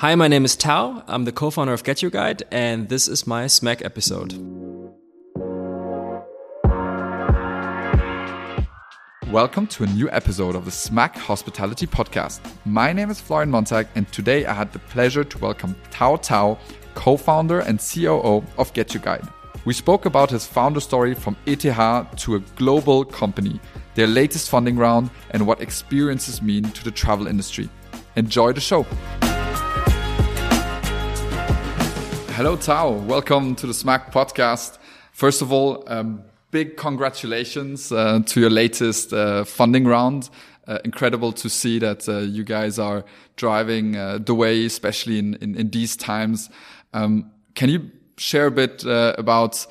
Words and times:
Hi, 0.00 0.14
my 0.14 0.28
name 0.28 0.44
is 0.44 0.56
Tao. 0.56 1.02
I'm 1.06 1.24
the 1.24 1.32
co-founder 1.32 1.72
of 1.72 1.82
Get 1.82 2.02
Your 2.02 2.10
Guide, 2.10 2.42
and 2.50 2.90
this 2.90 3.08
is 3.08 3.26
my 3.26 3.46
SMACK 3.46 3.82
episode. 3.82 4.34
Welcome 9.32 9.66
to 9.68 9.84
a 9.84 9.86
new 9.86 10.10
episode 10.10 10.54
of 10.54 10.66
the 10.66 10.70
SMACK 10.70 11.16
Hospitality 11.16 11.86
Podcast. 11.86 12.40
My 12.66 12.92
name 12.92 13.08
is 13.08 13.18
Florian 13.18 13.50
Montag, 13.50 13.86
and 13.94 14.06
today 14.12 14.44
I 14.44 14.52
had 14.52 14.70
the 14.70 14.80
pleasure 14.80 15.24
to 15.24 15.38
welcome 15.38 15.74
Tao 15.90 16.16
Tao, 16.16 16.58
co-founder 16.94 17.60
and 17.60 17.80
COO 17.80 18.44
of 18.58 18.70
Get 18.74 18.92
Your 18.92 19.02
Guide. 19.02 19.26
We 19.64 19.72
spoke 19.72 20.04
about 20.04 20.28
his 20.28 20.46
founder 20.46 20.80
story 20.80 21.14
from 21.14 21.38
ETH 21.46 21.62
to 21.62 22.34
a 22.34 22.40
global 22.56 23.02
company, 23.02 23.58
their 23.94 24.06
latest 24.06 24.50
funding 24.50 24.76
round, 24.76 25.08
and 25.30 25.46
what 25.46 25.62
experiences 25.62 26.42
mean 26.42 26.64
to 26.64 26.84
the 26.84 26.90
travel 26.90 27.26
industry. 27.26 27.70
Enjoy 28.16 28.52
the 28.52 28.60
show. 28.60 28.84
Hello, 32.36 32.54
Tao. 32.54 32.90
Welcome 32.90 33.54
to 33.54 33.66
the 33.66 33.72
Smack 33.72 34.12
podcast. 34.12 34.76
First 35.12 35.40
of 35.40 35.50
all, 35.54 35.82
um, 35.86 36.22
big 36.50 36.76
congratulations 36.76 37.90
uh, 37.90 38.20
to 38.26 38.40
your 38.40 38.50
latest 38.50 39.14
uh, 39.14 39.44
funding 39.44 39.86
round. 39.86 40.28
Uh, 40.68 40.78
incredible 40.84 41.32
to 41.32 41.48
see 41.48 41.78
that 41.78 42.06
uh, 42.06 42.18
you 42.18 42.44
guys 42.44 42.78
are 42.78 43.06
driving 43.36 43.96
uh, 43.96 44.18
the 44.18 44.34
way, 44.34 44.66
especially 44.66 45.18
in, 45.18 45.36
in, 45.36 45.54
in 45.54 45.70
these 45.70 45.96
times. 45.96 46.50
Um, 46.92 47.30
can 47.54 47.70
you 47.70 47.90
share 48.18 48.48
a 48.48 48.50
bit 48.50 48.84
uh, 48.84 49.14
about 49.16 49.66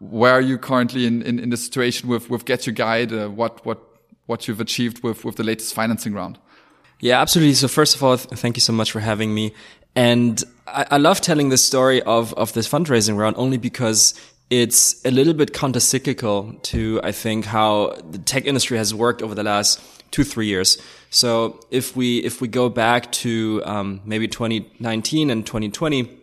where 0.00 0.32
are 0.32 0.40
you 0.40 0.58
currently 0.58 1.06
in, 1.06 1.22
in, 1.22 1.38
in, 1.38 1.50
the 1.50 1.56
situation 1.56 2.08
with, 2.08 2.28
with 2.28 2.44
Get 2.44 2.66
Your 2.66 2.74
Guide? 2.74 3.12
what, 3.28 3.64
what, 3.64 3.78
what 4.26 4.48
you've 4.48 4.60
achieved 4.60 5.04
with, 5.04 5.24
with 5.24 5.36
the 5.36 5.44
latest 5.44 5.72
financing 5.72 6.14
round? 6.14 6.40
Yeah, 6.98 7.20
absolutely. 7.20 7.54
So 7.54 7.68
first 7.68 7.94
of 7.94 8.02
all, 8.02 8.18
th 8.18 8.28
thank 8.40 8.56
you 8.56 8.60
so 8.60 8.72
much 8.72 8.90
for 8.90 8.98
having 8.98 9.32
me. 9.32 9.54
And 9.94 10.42
I, 10.74 10.86
I 10.92 10.96
love 10.98 11.20
telling 11.20 11.48
the 11.48 11.56
story 11.56 12.02
of, 12.02 12.32
of 12.34 12.52
this 12.52 12.68
fundraising 12.68 13.16
round 13.16 13.36
only 13.36 13.56
because 13.56 14.14
it's 14.50 15.04
a 15.04 15.10
little 15.10 15.34
bit 15.34 15.52
countercyclical 15.52 16.62
to, 16.62 17.00
I 17.02 17.12
think, 17.12 17.44
how 17.44 17.94
the 18.10 18.18
tech 18.18 18.46
industry 18.46 18.78
has 18.78 18.94
worked 18.94 19.22
over 19.22 19.34
the 19.34 19.42
last 19.42 19.80
two, 20.10 20.24
three 20.24 20.46
years. 20.46 20.78
So 21.10 21.60
if 21.70 21.96
we, 21.96 22.18
if 22.18 22.40
we 22.40 22.48
go 22.48 22.68
back 22.68 23.12
to, 23.12 23.62
um, 23.64 24.00
maybe 24.04 24.26
2019 24.28 25.30
and 25.30 25.46
2020, 25.46 26.18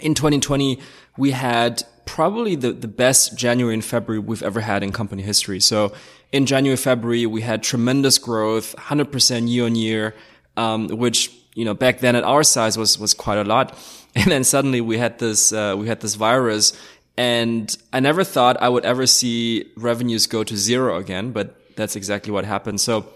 in 0.00 0.14
2020, 0.14 0.80
we 1.16 1.30
had 1.30 1.84
probably 2.04 2.56
the, 2.56 2.72
the 2.72 2.88
best 2.88 3.38
January 3.38 3.74
and 3.74 3.84
February 3.84 4.18
we've 4.18 4.42
ever 4.42 4.60
had 4.60 4.82
in 4.82 4.90
company 4.90 5.22
history. 5.22 5.60
So 5.60 5.92
in 6.32 6.46
January, 6.46 6.76
February, 6.76 7.26
we 7.26 7.42
had 7.42 7.62
tremendous 7.62 8.18
growth, 8.18 8.74
100% 8.76 9.48
year 9.48 9.66
on 9.66 9.76
year, 9.76 10.14
um, 10.56 10.88
which 10.88 11.30
you 11.54 11.64
know, 11.64 11.74
back 11.74 12.00
then 12.00 12.16
at 12.16 12.24
our 12.24 12.42
size 12.42 12.76
was, 12.76 12.98
was 12.98 13.14
quite 13.14 13.38
a 13.38 13.44
lot. 13.44 13.76
And 14.14 14.30
then 14.30 14.44
suddenly 14.44 14.82
we 14.82 14.98
had 14.98 15.18
this, 15.18 15.54
uh, 15.54 15.74
we 15.74 15.86
had 15.86 16.00
this 16.00 16.16
virus 16.16 16.74
and 17.16 17.74
I 17.92 18.00
never 18.00 18.24
thought 18.24 18.60
I 18.60 18.68
would 18.68 18.84
ever 18.84 19.06
see 19.06 19.70
revenues 19.76 20.26
go 20.26 20.44
to 20.44 20.56
zero 20.56 20.96
again, 20.98 21.32
but 21.32 21.56
that's 21.76 21.96
exactly 21.96 22.32
what 22.32 22.44
happened. 22.44 22.80
So 22.80 23.06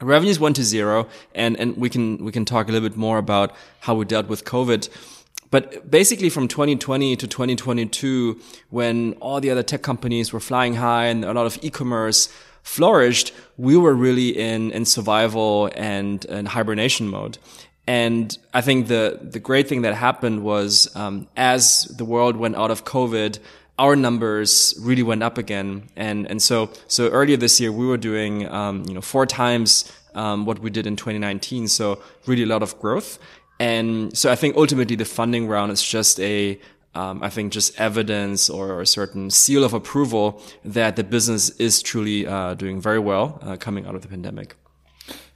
revenues 0.00 0.40
went 0.40 0.56
to 0.56 0.64
zero 0.64 1.08
and, 1.34 1.58
and 1.58 1.76
we 1.76 1.88
can, 1.88 2.24
we 2.24 2.32
can 2.32 2.44
talk 2.44 2.68
a 2.68 2.72
little 2.72 2.88
bit 2.88 2.96
more 2.96 3.18
about 3.18 3.54
how 3.80 3.94
we 3.94 4.04
dealt 4.04 4.26
with 4.26 4.44
COVID. 4.44 4.88
But 5.50 5.90
basically 5.90 6.30
from 6.30 6.48
2020 6.48 7.16
to 7.16 7.26
2022, 7.26 8.40
when 8.70 9.12
all 9.14 9.40
the 9.40 9.50
other 9.50 9.62
tech 9.62 9.82
companies 9.82 10.32
were 10.32 10.40
flying 10.40 10.74
high 10.74 11.06
and 11.06 11.24
a 11.24 11.32
lot 11.32 11.46
of 11.46 11.58
e-commerce, 11.62 12.28
flourished, 12.62 13.32
we 13.56 13.76
were 13.76 13.94
really 13.94 14.30
in, 14.38 14.70
in 14.70 14.84
survival 14.84 15.70
and, 15.74 16.24
and 16.26 16.48
hibernation 16.48 17.08
mode. 17.08 17.38
And 17.86 18.36
I 18.54 18.60
think 18.60 18.86
the, 18.86 19.18
the 19.20 19.40
great 19.40 19.68
thing 19.68 19.82
that 19.82 19.94
happened 19.94 20.44
was, 20.44 20.94
um, 20.94 21.28
as 21.36 21.84
the 21.84 22.04
world 22.04 22.36
went 22.36 22.56
out 22.56 22.70
of 22.70 22.84
COVID, 22.84 23.38
our 23.78 23.96
numbers 23.96 24.74
really 24.80 25.02
went 25.02 25.22
up 25.22 25.38
again. 25.38 25.88
And, 25.96 26.30
and 26.30 26.40
so, 26.40 26.70
so 26.86 27.08
earlier 27.10 27.36
this 27.36 27.60
year, 27.60 27.72
we 27.72 27.86
were 27.86 27.96
doing, 27.96 28.48
um, 28.48 28.84
you 28.86 28.94
know, 28.94 29.00
four 29.00 29.26
times, 29.26 29.90
um, 30.14 30.46
what 30.46 30.60
we 30.60 30.70
did 30.70 30.86
in 30.86 30.94
2019. 30.94 31.66
So 31.68 32.00
really 32.26 32.44
a 32.44 32.46
lot 32.46 32.62
of 32.62 32.78
growth. 32.78 33.18
And 33.58 34.16
so 34.16 34.30
I 34.30 34.36
think 34.36 34.56
ultimately 34.56 34.96
the 34.96 35.04
funding 35.04 35.48
round 35.48 35.72
is 35.72 35.82
just 35.82 36.20
a, 36.20 36.60
um, 36.94 37.22
I 37.22 37.30
think 37.30 37.52
just 37.52 37.78
evidence 37.80 38.50
or 38.50 38.80
a 38.80 38.86
certain 38.86 39.30
seal 39.30 39.64
of 39.64 39.72
approval 39.72 40.42
that 40.64 40.96
the 40.96 41.04
business 41.04 41.50
is 41.58 41.82
truly 41.82 42.26
uh, 42.26 42.54
doing 42.54 42.80
very 42.80 42.98
well 42.98 43.38
uh, 43.42 43.56
coming 43.56 43.86
out 43.86 43.94
of 43.94 44.02
the 44.02 44.08
pandemic. 44.08 44.56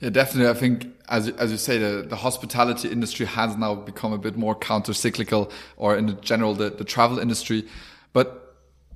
Yeah, 0.00 0.10
definitely. 0.10 0.50
I 0.50 0.54
think, 0.54 0.86
as 1.08 1.28
as 1.28 1.50
you 1.50 1.56
say, 1.56 1.78
the, 1.78 2.06
the 2.06 2.16
hospitality 2.16 2.88
industry 2.88 3.26
has 3.26 3.56
now 3.56 3.74
become 3.74 4.12
a 4.12 4.18
bit 4.18 4.36
more 4.36 4.54
counter 4.54 4.92
cyclical, 4.92 5.50
or 5.76 5.96
in 5.96 6.20
general, 6.20 6.54
the, 6.54 6.70
the 6.70 6.84
travel 6.84 7.18
industry. 7.18 7.66
But 8.12 8.54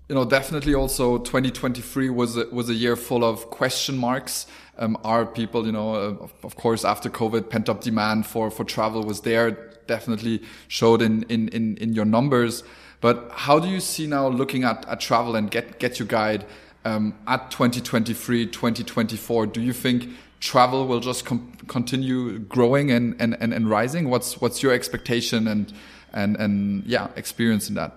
you 0.08 0.14
know, 0.14 0.24
definitely 0.24 0.74
also 0.74 1.18
2023 1.18 2.10
was 2.10 2.36
a, 2.36 2.46
was 2.50 2.68
a 2.68 2.74
year 2.74 2.96
full 2.96 3.24
of 3.24 3.48
question 3.50 3.96
marks. 3.96 4.46
Um, 4.76 4.98
are 5.04 5.26
people, 5.26 5.66
you 5.66 5.72
know, 5.72 5.94
uh, 5.94 6.28
of 6.42 6.56
course, 6.56 6.84
after 6.84 7.08
COVID, 7.08 7.48
pent 7.48 7.68
up 7.68 7.80
demand 7.80 8.26
for 8.26 8.50
for 8.50 8.64
travel 8.64 9.02
was 9.02 9.22
there 9.22 9.69
definitely 9.86 10.42
showed 10.68 11.02
in, 11.02 11.24
in, 11.24 11.48
in, 11.48 11.76
in 11.78 11.92
your 11.92 12.04
numbers. 12.04 12.62
But 13.00 13.30
how 13.32 13.58
do 13.58 13.68
you 13.68 13.80
see 13.80 14.06
now 14.06 14.28
looking 14.28 14.64
at, 14.64 14.86
at 14.88 15.00
travel 15.00 15.36
and 15.36 15.50
get, 15.50 15.78
get 15.78 15.98
your 15.98 16.08
guide 16.08 16.44
um, 16.84 17.14
at 17.26 17.50
2023, 17.50 18.46
2024? 18.46 19.46
Do 19.46 19.60
you 19.60 19.72
think 19.72 20.08
travel 20.40 20.86
will 20.86 21.00
just 21.00 21.24
continue 21.24 22.38
growing 22.38 22.90
and, 22.90 23.16
and, 23.18 23.36
and, 23.40 23.54
and 23.54 23.68
rising? 23.68 24.10
What's, 24.10 24.40
what's 24.40 24.62
your 24.62 24.72
expectation 24.72 25.46
and, 25.46 25.72
and, 26.12 26.36
and 26.36 26.84
yeah, 26.84 27.08
experience 27.16 27.68
in 27.68 27.74
that? 27.76 27.96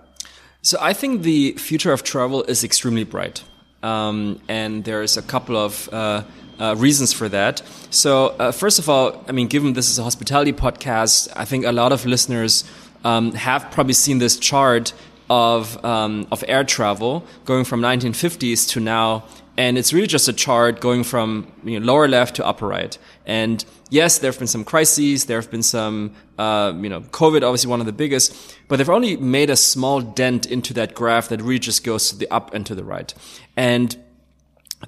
So 0.62 0.78
I 0.80 0.94
think 0.94 1.22
the 1.22 1.52
future 1.52 1.92
of 1.92 2.02
travel 2.02 2.42
is 2.44 2.64
extremely 2.64 3.04
bright. 3.04 3.44
Um, 3.84 4.40
and 4.48 4.82
there's 4.82 5.18
a 5.18 5.22
couple 5.22 5.58
of 5.58 5.90
uh, 5.92 6.22
uh, 6.58 6.74
reasons 6.78 7.12
for 7.12 7.28
that. 7.28 7.62
So, 7.90 8.28
uh, 8.38 8.50
first 8.50 8.78
of 8.78 8.88
all, 8.88 9.22
I 9.28 9.32
mean, 9.32 9.46
given 9.46 9.74
this 9.74 9.90
is 9.90 9.98
a 9.98 10.02
hospitality 10.02 10.54
podcast, 10.54 11.28
I 11.36 11.44
think 11.44 11.66
a 11.66 11.72
lot 11.72 11.92
of 11.92 12.06
listeners 12.06 12.64
um, 13.04 13.32
have 13.32 13.70
probably 13.70 13.92
seen 13.92 14.18
this 14.18 14.38
chart 14.38 14.94
of 15.28 15.82
um, 15.84 16.26
of 16.32 16.44
air 16.48 16.64
travel 16.64 17.24
going 17.44 17.64
from 17.64 17.80
1950s 17.82 18.68
to 18.70 18.80
now, 18.80 19.24
and 19.56 19.78
it's 19.78 19.92
really 19.92 20.06
just 20.06 20.28
a 20.28 20.32
chart 20.32 20.80
going 20.80 21.04
from 21.04 21.52
you 21.64 21.78
know, 21.78 21.86
lower 21.86 22.08
left 22.08 22.36
to 22.36 22.46
upper 22.46 22.66
right. 22.66 22.98
And 23.24 23.64
yes, 23.88 24.18
there 24.18 24.30
have 24.30 24.38
been 24.38 24.48
some 24.48 24.64
crises, 24.64 25.26
there 25.26 25.40
have 25.40 25.50
been 25.50 25.62
some, 25.62 26.14
uh, 26.38 26.72
you 26.76 26.88
know, 26.88 27.02
COVID, 27.02 27.42
obviously 27.42 27.70
one 27.70 27.80
of 27.80 27.86
the 27.86 27.92
biggest, 27.92 28.56
but 28.68 28.76
they've 28.76 28.90
only 28.90 29.16
made 29.16 29.50
a 29.50 29.56
small 29.56 30.00
dent 30.00 30.46
into 30.46 30.74
that 30.74 30.94
graph 30.94 31.28
that 31.28 31.40
really 31.40 31.60
just 31.60 31.84
goes 31.84 32.10
to 32.10 32.16
the 32.16 32.28
up 32.30 32.52
and 32.52 32.66
to 32.66 32.74
the 32.74 32.84
right. 32.84 33.14
And 33.56 33.96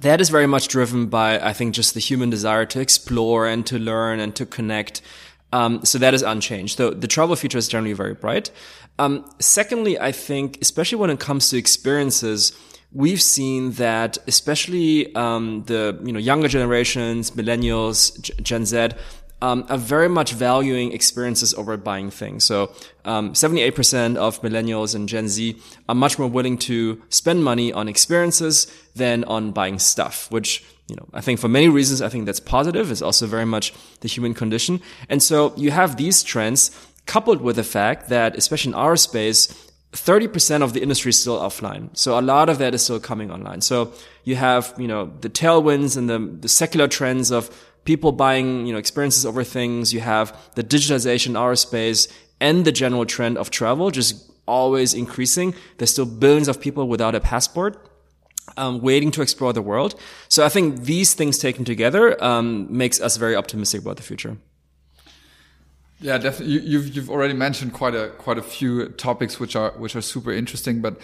that 0.01 0.19
is 0.19 0.29
very 0.29 0.47
much 0.47 0.67
driven 0.67 1.07
by, 1.07 1.39
I 1.39 1.53
think, 1.53 1.73
just 1.73 1.93
the 1.93 1.99
human 1.99 2.29
desire 2.29 2.65
to 2.65 2.79
explore 2.79 3.47
and 3.47 3.65
to 3.67 3.79
learn 3.79 4.19
and 4.19 4.35
to 4.35 4.45
connect. 4.45 5.01
Um, 5.53 5.85
so 5.85 5.97
that 5.97 6.13
is 6.13 6.21
unchanged. 6.21 6.77
So 6.77 6.91
the 6.91 7.07
travel 7.07 7.35
future 7.35 7.57
is 7.57 7.67
generally 7.67 7.93
very 7.93 8.13
bright. 8.13 8.51
Um, 8.99 9.29
secondly, 9.39 9.99
I 9.99 10.11
think, 10.11 10.59
especially 10.61 10.97
when 10.97 11.09
it 11.09 11.19
comes 11.19 11.49
to 11.49 11.57
experiences, 11.57 12.51
we've 12.91 13.21
seen 13.21 13.71
that 13.73 14.17
especially 14.27 15.13
um, 15.15 15.63
the 15.65 15.99
you 16.03 16.11
know 16.11 16.19
younger 16.19 16.47
generations, 16.47 17.31
millennials, 17.31 18.19
G- 18.21 18.33
Gen 18.41 18.65
Z, 18.65 18.89
um, 19.41 19.65
are 19.69 19.77
very 19.77 20.09
much 20.09 20.33
valuing 20.33 20.91
experiences 20.93 21.53
over 21.53 21.77
buying 21.77 22.09
things. 22.09 22.43
So, 22.43 22.73
um, 23.05 23.33
78% 23.33 24.15
of 24.17 24.41
millennials 24.41 24.95
and 24.95 25.07
Gen 25.07 25.27
Z 25.27 25.59
are 25.87 25.95
much 25.95 26.17
more 26.17 26.27
willing 26.27 26.57
to 26.59 27.01
spend 27.09 27.43
money 27.43 27.71
on 27.71 27.87
experiences 27.87 28.67
than 28.95 29.23
on 29.25 29.51
buying 29.51 29.77
stuff, 29.77 30.31
which, 30.31 30.65
you 30.87 30.95
know, 30.95 31.07
I 31.13 31.21
think 31.21 31.39
for 31.39 31.47
many 31.47 31.69
reasons, 31.69 32.01
I 32.01 32.09
think 32.09 32.25
that's 32.25 32.39
positive. 32.39 32.91
It's 32.91 33.01
also 33.01 33.27
very 33.27 33.45
much 33.45 33.73
the 34.01 34.07
human 34.07 34.33
condition. 34.33 34.81
And 35.07 35.21
so 35.21 35.53
you 35.55 35.69
have 35.71 35.97
these 35.97 36.23
trends 36.23 36.71
coupled 37.05 37.41
with 37.41 37.57
the 37.57 37.63
fact 37.63 38.09
that, 38.09 38.35
especially 38.35 38.71
in 38.71 38.75
our 38.75 38.95
space, 38.95 39.66
30% 39.93 40.61
of 40.61 40.73
the 40.73 40.81
industry 40.81 41.09
is 41.09 41.19
still 41.19 41.39
offline. 41.39 41.95
So 41.95 42.19
a 42.19 42.21
lot 42.21 42.49
of 42.49 42.57
that 42.57 42.73
is 42.73 42.83
still 42.83 42.99
coming 42.99 43.31
online. 43.31 43.61
So 43.61 43.93
you 44.23 44.35
have, 44.35 44.73
you 44.77 44.87
know, 44.87 45.11
the 45.21 45.29
tailwinds 45.29 45.97
and 45.97 46.09
the, 46.09 46.19
the 46.19 46.49
secular 46.49 46.87
trends 46.87 47.31
of 47.31 47.49
people 47.85 48.11
buying, 48.11 48.67
you 48.67 48.73
know, 48.73 48.79
experiences 48.79 49.25
over 49.25 49.43
things. 49.43 49.93
You 49.93 50.01
have 50.01 50.37
the 50.55 50.63
digitization 50.63 51.27
in 51.27 51.35
our 51.37 51.55
space 51.55 52.07
and 52.39 52.65
the 52.65 52.71
general 52.71 53.05
trend 53.05 53.37
of 53.37 53.49
travel 53.49 53.89
just 53.91 54.29
always 54.45 54.93
increasing. 54.93 55.55
There's 55.77 55.91
still 55.91 56.05
billions 56.05 56.47
of 56.47 56.59
people 56.59 56.87
without 56.87 57.15
a 57.15 57.19
passport. 57.19 57.83
Um, 58.55 58.79
waiting 58.79 59.11
to 59.11 59.21
explore 59.21 59.51
the 59.51 59.61
world. 59.61 59.99
So 60.29 60.45
I 60.45 60.49
think 60.49 60.83
these 60.83 61.13
things 61.13 61.37
taken 61.37 61.65
together 61.65 62.23
um, 62.23 62.65
makes 62.75 62.99
us 63.01 63.17
very 63.17 63.35
optimistic 63.35 63.81
about 63.81 63.97
the 63.97 64.03
future. 64.03 64.37
Yeah, 65.99 66.17
definitely. 66.17 66.55
You, 66.55 66.59
you've 66.61 66.95
you've 66.95 67.09
already 67.09 67.33
mentioned 67.33 67.73
quite 67.73 67.95
a 67.95 68.09
quite 68.17 68.37
a 68.37 68.43
few 68.43 68.89
topics 68.89 69.39
which 69.39 69.55
are 69.55 69.71
which 69.77 69.95
are 69.95 70.01
super 70.01 70.31
interesting, 70.31 70.81
but 70.81 70.99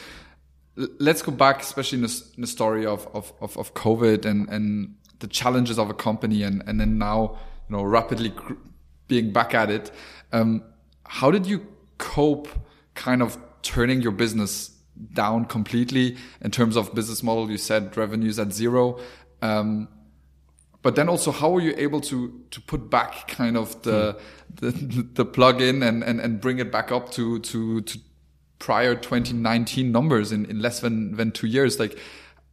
let's 0.76 1.22
go 1.22 1.32
back, 1.32 1.62
especially 1.62 1.98
in 1.98 2.04
the, 2.04 2.24
in 2.36 2.42
the 2.42 2.48
story 2.48 2.86
of, 2.86 3.08
of, 3.14 3.32
of, 3.42 3.58
of 3.58 3.74
COVID 3.74 4.26
and, 4.26 4.50
and 4.50 4.96
the 5.20 5.28
challenges 5.28 5.78
of 5.78 5.90
a 5.90 5.94
company 5.94 6.44
and, 6.44 6.64
and 6.68 6.80
then 6.80 6.98
now, 6.98 7.38
you 7.70 7.78
know, 7.78 7.84
rapidly 7.84 8.34
being 9.08 9.32
back 9.32 9.54
at 9.54 9.70
it. 9.70 9.92
Um, 10.32 10.64
how 11.06 11.32
did 11.32 11.46
you 11.46 11.68
cope 11.98 12.48
kind 12.96 13.22
of 13.22 13.38
turning 13.62 14.02
your 14.02 14.12
business 14.12 14.72
down 15.14 15.46
completely 15.46 16.18
in 16.42 16.52
terms 16.52 16.76
of 16.76 16.94
business 16.96 17.22
model? 17.22 17.50
You 17.52 17.58
said 17.58 17.96
revenues 17.96 18.40
at 18.40 18.52
zero. 18.52 19.00
Um, 19.42 19.88
but 20.84 20.96
then 20.96 21.10
also 21.10 21.32
how 21.32 21.50
were 21.50 21.62
you 21.62 21.74
able 21.78 22.00
to 22.00 22.40
to 22.52 22.62
put 22.62 22.92
back 22.92 23.28
kind 23.28 23.58
of 23.58 23.82
the 23.82 24.16
hmm. 24.60 24.68
the, 24.68 25.08
the 25.14 25.26
plug 25.26 25.62
in 25.62 25.82
and, 25.82 26.04
and 26.04 26.20
and 26.20 26.40
bring 26.40 26.60
it 26.60 26.72
back 26.72 26.92
up 26.92 27.12
to 27.12 27.40
to 27.40 27.82
to 27.82 27.98
prior 28.60 28.96
2019 28.96 29.92
numbers 29.92 30.32
in, 30.32 30.46
in 30.46 30.60
less 30.60 30.80
than 30.80 31.16
than 31.16 31.32
two 31.32 31.48
years 31.48 31.80
like 31.80 31.98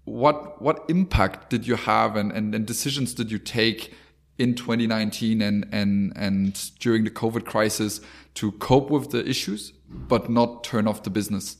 what 0.05 0.61
what 0.63 0.85
impact 0.89 1.51
did 1.51 1.67
you 1.67 1.77
have 1.77 2.17
and, 2.17 2.33
and, 2.33 2.55
and 2.55 2.67
decisions 2.67 3.15
did 3.15 3.31
you 3.31 3.39
take 3.39 3.93
in 4.39 4.55
2019 4.55 5.43
and 5.43 5.69
and 5.71 6.13
and 6.17 6.71
during 6.81 7.05
the 7.05 7.11
covid 7.11 7.45
crisis 7.45 8.01
to 8.35 8.51
cope 8.53 8.91
with 8.91 9.11
the 9.11 9.29
issues 9.29 9.73
but 9.89 10.31
not 10.31 10.65
turn 10.65 10.89
off 10.89 11.03
the 11.03 11.11
business 11.11 11.57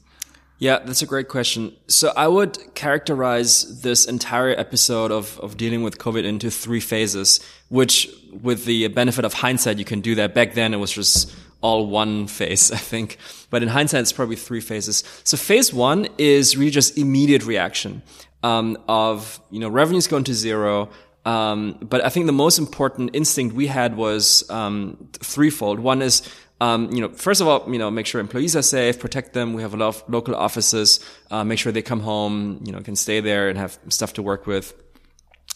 yeah, 0.61 0.79
that's 0.81 1.01
a 1.01 1.07
great 1.07 1.29
question. 1.29 1.75
So 1.89 2.13
I 2.15 2.29
would 2.29 2.75
characterize 2.75 3.81
this 3.81 4.05
entire 4.05 4.51
episode 4.51 5.11
of, 5.11 5.41
of 5.41 5.57
dealing 5.57 5.83
with 5.83 5.97
COVID 5.97 6.23
into 6.25 6.51
three 6.51 6.81
phases, 6.81 7.41
which 7.71 8.11
with 8.43 8.67
the 8.67 8.89
benefit 8.89 9.25
of 9.25 9.33
hindsight, 9.33 9.79
you 9.79 9.87
can 9.87 10.03
do 10.03 10.15
that. 10.17 10.35
Back 10.35 10.53
then 10.53 10.75
it 10.75 10.77
was 10.77 10.93
just 10.93 11.35
all 11.63 11.87
one 11.87 12.27
phase, 12.27 12.71
I 12.73 12.77
think. 12.77 13.17
But 13.49 13.63
in 13.63 13.71
hindsight, 13.71 14.03
it's 14.03 14.13
probably 14.13 14.37
three 14.37 14.61
phases. 14.61 15.03
So 15.25 15.39
phase 15.39 15.73
one 15.73 16.09
is 16.19 16.59
really 16.59 16.71
just 16.71 16.99
immediate 16.99 17.47
reaction, 17.47 18.03
um, 18.43 18.77
of, 18.87 19.41
you 19.51 19.61
know, 19.61 19.71
revenues 19.71 20.09
going 20.09 20.25
to 20.25 20.35
zero. 20.35 20.91
Um, 21.25 21.79
but 21.81 22.05
I 22.05 22.11
think 22.11 22.27
the 22.27 22.33
most 22.33 22.59
important 22.59 23.17
instinct 23.17 23.55
we 23.55 23.67
had 23.67 23.97
was, 23.97 24.49
um, 24.51 25.09
threefold. 25.21 25.81
One 25.81 26.03
is, 26.03 26.23
um, 26.61 26.91
you 26.93 27.01
know, 27.01 27.09
first 27.09 27.41
of 27.41 27.49
all, 27.49 27.71
you 27.73 27.79
know, 27.79 27.91
make 27.91 28.07
sure 28.07 28.21
employees 28.21 28.55
are 28.55 28.63
safe, 28.63 28.99
protect 28.99 29.33
them. 29.33 29.55
We 29.55 29.63
have 29.63 29.75
a 29.75 29.77
lot 29.77 29.89
of 29.89 30.05
local 30.09 30.35
offices, 30.35 31.01
uh, 31.31 31.45
make 31.45 31.59
sure 31.59 31.73
they 31.73 31.83
come 31.83 32.01
home, 32.01 32.61
you 32.65 32.73
know, 32.73 32.81
can 32.81 32.97
stay 32.97 33.21
there 33.21 33.49
and 33.49 33.59
have 33.59 33.79
stuff 33.89 34.13
to 34.15 34.23
work 34.23 34.47
with. 34.47 34.75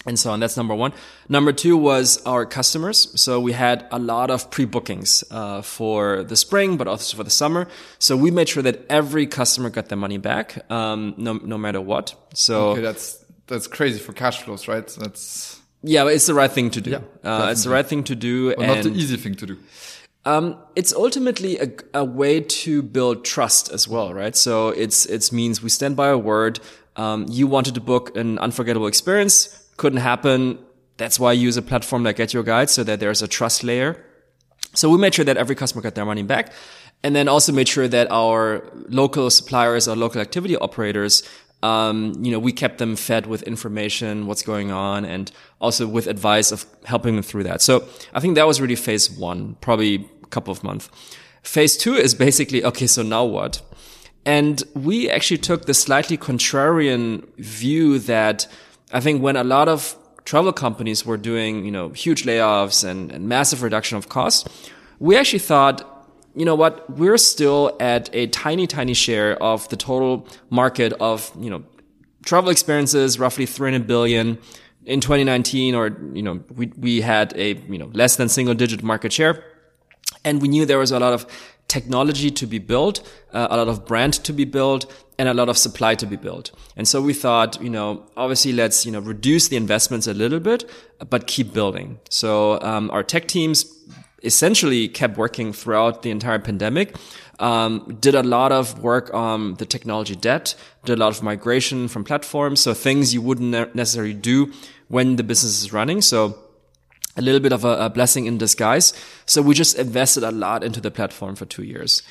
And 0.06 0.18
so 0.18 0.32
on. 0.32 0.40
That's 0.40 0.56
number 0.56 0.74
one. 0.74 0.92
Number 1.30 1.50
two 1.52 1.78
was 1.78 2.22
our 2.26 2.44
customers. 2.44 3.18
So 3.18 3.40
we 3.40 3.52
had 3.52 3.86
a 3.90 3.98
lot 3.98 4.30
of 4.30 4.50
pre-bookings, 4.50 5.24
uh, 5.30 5.62
for 5.62 6.24
the 6.24 6.36
spring, 6.36 6.76
but 6.76 6.86
also 6.86 7.16
for 7.16 7.24
the 7.24 7.30
summer. 7.30 7.68
So 7.98 8.14
we 8.14 8.30
made 8.30 8.48
sure 8.50 8.62
that 8.64 8.84
every 8.90 9.26
customer 9.26 9.70
got 9.70 9.88
their 9.88 9.96
money 9.96 10.18
back, 10.18 10.70
um, 10.70 11.14
no, 11.16 11.34
no 11.34 11.56
matter 11.56 11.80
what. 11.80 12.14
So. 12.34 12.72
Okay, 12.72 12.82
that's, 12.82 13.24
that's 13.46 13.66
crazy 13.66 13.98
for 13.98 14.12
cash 14.12 14.42
flows, 14.42 14.68
right? 14.68 14.86
That's. 14.86 15.60
Yeah, 15.82 16.08
it's 16.08 16.26
the 16.26 16.34
right 16.34 16.50
thing 16.50 16.70
to 16.70 16.80
do. 16.80 16.90
Yeah, 16.90 17.00
uh, 17.22 17.48
it's 17.50 17.64
the 17.64 17.70
right 17.70 17.86
thing 17.86 18.04
to 18.04 18.14
do. 18.14 18.54
But 18.56 18.66
not 18.66 18.82
the 18.82 18.90
easy 18.90 19.16
thing 19.16 19.34
to 19.36 19.46
do. 19.46 19.58
Um, 20.26 20.56
it's 20.74 20.92
ultimately 20.94 21.58
a, 21.58 21.70
a, 21.92 22.04
way 22.04 22.40
to 22.40 22.82
build 22.82 23.24
trust 23.26 23.70
as 23.70 23.86
well, 23.86 24.14
right? 24.14 24.34
So 24.34 24.70
it's 24.70 25.04
it 25.04 25.30
means 25.32 25.62
we 25.62 25.68
stand 25.68 25.96
by 25.96 26.08
our 26.08 26.18
word. 26.18 26.60
Um, 26.96 27.26
you 27.28 27.46
wanted 27.46 27.74
to 27.74 27.80
book 27.80 28.16
an 28.16 28.38
unforgettable 28.38 28.86
experience, 28.86 29.68
couldn't 29.76 30.00
happen. 30.00 30.58
That's 30.96 31.20
why 31.20 31.32
you 31.32 31.42
use 31.42 31.56
a 31.56 31.62
platform 31.62 32.04
like 32.04 32.16
Get 32.16 32.32
Your 32.32 32.42
Guide, 32.42 32.70
so 32.70 32.84
that 32.84 33.00
there's 33.00 33.20
a 33.20 33.28
trust 33.28 33.64
layer. 33.64 34.02
So 34.74 34.88
we 34.88 34.96
made 34.96 35.14
sure 35.14 35.24
that 35.24 35.36
every 35.36 35.56
customer 35.56 35.82
got 35.82 35.94
their 35.94 36.06
money 36.06 36.22
back, 36.22 36.52
and 37.02 37.14
then 37.14 37.28
also 37.28 37.52
made 37.52 37.68
sure 37.68 37.88
that 37.88 38.10
our 38.10 38.64
local 38.88 39.28
suppliers, 39.28 39.88
our 39.88 39.96
local 39.96 40.20
activity 40.20 40.56
operators, 40.56 41.22
um, 41.64 42.12
you 42.22 42.30
know, 42.30 42.38
we 42.38 42.52
kept 42.52 42.76
them 42.76 42.94
fed 42.94 43.26
with 43.26 43.42
information, 43.44 44.26
what's 44.26 44.42
going 44.42 44.70
on, 44.70 45.06
and 45.06 45.32
also 45.62 45.86
with 45.86 46.06
advice 46.06 46.52
of 46.52 46.66
helping 46.84 47.14
them 47.14 47.22
through 47.22 47.44
that. 47.44 47.62
So 47.62 47.88
I 48.12 48.20
think 48.20 48.34
that 48.34 48.46
was 48.46 48.60
really 48.60 48.76
phase 48.76 49.10
one, 49.10 49.56
probably 49.62 50.06
couple 50.34 50.52
of 50.52 50.62
months. 50.62 50.90
Phase 51.42 51.76
two 51.76 51.94
is 51.94 52.14
basically, 52.14 52.64
okay, 52.64 52.86
so 52.86 53.02
now 53.02 53.24
what? 53.24 53.62
And 54.26 54.62
we 54.74 55.10
actually 55.10 55.38
took 55.38 55.66
the 55.66 55.74
slightly 55.74 56.16
contrarian 56.16 57.06
view 57.36 57.98
that 58.00 58.46
I 58.92 59.00
think 59.00 59.22
when 59.22 59.36
a 59.36 59.44
lot 59.44 59.68
of 59.68 59.96
travel 60.24 60.52
companies 60.52 61.04
were 61.04 61.18
doing, 61.18 61.64
you 61.64 61.70
know, 61.70 61.90
huge 61.90 62.24
layoffs 62.24 62.82
and, 62.88 63.12
and 63.12 63.28
massive 63.28 63.62
reduction 63.62 63.98
of 63.98 64.08
costs, 64.08 64.48
we 64.98 65.16
actually 65.16 65.40
thought 65.40 65.90
you 66.34 66.44
know 66.44 66.54
what? 66.54 66.90
We're 66.90 67.16
still 67.16 67.76
at 67.78 68.10
a 68.12 68.26
tiny, 68.26 68.66
tiny 68.66 68.94
share 68.94 69.40
of 69.42 69.68
the 69.68 69.76
total 69.76 70.26
market 70.50 70.92
of, 70.94 71.30
you 71.38 71.48
know, 71.48 71.62
travel 72.24 72.50
experiences, 72.50 73.18
roughly 73.18 73.46
300 73.46 73.86
billion 73.86 74.38
in 74.84 75.00
2019, 75.00 75.74
or, 75.74 75.96
you 76.12 76.22
know, 76.22 76.42
we, 76.54 76.72
we 76.76 77.00
had 77.00 77.32
a, 77.36 77.54
you 77.68 77.78
know, 77.78 77.90
less 77.92 78.16
than 78.16 78.28
single 78.28 78.54
digit 78.54 78.82
market 78.82 79.12
share. 79.12 79.44
And 80.24 80.40
we 80.40 80.48
knew 80.48 80.66
there 80.66 80.78
was 80.78 80.92
a 80.92 80.98
lot 80.98 81.12
of 81.12 81.26
technology 81.68 82.30
to 82.30 82.46
be 82.46 82.58
built, 82.58 83.00
uh, 83.32 83.48
a 83.50 83.56
lot 83.56 83.68
of 83.68 83.86
brand 83.86 84.14
to 84.24 84.32
be 84.32 84.44
built, 84.44 84.92
and 85.18 85.28
a 85.28 85.34
lot 85.34 85.48
of 85.48 85.56
supply 85.56 85.94
to 85.94 86.06
be 86.06 86.16
built. 86.16 86.50
And 86.76 86.86
so 86.88 87.00
we 87.00 87.14
thought, 87.14 87.60
you 87.62 87.70
know, 87.70 88.04
obviously 88.16 88.52
let's, 88.52 88.84
you 88.84 88.92
know, 88.92 89.00
reduce 89.00 89.48
the 89.48 89.56
investments 89.56 90.06
a 90.06 90.14
little 90.14 90.40
bit, 90.40 90.68
but 91.08 91.26
keep 91.26 91.52
building. 91.52 92.00
So, 92.10 92.60
um, 92.60 92.90
our 92.90 93.02
tech 93.02 93.28
teams 93.28 93.66
essentially 94.24 94.88
kept 94.88 95.16
working 95.16 95.52
throughout 95.52 96.02
the 96.02 96.10
entire 96.10 96.38
pandemic. 96.38 96.96
Um, 97.40 97.96
did 98.00 98.14
a 98.14 98.22
lot 98.22 98.52
of 98.52 98.78
work 98.80 99.12
on 99.12 99.54
the 99.54 99.66
technology 99.66 100.14
debt, 100.14 100.54
did 100.84 100.98
a 100.98 101.00
lot 101.00 101.16
of 101.16 101.22
migration 101.22 101.88
from 101.88 102.04
platforms. 102.04 102.60
So 102.60 102.74
things 102.74 103.12
you 103.12 103.20
wouldn't 103.20 103.74
necessarily 103.74 104.14
do 104.14 104.52
when 104.88 105.16
the 105.16 105.24
business 105.24 105.62
is 105.62 105.72
running. 105.72 106.00
So 106.00 106.38
a 107.16 107.22
little 107.22 107.40
bit 107.40 107.52
of 107.52 107.64
a, 107.64 107.86
a, 107.86 107.90
blessing 107.90 108.26
in 108.26 108.38
disguise. 108.38 108.92
So 109.26 109.40
we 109.40 109.54
just 109.54 109.78
invested 109.78 110.22
a 110.24 110.30
lot 110.30 110.64
into 110.64 110.80
the 110.80 110.90
platform 110.90 111.36
for 111.36 111.44
two 111.44 111.62
years. 111.62 112.02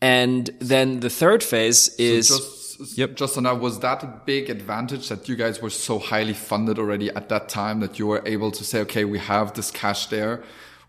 And 0.00 0.50
then 0.60 1.00
the 1.00 1.10
third 1.10 1.42
phase 1.42 1.88
is. 1.96 2.28
So 2.28 2.36
just, 2.36 2.98
yep. 2.98 3.14
just 3.14 3.36
on 3.36 3.44
that, 3.44 3.60
was 3.60 3.80
that 3.80 4.02
a 4.02 4.20
big 4.24 4.50
advantage 4.50 5.08
that 5.08 5.28
you 5.28 5.36
guys 5.36 5.60
were 5.60 5.70
so 5.70 5.98
highly 5.98 6.34
funded 6.34 6.78
already 6.78 7.10
at 7.10 7.28
that 7.28 7.48
time 7.48 7.80
that 7.80 7.98
you 7.98 8.06
were 8.06 8.22
able 8.26 8.50
to 8.52 8.64
say, 8.64 8.80
okay, 8.80 9.04
we 9.04 9.18
have 9.18 9.54
this 9.54 9.70
cash 9.70 10.06
there 10.06 10.42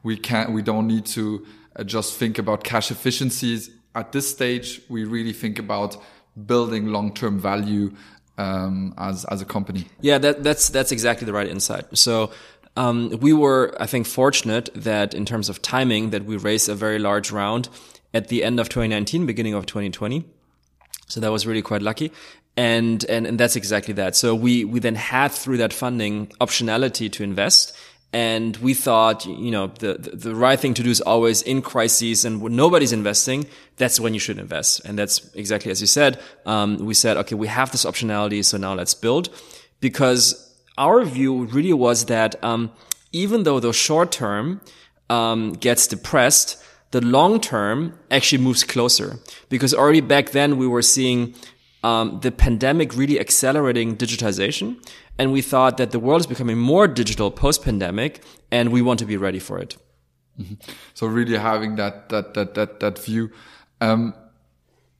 we 0.03 0.17
can't, 0.17 0.51
we 0.51 0.61
don't 0.61 0.87
need 0.87 1.05
to 1.07 1.45
uh, 1.75 1.83
just 1.83 2.17
think 2.17 2.37
about 2.37 2.63
cash 2.63 2.91
efficiencies. 2.91 3.69
At 3.95 4.11
this 4.11 4.29
stage, 4.29 4.81
we 4.89 5.05
really 5.05 5.33
think 5.33 5.57
about 5.59 5.97
building 6.45 6.87
long-term 6.87 7.39
value 7.39 7.93
um, 8.37 8.93
as 8.97 9.25
as 9.25 9.41
a 9.41 9.45
company. 9.45 9.85
Yeah, 10.01 10.17
that, 10.17 10.43
that's 10.43 10.69
that's 10.69 10.91
exactly 10.91 11.25
the 11.25 11.33
right 11.33 11.47
insight. 11.47 11.97
So 11.97 12.31
um, 12.75 13.09
we 13.19 13.33
were, 13.33 13.75
I 13.79 13.85
think, 13.85 14.07
fortunate 14.07 14.69
that 14.75 15.13
in 15.13 15.25
terms 15.25 15.49
of 15.49 15.61
timing, 15.61 16.09
that 16.09 16.25
we 16.25 16.37
raised 16.37 16.69
a 16.69 16.75
very 16.75 16.99
large 16.99 17.31
round 17.31 17.69
at 18.13 18.27
the 18.27 18.43
end 18.43 18.59
of 18.59 18.69
2019, 18.69 19.25
beginning 19.25 19.53
of 19.53 19.65
2020. 19.65 20.23
So 21.07 21.19
that 21.19 21.31
was 21.31 21.45
really 21.45 21.61
quite 21.61 21.81
lucky. 21.81 22.11
And, 22.55 23.03
and, 23.05 23.25
and 23.25 23.39
that's 23.39 23.55
exactly 23.55 23.93
that. 23.95 24.15
So 24.15 24.35
we, 24.35 24.63
we 24.63 24.79
then 24.79 24.95
had 24.95 25.31
through 25.31 25.57
that 25.57 25.73
funding 25.73 26.27
optionality 26.39 27.11
to 27.11 27.23
invest 27.23 27.75
and 28.13 28.55
we 28.57 28.75
thought, 28.75 29.25
you 29.25 29.49
know, 29.49 29.67
the, 29.67 29.95
the, 29.95 30.15
the, 30.15 30.35
right 30.35 30.59
thing 30.59 30.75
to 30.75 30.83
do 30.83 30.91
is 30.91 31.01
always 31.01 31.41
in 31.41 31.63
crises 31.63 32.25
and 32.25 32.41
when 32.41 32.55
nobody's 32.55 32.93
investing, 32.93 33.47
that's 33.77 33.99
when 33.99 34.13
you 34.13 34.19
should 34.19 34.37
invest. 34.37 34.81
And 34.85 34.99
that's 34.99 35.33
exactly 35.33 35.71
as 35.71 35.81
you 35.81 35.87
said. 35.87 36.19
Um, 36.45 36.77
we 36.77 36.93
said, 36.93 37.17
okay, 37.17 37.33
we 37.33 37.47
have 37.47 37.71
this 37.71 37.85
optionality. 37.85 38.45
So 38.45 38.57
now 38.57 38.75
let's 38.75 38.93
build 38.93 39.29
because 39.79 40.52
our 40.77 41.03
view 41.03 41.45
really 41.45 41.73
was 41.73 42.05
that, 42.05 42.41
um, 42.43 42.71
even 43.11 43.43
though 43.43 43.59
the 43.59 43.73
short 43.73 44.11
term, 44.11 44.61
um, 45.09 45.53
gets 45.53 45.87
depressed, 45.87 46.63
the 46.91 47.01
long 47.01 47.39
term 47.39 47.97
actually 48.11 48.41
moves 48.41 48.63
closer 48.63 49.19
because 49.49 49.73
already 49.73 50.01
back 50.01 50.29
then 50.29 50.57
we 50.57 50.67
were 50.67 50.81
seeing 50.81 51.33
um, 51.83 52.19
the 52.21 52.31
pandemic 52.31 52.95
really 52.95 53.19
accelerating 53.19 53.97
digitization. 53.97 54.77
And 55.19 55.31
we 55.31 55.41
thought 55.41 55.77
that 55.77 55.91
the 55.91 55.99
world 55.99 56.21
is 56.21 56.27
becoming 56.27 56.57
more 56.57 56.87
digital 56.87 57.29
post 57.29 57.63
pandemic 57.63 58.23
and 58.51 58.71
we 58.71 58.81
want 58.81 58.99
to 58.99 59.05
be 59.05 59.17
ready 59.17 59.39
for 59.39 59.59
it. 59.59 59.77
Mm-hmm. 60.39 60.55
So 60.93 61.07
really 61.07 61.37
having 61.37 61.75
that, 61.75 62.09
that, 62.09 62.33
that, 62.33 62.55
that, 62.55 62.79
that 62.79 62.99
view. 62.99 63.31
Um, 63.81 64.15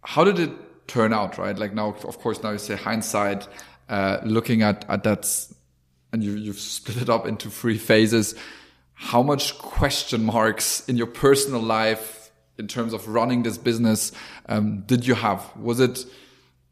how 0.04 0.24
did 0.24 0.40
it 0.40 0.52
turn 0.88 1.14
out, 1.14 1.38
right? 1.38 1.58
Like 1.58 1.74
now, 1.74 1.96
of 2.04 2.20
course, 2.20 2.44
now 2.44 2.52
you 2.52 2.58
say 2.58 2.76
hindsight, 2.76 3.48
uh, 3.90 4.18
looking 4.24 4.62
at, 4.62 4.86
at 4.90 5.04
that 5.04 5.26
and 6.14 6.24
you, 6.24 6.34
you've 6.34 6.60
split 6.60 7.02
it 7.02 7.10
up 7.10 7.28
into 7.28 7.50
three 7.50 7.78
phases. 7.78 8.36
How 8.94 9.24
much 9.24 9.58
question 9.58 10.24
marks 10.24 10.88
in 10.88 10.96
your 10.96 11.08
personal 11.08 11.60
life 11.60 12.32
in 12.58 12.68
terms 12.68 12.94
of 12.94 13.08
running 13.08 13.44
this 13.44 13.58
business 13.58 14.12
um, 14.48 14.82
did 14.82 15.06
you 15.08 15.16
have? 15.16 15.44
Was 15.58 15.80
it 15.80 16.06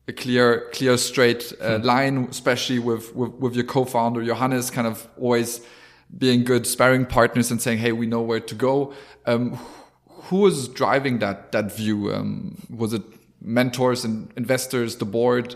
a 0.08 0.14
clear, 0.14 0.70
clear, 0.74 0.96
straight 0.98 1.52
uh, 1.60 1.80
hmm. 1.80 1.86
line, 1.86 2.28
especially 2.30 2.80
with, 2.80 3.16
with, 3.16 3.34
with 3.34 3.56
your 3.56 3.66
co-founder 3.66 4.24
Johannes, 4.24 4.70
kind 4.70 4.88
of 4.88 5.08
always 5.20 5.62
being 6.16 6.44
good 6.44 6.68
sparring 6.68 7.06
partners 7.06 7.52
and 7.52 7.62
saying, 7.62 7.78
"Hey, 7.78 7.94
we 7.94 8.06
know 8.06 8.22
where 8.22 8.42
to 8.42 8.56
go." 8.56 8.94
Um, 9.26 9.58
who 10.08 10.38
was 10.38 10.68
driving 10.68 11.20
that 11.20 11.52
that 11.54 11.74
view? 11.74 12.14
Um, 12.14 12.58
was 12.70 12.94
it 12.94 13.04
mentors 13.42 14.04
and 14.04 14.32
investors, 14.36 14.98
the 14.98 15.06
board? 15.06 15.56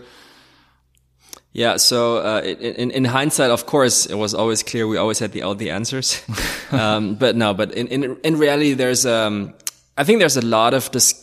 Yeah, 1.56 1.78
so 1.78 2.18
uh, 2.18 2.42
in, 2.42 2.90
in 2.90 3.06
hindsight, 3.06 3.50
of 3.50 3.64
course, 3.64 4.04
it 4.04 4.16
was 4.16 4.34
always 4.34 4.62
clear 4.62 4.86
we 4.86 4.98
always 4.98 5.20
had 5.20 5.32
the 5.32 5.40
all 5.40 5.54
the 5.54 5.70
answers, 5.70 6.22
um, 6.70 7.14
but 7.14 7.34
no, 7.34 7.54
but 7.54 7.72
in, 7.72 7.86
in 7.86 8.18
in 8.22 8.36
reality, 8.36 8.74
there's 8.74 9.06
um, 9.06 9.54
I 9.96 10.04
think 10.04 10.18
there's 10.18 10.36
a 10.36 10.44
lot 10.44 10.74
of 10.74 10.90
this. 10.90 11.14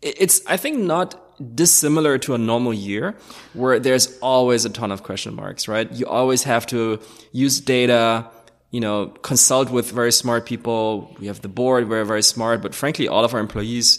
It's, 0.00 0.40
I 0.46 0.56
think 0.56 0.78
not 0.78 1.14
dissimilar 1.54 2.16
to 2.20 2.32
a 2.32 2.38
normal 2.38 2.72
year 2.72 3.14
where 3.52 3.78
there's 3.78 4.18
always 4.20 4.64
a 4.64 4.70
ton 4.70 4.92
of 4.92 5.02
question 5.02 5.34
marks, 5.34 5.68
right? 5.68 5.92
You 5.92 6.06
always 6.06 6.44
have 6.44 6.64
to 6.68 6.98
use 7.32 7.60
data, 7.60 8.26
you 8.70 8.80
know, 8.80 9.08
consult 9.20 9.70
with 9.70 9.90
very 9.90 10.12
smart 10.12 10.46
people. 10.46 11.14
We 11.20 11.26
have 11.26 11.42
the 11.42 11.48
board, 11.48 11.90
we're 11.90 12.06
very 12.06 12.22
smart, 12.22 12.62
but 12.62 12.74
frankly, 12.74 13.08
all 13.08 13.26
of 13.26 13.34
our 13.34 13.40
employees, 13.40 13.98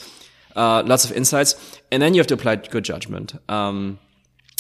uh, 0.56 0.82
lots 0.88 1.06
of 1.06 1.12
insights. 1.12 1.54
And 1.92 2.02
then 2.02 2.16
you 2.16 2.20
have 2.20 2.28
to 2.28 2.34
apply 2.34 2.56
good 2.56 2.84
judgment. 2.84 3.36
Um, 3.48 4.00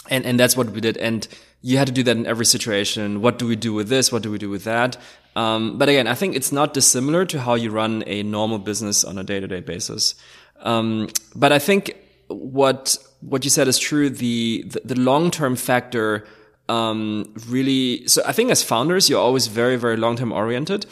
and, 0.09 0.25
and 0.25 0.39
that's 0.39 0.57
what 0.57 0.69
we 0.69 0.81
did. 0.81 0.97
And 0.97 1.27
you 1.61 1.77
had 1.77 1.87
to 1.87 1.93
do 1.93 2.03
that 2.03 2.17
in 2.17 2.25
every 2.25 2.45
situation. 2.45 3.21
What 3.21 3.39
do 3.39 3.47
we 3.47 3.55
do 3.55 3.73
with 3.73 3.87
this? 3.87 4.11
What 4.11 4.21
do 4.21 4.31
we 4.31 4.37
do 4.37 4.49
with 4.49 4.65
that? 4.65 4.97
Um, 5.35 5.77
but 5.77 5.89
again, 5.89 6.07
I 6.07 6.13
think 6.13 6.35
it's 6.35 6.51
not 6.51 6.73
dissimilar 6.73 7.25
to 7.25 7.39
how 7.39 7.55
you 7.55 7.71
run 7.71 8.03
a 8.05 8.23
normal 8.23 8.59
business 8.59 9.03
on 9.03 9.17
a 9.17 9.23
day 9.23 9.39
to 9.39 9.47
day 9.47 9.61
basis. 9.61 10.15
Um, 10.59 11.09
but 11.35 11.51
I 11.51 11.59
think 11.59 11.97
what 12.27 12.97
what 13.21 13.43
you 13.43 13.49
said 13.49 13.67
is 13.67 13.79
true. 13.79 14.09
The 14.09 14.63
the, 14.67 14.81
the 14.93 14.99
long 14.99 15.31
term 15.31 15.55
factor 15.55 16.27
um, 16.69 17.33
really. 17.47 18.07
So 18.07 18.21
I 18.25 18.33
think 18.33 18.51
as 18.51 18.61
founders, 18.61 19.09
you're 19.09 19.21
always 19.21 19.47
very 19.47 19.77
very 19.77 19.97
long 19.97 20.17
term 20.17 20.31
oriented. 20.31 20.85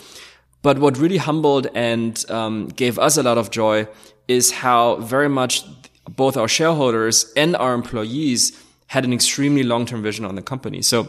But 0.61 0.79
what 0.79 0.97
really 0.97 1.17
humbled 1.17 1.67
and 1.73 2.23
um, 2.29 2.67
gave 2.67 2.99
us 2.99 3.17
a 3.17 3.23
lot 3.23 3.37
of 3.37 3.49
joy 3.49 3.87
is 4.27 4.51
how 4.51 4.97
very 4.97 5.27
much 5.27 5.65
both 6.09 6.37
our 6.37 6.47
shareholders 6.47 7.31
and 7.35 7.55
our 7.55 7.73
employees 7.73 8.53
had 8.91 9.05
an 9.05 9.13
extremely 9.13 9.63
long 9.63 9.85
term 9.85 10.01
vision 10.03 10.25
on 10.25 10.35
the 10.35 10.41
company. 10.41 10.81
So 10.81 11.07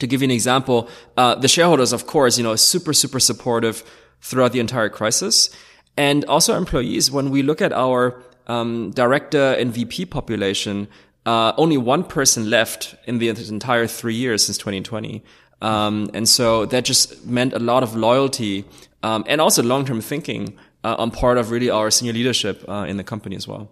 to 0.00 0.06
give 0.06 0.22
you 0.22 0.26
an 0.26 0.30
example, 0.30 0.88
uh, 1.18 1.34
the 1.34 1.48
shareholders, 1.48 1.92
of 1.92 2.06
course, 2.06 2.38
you 2.38 2.44
know, 2.44 2.56
super 2.56 2.94
super 2.94 3.20
supportive 3.20 3.84
throughout 4.22 4.52
the 4.52 4.60
entire 4.60 4.88
crisis. 4.88 5.50
And 5.98 6.24
also 6.24 6.56
employees, 6.56 7.10
when 7.10 7.30
we 7.30 7.42
look 7.42 7.60
at 7.60 7.72
our 7.72 8.22
um, 8.46 8.90
director 8.92 9.52
and 9.52 9.70
VP 9.70 10.06
population, 10.06 10.88
uh, 11.26 11.52
only 11.56 11.76
one 11.76 12.04
person 12.04 12.48
left 12.48 12.94
in 13.06 13.18
the 13.18 13.28
entire 13.28 13.86
three 13.86 14.14
years 14.14 14.46
since 14.46 14.56
2020. 14.56 15.22
Um, 15.60 16.10
and 16.14 16.26
so 16.26 16.64
that 16.66 16.84
just 16.86 17.26
meant 17.26 17.52
a 17.52 17.58
lot 17.58 17.82
of 17.82 17.94
loyalty 17.94 18.64
um, 19.02 19.24
and 19.28 19.40
also 19.40 19.62
long-term 19.62 20.00
thinking 20.00 20.56
uh, 20.82 20.96
on 20.98 21.10
part 21.10 21.36
of 21.38 21.50
really 21.50 21.70
our 21.70 21.90
senior 21.90 22.14
leadership 22.14 22.64
uh, 22.66 22.86
in 22.88 22.96
the 22.96 23.04
company 23.04 23.36
as 23.36 23.46
well. 23.46 23.68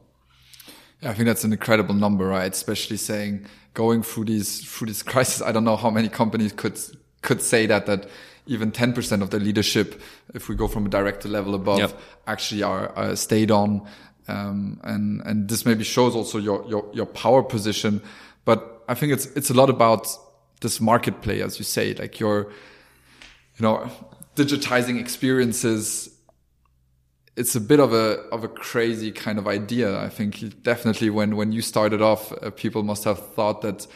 I 1.02 1.14
think 1.14 1.26
that's 1.26 1.44
an 1.44 1.52
incredible 1.52 1.94
number, 1.94 2.26
right? 2.26 2.52
Especially 2.52 2.96
saying 2.96 3.46
going 3.74 4.02
through 4.02 4.26
these 4.26 4.62
through 4.64 4.88
this 4.88 5.02
crisis. 5.02 5.42
I 5.42 5.52
don't 5.52 5.64
know 5.64 5.76
how 5.76 5.90
many 5.90 6.08
companies 6.08 6.52
could 6.52 6.78
could 7.22 7.42
say 7.42 7.66
that 7.66 7.86
that 7.86 8.08
even 8.46 8.72
10% 8.72 9.22
of 9.22 9.30
their 9.30 9.38
leadership, 9.38 10.00
if 10.34 10.48
we 10.48 10.56
go 10.56 10.66
from 10.66 10.84
a 10.84 10.88
director 10.88 11.28
level 11.28 11.54
above, 11.54 11.78
yep. 11.78 12.00
actually 12.26 12.64
are 12.64 12.92
uh, 12.98 13.14
stayed 13.14 13.52
on 13.52 13.86
um, 14.28 14.80
and 14.84 15.20
and 15.24 15.48
this 15.48 15.66
maybe 15.66 15.84
shows 15.84 16.14
also 16.14 16.38
your 16.38 16.64
your 16.68 16.88
your 16.92 17.06
power 17.06 17.42
position. 17.42 18.00
But 18.44 18.84
I 18.88 18.94
think 18.94 19.12
it's 19.12 19.26
it's 19.36 19.50
a 19.50 19.54
lot 19.54 19.70
about 19.70 20.08
this 20.60 20.80
market 20.80 21.22
play, 21.22 21.42
as 21.42 21.58
you 21.58 21.64
say, 21.64 21.94
like 21.94 22.20
you're, 22.20 22.50
you 23.56 23.62
know, 23.62 23.90
digitizing 24.36 25.00
experiences. 25.00 26.08
It's 27.36 27.56
a 27.56 27.60
bit 27.60 27.80
of 27.80 27.92
a 27.92 28.20
of 28.30 28.44
a 28.44 28.48
crazy 28.48 29.10
kind 29.10 29.38
of 29.38 29.46
idea. 29.46 29.98
I 29.98 30.08
think 30.08 30.62
definitely 30.62 31.10
when 31.10 31.36
when 31.36 31.52
you 31.52 31.62
started 31.62 32.02
off, 32.02 32.32
uh, 32.32 32.50
people 32.50 32.82
must 32.82 33.04
have 33.04 33.18
thought 33.34 33.62
that 33.62 33.86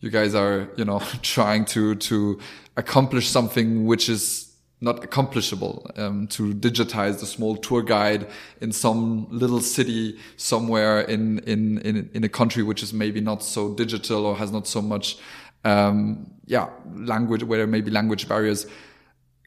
you 0.00 0.10
guys 0.10 0.34
are 0.34 0.68
you 0.76 0.84
know 0.84 0.98
trying 1.22 1.64
to 1.66 1.94
to 1.94 2.40
accomplish 2.76 3.28
something 3.28 3.86
which 3.86 4.08
is 4.08 4.52
not 4.82 5.04
accomplishable 5.04 5.88
um, 5.96 6.26
to 6.26 6.52
digitize 6.52 7.20
the 7.20 7.26
small 7.26 7.56
tour 7.56 7.82
guide 7.82 8.26
in 8.60 8.72
some 8.72 9.28
little 9.30 9.60
city 9.60 10.18
somewhere 10.36 11.02
in, 11.02 11.38
in, 11.40 11.78
in, 11.78 12.10
in 12.12 12.24
a 12.24 12.28
country 12.28 12.64
which 12.64 12.82
is 12.82 12.92
maybe 12.92 13.20
not 13.20 13.44
so 13.44 13.74
digital 13.74 14.26
or 14.26 14.36
has 14.36 14.50
not 14.50 14.66
so 14.66 14.82
much, 14.82 15.18
um, 15.64 16.28
yeah, 16.46 16.68
language, 16.96 17.44
where 17.44 17.58
there 17.58 17.66
may 17.68 17.80
be 17.80 17.92
language 17.92 18.28
barriers. 18.28 18.66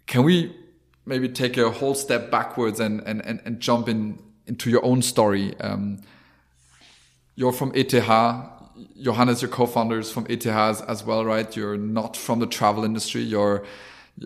Can 0.08 0.24
we 0.24 0.56
maybe 1.06 1.30
take 1.30 1.58
a 1.58 1.70
whole 1.70 1.96
step 1.96 2.32
backwards 2.32 2.80
and, 2.80 3.02
and, 3.06 3.24
and, 3.26 3.42
and 3.46 3.60
jump 3.60 3.88
in 3.88 4.20
into 4.48 4.70
your 4.70 4.84
own 4.86 5.02
story? 5.02 5.58
Um, 5.60 6.02
you're 7.36 7.54
from 7.54 7.72
ETH. 7.76 7.94
Johannes, 9.02 9.42
your 9.42 9.50
co-founders 9.50 10.12
from 10.12 10.26
ETH 10.30 10.46
as 10.48 11.04
well, 11.04 11.24
right? 11.24 11.56
You're 11.56 11.78
not 11.78 12.18
from 12.18 12.40
the 12.40 12.48
travel 12.48 12.84
industry. 12.84 13.22
You're 13.22 13.66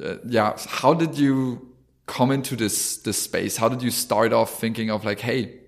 uh, 0.04 0.16
yeah, 0.26 0.56
how 0.68 0.94
did 0.94 1.18
you 1.18 1.68
come 2.06 2.32
into 2.32 2.56
this 2.56 2.98
this 2.98 3.22
space? 3.22 3.58
How 3.58 3.70
did 3.70 3.82
you 3.82 3.92
start 3.92 4.34
off 4.34 4.60
thinking 4.60 4.92
of 4.92 5.06
like, 5.06 5.20
hey, 5.20 5.60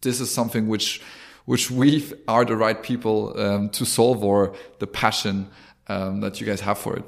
this 0.00 0.20
is 0.20 0.30
something 0.30 0.68
which 0.68 1.00
which 1.44 1.70
we 1.70 2.04
are 2.26 2.44
the 2.44 2.56
right 2.56 2.82
people 2.82 3.38
um, 3.40 3.70
to 3.70 3.84
solve, 3.84 4.24
or 4.24 4.54
the 4.80 4.86
passion 4.86 5.48
um, 5.86 6.20
that 6.20 6.40
you 6.40 6.46
guys 6.46 6.60
have 6.60 6.78
for 6.78 6.96
it? 6.96 7.04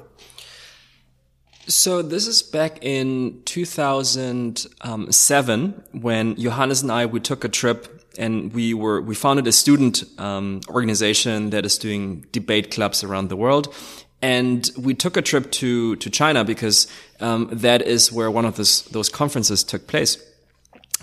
So 1.71 2.01
this 2.01 2.27
is 2.27 2.43
back 2.43 2.79
in 2.81 3.41
2007 3.45 5.83
when 5.93 6.35
Johannes 6.35 6.81
and 6.81 6.91
I 6.91 7.05
we 7.05 7.21
took 7.21 7.45
a 7.45 7.49
trip 7.49 8.03
and 8.17 8.51
we 8.51 8.73
were 8.73 8.99
we 8.99 9.15
founded 9.15 9.47
a 9.47 9.53
student 9.53 10.03
um, 10.17 10.59
organization 10.67 11.51
that 11.51 11.65
is 11.65 11.77
doing 11.77 12.25
debate 12.33 12.71
clubs 12.71 13.05
around 13.05 13.29
the 13.29 13.37
world 13.37 13.73
and 14.21 14.69
we 14.77 14.93
took 14.93 15.15
a 15.15 15.21
trip 15.21 15.49
to 15.51 15.95
to 15.95 16.09
China 16.09 16.43
because 16.43 16.87
um, 17.21 17.47
that 17.53 17.81
is 17.83 18.11
where 18.11 18.29
one 18.29 18.43
of 18.43 18.57
those 18.57 18.81
those 18.91 19.07
conferences 19.07 19.63
took 19.63 19.87
place. 19.87 20.17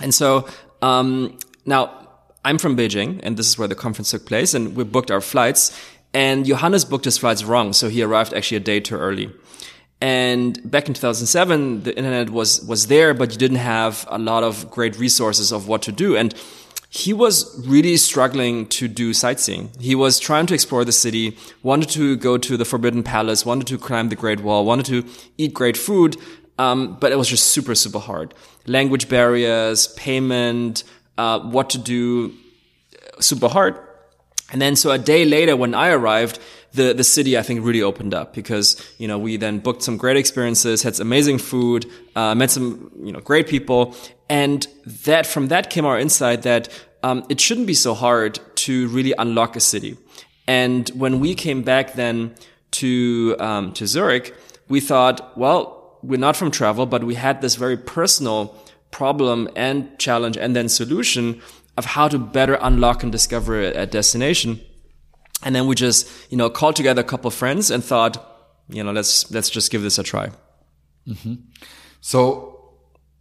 And 0.02 0.14
so 0.14 0.46
um, 0.82 1.38
now 1.64 2.10
I'm 2.44 2.58
from 2.58 2.76
Beijing, 2.76 3.20
and 3.22 3.38
this 3.38 3.48
is 3.48 3.56
where 3.56 3.68
the 3.68 3.74
conference 3.74 4.10
took 4.10 4.26
place, 4.26 4.52
and 4.52 4.76
we 4.76 4.84
booked 4.84 5.10
our 5.10 5.22
flights. 5.22 5.72
And 6.14 6.46
Johannes 6.46 6.86
booked 6.86 7.04
his 7.04 7.18
flights 7.18 7.44
wrong, 7.44 7.74
so 7.74 7.88
he 7.88 8.02
arrived 8.02 8.34
actually 8.34 8.58
a 8.58 8.60
day 8.60 8.80
too 8.80 8.96
early. 8.96 9.30
And 10.00 10.70
back 10.70 10.86
in 10.86 10.94
2007, 10.94 11.82
the 11.82 11.96
internet 11.96 12.30
was 12.30 12.64
was 12.64 12.86
there, 12.86 13.14
but 13.14 13.32
you 13.32 13.38
didn't 13.38 13.58
have 13.58 14.06
a 14.08 14.18
lot 14.18 14.44
of 14.44 14.70
great 14.70 14.96
resources 14.98 15.52
of 15.52 15.66
what 15.66 15.82
to 15.82 15.92
do. 15.92 16.16
And 16.16 16.34
he 16.90 17.12
was 17.12 17.66
really 17.66 17.96
struggling 17.96 18.66
to 18.68 18.88
do 18.88 19.12
sightseeing. 19.12 19.70
He 19.78 19.94
was 19.94 20.18
trying 20.18 20.46
to 20.46 20.54
explore 20.54 20.84
the 20.84 20.92
city, 20.92 21.36
wanted 21.62 21.90
to 21.90 22.16
go 22.16 22.38
to 22.38 22.56
the 22.56 22.64
Forbidden 22.64 23.02
Palace, 23.02 23.44
wanted 23.44 23.66
to 23.66 23.78
climb 23.78 24.08
the 24.08 24.16
Great 24.16 24.40
Wall, 24.40 24.64
wanted 24.64 24.86
to 24.86 25.04
eat 25.36 25.52
great 25.52 25.76
food, 25.76 26.16
um, 26.58 26.96
but 26.98 27.12
it 27.12 27.16
was 27.16 27.28
just 27.28 27.48
super, 27.48 27.74
super 27.74 27.98
hard. 27.98 28.32
Language 28.66 29.08
barriers, 29.08 29.88
payment, 29.88 30.82
uh, 31.18 31.40
what 31.40 31.70
to 31.70 31.78
do, 31.78 32.32
super 33.20 33.48
hard. 33.48 33.78
And 34.50 34.62
then 34.62 34.74
so 34.74 34.90
a 34.90 34.98
day 34.98 35.26
later 35.26 35.56
when 35.56 35.74
I 35.74 35.90
arrived, 35.90 36.38
the, 36.78 36.94
the 36.94 37.04
city, 37.04 37.36
I 37.36 37.42
think, 37.42 37.64
really 37.64 37.82
opened 37.82 38.14
up 38.14 38.32
because, 38.32 38.76
you 38.98 39.08
know, 39.08 39.18
we 39.18 39.36
then 39.36 39.58
booked 39.58 39.82
some 39.82 39.96
great 39.96 40.16
experiences, 40.16 40.82
had 40.82 40.96
some 40.96 41.08
amazing 41.08 41.38
food, 41.38 41.90
uh, 42.16 42.34
met 42.34 42.50
some, 42.50 42.90
you 43.02 43.12
know, 43.12 43.20
great 43.20 43.48
people. 43.48 43.94
And 44.30 44.66
that, 45.04 45.26
from 45.26 45.48
that 45.48 45.68
came 45.68 45.84
our 45.84 45.98
insight 45.98 46.42
that, 46.42 46.68
um, 47.02 47.24
it 47.28 47.40
shouldn't 47.40 47.66
be 47.66 47.74
so 47.74 47.94
hard 47.94 48.40
to 48.66 48.88
really 48.88 49.12
unlock 49.18 49.56
a 49.56 49.60
city. 49.60 49.96
And 50.46 50.88
when 50.90 51.20
we 51.20 51.34
came 51.34 51.62
back 51.62 51.94
then 51.94 52.34
to, 52.80 53.36
um, 53.40 53.72
to 53.74 53.86
Zurich, 53.86 54.34
we 54.68 54.80
thought, 54.80 55.36
well, 55.36 55.98
we're 56.02 56.18
not 56.18 56.36
from 56.36 56.50
travel, 56.50 56.86
but 56.86 57.02
we 57.04 57.16
had 57.16 57.40
this 57.42 57.56
very 57.56 57.76
personal 57.76 58.54
problem 58.90 59.48
and 59.56 59.98
challenge 59.98 60.36
and 60.36 60.54
then 60.54 60.68
solution 60.68 61.42
of 61.76 61.84
how 61.84 62.08
to 62.08 62.18
better 62.18 62.56
unlock 62.60 63.02
and 63.02 63.12
discover 63.12 63.60
a 63.60 63.86
destination. 63.86 64.60
And 65.42 65.54
then 65.54 65.66
we 65.66 65.74
just, 65.74 66.08
you 66.30 66.36
know, 66.36 66.50
called 66.50 66.76
together 66.76 67.00
a 67.00 67.04
couple 67.04 67.28
of 67.28 67.34
friends 67.34 67.70
and 67.70 67.84
thought, 67.84 68.16
you 68.68 68.82
know, 68.82 68.92
let's 68.92 69.30
let's 69.30 69.50
just 69.50 69.70
give 69.70 69.82
this 69.82 69.98
a 69.98 70.02
try. 70.02 70.30
Mm 71.06 71.16
-hmm. 71.22 71.36
So, 72.00 72.20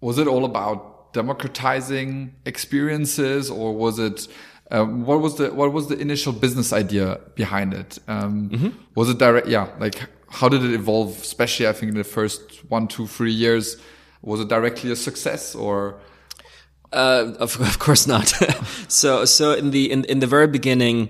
was 0.02 0.18
it 0.18 0.28
all 0.28 0.44
about 0.44 1.14
democratizing 1.14 2.34
experiences, 2.46 3.50
or 3.50 3.76
was 3.76 3.98
it? 4.00 4.30
Um, 4.72 5.06
what 5.06 5.22
was 5.22 5.36
the 5.36 5.54
what 5.54 5.72
was 5.72 5.88
the 5.88 5.96
initial 5.96 6.34
business 6.34 6.74
idea 6.74 7.20
behind 7.36 7.74
it? 7.74 8.00
Um, 8.08 8.50
mm 8.52 8.60
-hmm. 8.60 8.72
Was 8.94 9.10
it 9.10 9.20
direct? 9.20 9.48
Yeah, 9.48 9.68
like 9.80 10.08
how 10.30 10.50
did 10.50 10.64
it 10.64 10.74
evolve? 10.74 11.10
Especially, 11.22 11.70
I 11.70 11.74
think 11.74 11.92
in 11.92 11.98
the 11.98 12.04
first 12.04 12.42
one, 12.70 12.88
two, 12.88 13.08
three 13.08 13.32
years, 13.32 13.78
was 14.22 14.40
it 14.40 14.48
directly 14.48 14.92
a 14.92 14.96
success 14.96 15.56
or? 15.56 16.00
Uh, 16.94 17.34
of, 17.40 17.60
of 17.60 17.80
course 17.80 18.08
not. 18.08 18.28
so, 18.88 19.26
so 19.26 19.54
in 19.54 19.72
the 19.72 19.92
in, 19.92 20.06
in 20.06 20.20
the 20.20 20.28
very 20.28 20.48
beginning, 20.48 21.10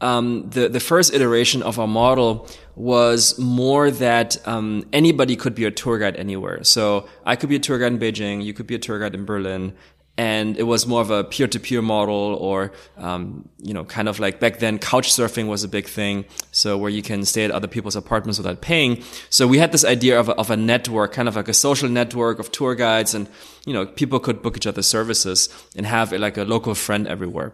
um, 0.00 0.48
the 0.50 0.68
the 0.68 0.80
first 0.80 1.12
iteration 1.12 1.62
of 1.62 1.78
our 1.78 1.88
model 1.88 2.48
was 2.74 3.38
more 3.38 3.90
that 3.90 4.36
um, 4.46 4.84
anybody 4.92 5.34
could 5.34 5.54
be 5.54 5.64
a 5.64 5.70
tour 5.70 5.98
guide 5.98 6.16
anywhere. 6.16 6.62
So 6.62 7.08
I 7.26 7.34
could 7.34 7.48
be 7.48 7.56
a 7.56 7.58
tour 7.58 7.78
guide 7.78 7.92
in 7.92 7.98
Beijing, 7.98 8.44
you 8.44 8.54
could 8.54 8.66
be 8.66 8.76
a 8.76 8.78
tour 8.78 9.00
guide 9.00 9.14
in 9.14 9.24
Berlin, 9.24 9.74
and 10.18 10.58
it 10.58 10.64
was 10.64 10.84
more 10.84 11.00
of 11.00 11.10
a 11.10 11.22
peer-to-peer 11.22 11.80
model 11.80 12.36
or 12.40 12.72
um, 12.98 13.48
you 13.62 13.72
know 13.72 13.84
kind 13.84 14.08
of 14.08 14.18
like 14.18 14.40
back 14.40 14.58
then 14.58 14.78
couch 14.78 15.10
surfing 15.10 15.46
was 15.46 15.64
a 15.64 15.68
big 15.68 15.86
thing 15.86 16.24
so 16.50 16.76
where 16.76 16.90
you 16.90 17.00
can 17.00 17.24
stay 17.24 17.44
at 17.44 17.50
other 17.52 17.68
people's 17.68 17.96
apartments 17.96 18.36
without 18.36 18.60
paying 18.60 19.02
so 19.30 19.46
we 19.46 19.58
had 19.58 19.72
this 19.72 19.84
idea 19.84 20.18
of 20.18 20.28
a, 20.28 20.34
of 20.34 20.50
a 20.50 20.56
network 20.56 21.12
kind 21.12 21.28
of 21.28 21.36
like 21.36 21.48
a 21.48 21.54
social 21.54 21.88
network 21.88 22.38
of 22.40 22.50
tour 22.50 22.74
guides 22.74 23.14
and 23.14 23.28
you 23.64 23.72
know 23.72 23.86
people 23.86 24.18
could 24.18 24.42
book 24.42 24.56
each 24.56 24.66
other's 24.66 24.86
services 24.86 25.48
and 25.76 25.86
have 25.86 26.12
like 26.12 26.36
a 26.36 26.44
local 26.44 26.74
friend 26.74 27.06
everywhere 27.06 27.52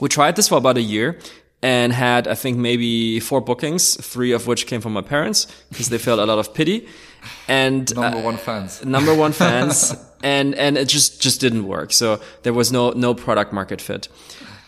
we 0.00 0.08
tried 0.08 0.34
this 0.34 0.48
for 0.48 0.56
about 0.56 0.78
a 0.78 0.82
year 0.82 1.18
and 1.62 1.92
had, 1.92 2.28
I 2.28 2.34
think, 2.34 2.58
maybe 2.58 3.20
four 3.20 3.40
bookings, 3.40 3.96
three 3.96 4.32
of 4.32 4.46
which 4.46 4.66
came 4.66 4.80
from 4.80 4.92
my 4.92 5.00
parents 5.00 5.46
because 5.70 5.88
they 5.88 5.98
felt 5.98 6.20
a 6.20 6.26
lot 6.26 6.38
of 6.38 6.54
pity. 6.54 6.86
And 7.48 7.94
number 7.94 8.18
uh, 8.18 8.22
one 8.22 8.36
fans, 8.36 8.84
number 8.84 9.14
one 9.14 9.32
fans, 9.42 9.94
and 10.22 10.54
and 10.54 10.78
it 10.78 10.88
just 10.88 11.20
just 11.20 11.40
didn't 11.40 11.66
work. 11.66 11.92
So 11.92 12.20
there 12.42 12.52
was 12.52 12.70
no 12.70 12.90
no 12.90 13.14
product 13.14 13.52
market 13.52 13.80
fit. 13.80 14.08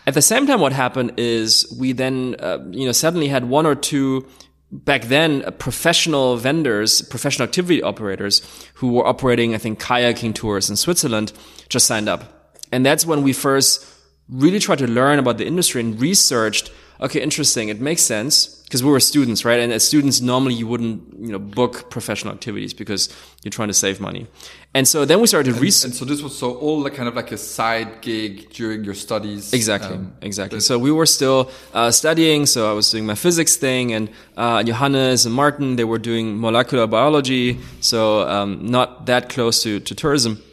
At 0.07 0.13
the 0.13 0.21
same 0.21 0.47
time, 0.47 0.59
what 0.59 0.73
happened 0.73 1.13
is 1.17 1.73
we 1.79 1.93
then 1.93 2.35
uh, 2.39 2.59
you 2.71 2.85
know 2.85 2.91
suddenly 2.91 3.27
had 3.27 3.45
one 3.45 3.65
or 3.65 3.75
two 3.75 4.27
back 4.71 5.03
then 5.03 5.43
uh, 5.45 5.51
professional 5.51 6.37
vendors, 6.37 7.01
professional 7.03 7.47
activity 7.47 7.81
operators 7.81 8.41
who 8.75 8.93
were 8.93 9.05
operating, 9.05 9.55
I 9.55 9.57
think, 9.57 9.79
kayaking 9.79 10.35
tours 10.35 10.69
in 10.69 10.75
Switzerland 10.75 11.33
just 11.69 11.85
signed 11.85 12.09
up. 12.09 12.55
And 12.71 12.85
that's 12.85 13.05
when 13.05 13.23
we 13.23 13.33
first 13.33 13.85
really 14.29 14.59
tried 14.59 14.79
to 14.79 14.87
learn 14.87 15.19
about 15.19 15.37
the 15.37 15.45
industry 15.45 15.81
and 15.81 15.99
researched 15.99 16.71
okay, 17.01 17.21
interesting. 17.21 17.69
It 17.69 17.79
makes 17.79 18.01
sense 18.01 18.61
because 18.63 18.83
we 18.83 18.91
were 18.91 18.99
students, 18.99 19.45
right? 19.45 19.59
And 19.59 19.71
as 19.71 19.87
students, 19.87 20.21
normally 20.21 20.53
you 20.53 20.67
wouldn't, 20.67 21.01
you 21.19 21.31
know, 21.31 21.39
book 21.39 21.89
professional 21.89 22.33
activities 22.33 22.73
because 22.73 23.09
you're 23.43 23.51
trying 23.51 23.69
to 23.69 23.73
save 23.73 23.99
money. 23.99 24.27
And 24.73 24.87
so 24.87 25.05
then 25.05 25.19
we 25.19 25.27
started 25.27 25.55
research. 25.55 25.89
And 25.89 25.95
so 25.95 26.05
this 26.05 26.21
was 26.21 26.37
so 26.37 26.55
all 26.55 26.81
like 26.81 26.93
kind 26.93 27.07
of 27.07 27.15
like 27.15 27.31
a 27.31 27.37
side 27.37 28.01
gig 28.01 28.49
during 28.51 28.83
your 28.83 28.93
studies. 28.93 29.53
Exactly, 29.53 29.95
um, 29.95 30.13
exactly. 30.21 30.59
So 30.59 30.77
we 30.77 30.91
were 30.91 31.07
still 31.07 31.49
uh, 31.73 31.91
studying. 31.91 32.45
So 32.45 32.69
I 32.69 32.73
was 32.73 32.91
doing 32.91 33.05
my 33.05 33.15
physics 33.15 33.55
thing, 33.55 33.93
and 33.93 34.09
uh, 34.37 34.61
Johannes 34.63 35.25
and 35.25 35.33
Martin 35.33 35.75
they 35.75 35.85
were 35.85 35.97
doing 35.97 36.39
molecular 36.39 36.85
biology. 36.85 37.59
So 37.79 38.27
um, 38.27 38.65
not 38.67 39.05
that 39.07 39.29
close 39.29 39.63
to 39.63 39.79
to 39.79 39.95
tourism. 39.95 40.43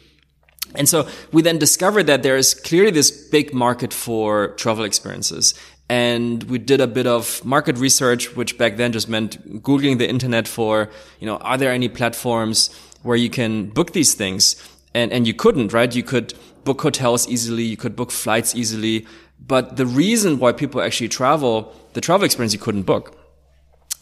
And 0.77 0.87
so 0.87 1.07
we 1.31 1.41
then 1.41 1.57
discovered 1.57 2.03
that 2.03 2.23
there 2.23 2.37
is 2.37 2.53
clearly 2.53 2.91
this 2.91 3.11
big 3.11 3.53
market 3.53 3.93
for 3.93 4.49
travel 4.49 4.85
experiences 4.85 5.53
and 5.89 6.43
we 6.43 6.57
did 6.57 6.81
a 6.81 6.87
bit 6.87 7.07
of 7.07 7.43
market 7.45 7.77
research, 7.77 8.35
which 8.35 8.57
back 8.57 8.75
then 8.75 8.91
just 8.91 9.07
meant 9.07 9.63
Googling 9.63 9.97
the 9.97 10.09
internet 10.09 10.47
for, 10.47 10.89
you 11.19 11.25
know, 11.25 11.37
are 11.37 11.57
there 11.57 11.71
any 11.71 11.87
platforms 11.87 12.69
where 13.03 13.15
you 13.15 13.29
can 13.29 13.69
book 13.69 13.93
these 13.93 14.13
things? 14.13 14.55
And, 14.93 15.13
and 15.13 15.25
you 15.25 15.33
couldn't, 15.33 15.71
right? 15.71 15.93
You 15.93 16.03
could 16.03 16.33
book 16.65 16.81
hotels 16.81 17.27
easily. 17.29 17.63
You 17.63 17.77
could 17.77 17.95
book 17.95 18.11
flights 18.11 18.53
easily. 18.53 19.05
But 19.39 19.77
the 19.77 19.85
reason 19.85 20.39
why 20.39 20.51
people 20.51 20.81
actually 20.81 21.07
travel, 21.07 21.73
the 21.93 22.01
travel 22.01 22.25
experience 22.25 22.51
you 22.51 22.59
couldn't 22.59 22.83
book. 22.83 23.17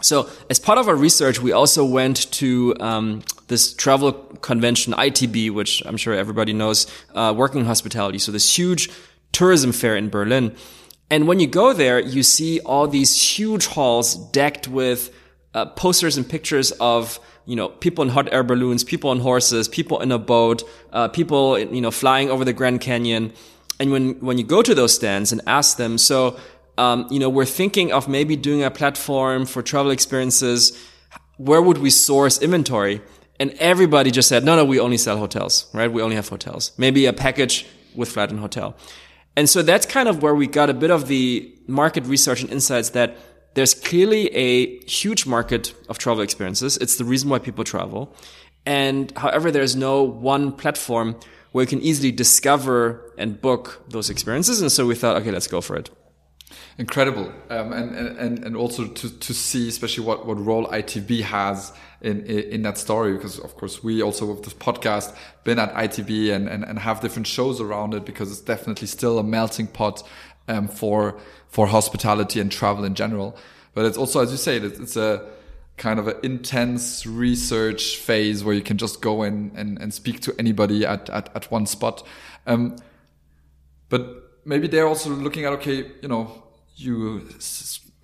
So 0.02 0.28
as 0.50 0.58
part 0.58 0.80
of 0.80 0.88
our 0.88 0.96
research, 0.96 1.40
we 1.40 1.52
also 1.52 1.86
went 1.86 2.32
to 2.34 2.76
um, 2.80 3.22
this 3.48 3.74
travel 3.74 4.14
convention, 4.14 4.94
ITB, 4.94 5.52
which 5.52 5.84
I'm 5.86 5.98
sure 5.98 6.14
everybody 6.14 6.54
knows, 6.54 6.88
uh, 7.14 7.34
working 7.36 7.66
hospitality. 7.66 8.18
So 8.18 8.32
this 8.32 8.58
huge 8.58 8.90
tourism 9.32 9.72
fair 9.72 9.96
in 9.96 10.10
Berlin. 10.10 10.56
And 11.12 11.28
when 11.28 11.40
you 11.40 11.48
go 11.48 11.74
there, 11.74 12.00
you 12.00 12.24
see 12.24 12.60
all 12.62 12.88
these 12.88 13.38
huge 13.38 13.68
halls 13.68 14.16
decked 14.16 14.68
with 14.68 15.14
uh, 15.54 15.68
posters 15.68 16.18
and 16.18 16.28
pictures 16.28 16.72
of 16.74 17.20
you 17.46 17.56
know 17.56 17.70
people 17.70 18.04
in 18.04 18.10
hot 18.10 18.32
air 18.34 18.44
balloons, 18.44 18.84
people 18.84 19.12
on 19.12 19.20
horses, 19.20 19.68
people 19.68 20.02
in 20.02 20.12
a 20.12 20.18
boat, 20.18 20.64
uh, 20.92 21.08
people 21.08 21.60
you 21.60 21.82
know 21.82 21.92
flying 21.92 22.30
over 22.30 22.44
the 22.44 22.54
Grand 22.54 22.82
Canyon. 22.82 23.32
And 23.80 23.92
when 23.92 24.20
when 24.20 24.38
you 24.38 24.44
go 24.44 24.62
to 24.62 24.74
those 24.74 24.94
stands 24.94 25.32
and 25.32 25.42
ask 25.46 25.78
them, 25.78 25.98
so 25.98 26.38
um, 26.78 27.08
you 27.12 27.20
know 27.20 27.30
we're 27.30 27.46
thinking 27.46 27.92
of 27.92 28.08
maybe 28.08 28.36
doing 28.36 28.64
a 28.64 28.72
platform 28.72 29.46
for 29.46 29.62
travel 29.62 29.92
experiences. 29.92 30.78
Where 31.38 31.62
would 31.62 31.80
we 31.80 31.90
source 31.90 32.42
inventory? 32.42 33.02
And 33.40 33.52
everybody 33.60 34.12
just 34.12 34.30
said, 34.30 34.44
no, 34.44 34.56
no, 34.56 34.64
we 34.64 34.80
only 34.80 34.98
sell 34.98 35.18
hotels, 35.18 35.68
right? 35.74 35.92
We 35.92 36.02
only 36.02 36.16
have 36.16 36.30
hotels. 36.30 36.72
Maybe 36.78 37.06
a 37.06 37.14
package 37.14 37.66
with 37.94 38.10
flight 38.10 38.30
and 38.30 38.40
hotel. 38.40 38.76
And 39.36 39.50
so 39.50 39.62
that's 39.62 39.86
kind 39.86 40.08
of 40.08 40.22
where 40.22 40.34
we 40.34 40.48
got 40.48 40.70
a 40.70 40.74
bit 40.74 40.92
of 40.92 41.08
the 41.08 41.54
market 41.68 42.06
research 42.06 42.42
and 42.42 42.50
insights 42.50 42.92
that 42.92 43.18
there's 43.56 43.74
clearly 43.74 44.34
a 44.36 44.80
huge 44.86 45.26
market 45.26 45.74
of 45.90 45.98
travel 45.98 46.24
experiences. 46.24 46.78
It's 46.78 46.98
the 46.98 47.06
reason 47.06 47.30
why 47.30 47.40
people 47.40 47.64
travel. 47.64 48.16
And 48.66 49.12
however, 49.18 49.52
there's 49.52 49.76
no 49.76 50.04
one 50.04 50.52
platform 50.52 51.18
where 51.52 51.64
you 51.64 51.68
can 51.68 51.82
easily 51.82 52.12
discover 52.12 53.14
and 53.18 53.40
book 53.40 53.84
those 53.90 54.10
experiences. 54.10 54.62
And 54.62 54.72
so 54.72 54.86
we 54.86 54.96
thought, 54.96 55.18
okay, 55.22 55.32
let's 55.32 55.48
go 55.48 55.62
for 55.62 55.76
it. 55.76 55.90
Incredible. 56.78 57.32
Um, 57.50 57.72
and, 57.72 57.96
and, 57.96 58.44
and 58.44 58.56
also 58.56 58.88
to, 58.88 59.20
to 59.20 59.34
see, 59.34 59.68
especially 59.70 60.06
what, 60.06 60.26
what 60.26 60.44
role 60.44 60.68
ITB 60.68 61.22
has 61.22 61.72
in, 62.02 62.26
in 62.26 62.62
that 62.64 62.78
story 62.78 63.14
because 63.14 63.40
of 63.40 63.56
course 63.56 63.84
we 63.84 64.04
also 64.04 64.26
with 64.26 64.44
this 64.44 64.54
podcast 64.54 65.16
been 65.44 65.58
at 65.58 65.74
ITB 65.74 66.32
and, 66.36 66.48
and, 66.48 66.64
and 66.64 66.78
have 66.78 67.02
different 67.02 67.26
shows 67.26 67.60
around 67.60 67.96
it 67.96 68.06
because 68.06 68.32
it's 68.32 68.42
definitely 68.42 68.88
still 68.88 69.18
a 69.18 69.24
melting 69.24 69.66
pot 69.66 70.08
um, 70.48 70.68
for 70.68 71.18
for 71.48 71.68
hospitality 71.68 72.40
and 72.40 72.52
travel 72.52 72.84
in 72.84 72.96
general. 72.96 73.36
But 73.74 73.86
it's 73.86 73.98
also, 73.98 74.22
as 74.22 74.32
you 74.32 74.38
say, 74.38 74.58
it's 74.58 74.96
a 74.96 75.26
kind 75.78 76.00
of 76.00 76.08
an 76.08 76.18
intense 76.24 77.06
research 77.06 77.98
phase 77.98 78.44
where 78.44 78.56
you 78.56 78.62
can 78.62 78.78
just 78.78 79.02
go 79.02 79.24
in 79.24 79.52
and, 79.56 79.78
and 79.82 79.94
speak 79.94 80.22
to 80.22 80.36
anybody 80.40 80.86
at, 80.86 81.10
at, 81.10 81.30
at 81.36 81.52
one 81.52 81.66
spot. 81.66 82.06
Um, 82.48 82.78
but 83.90 84.40
maybe 84.46 84.68
they're 84.68 84.88
also 84.88 85.10
looking 85.10 85.46
at, 85.46 85.54
okay, 85.54 85.92
you 86.02 86.08
know, 86.08 86.44
you 86.76 87.28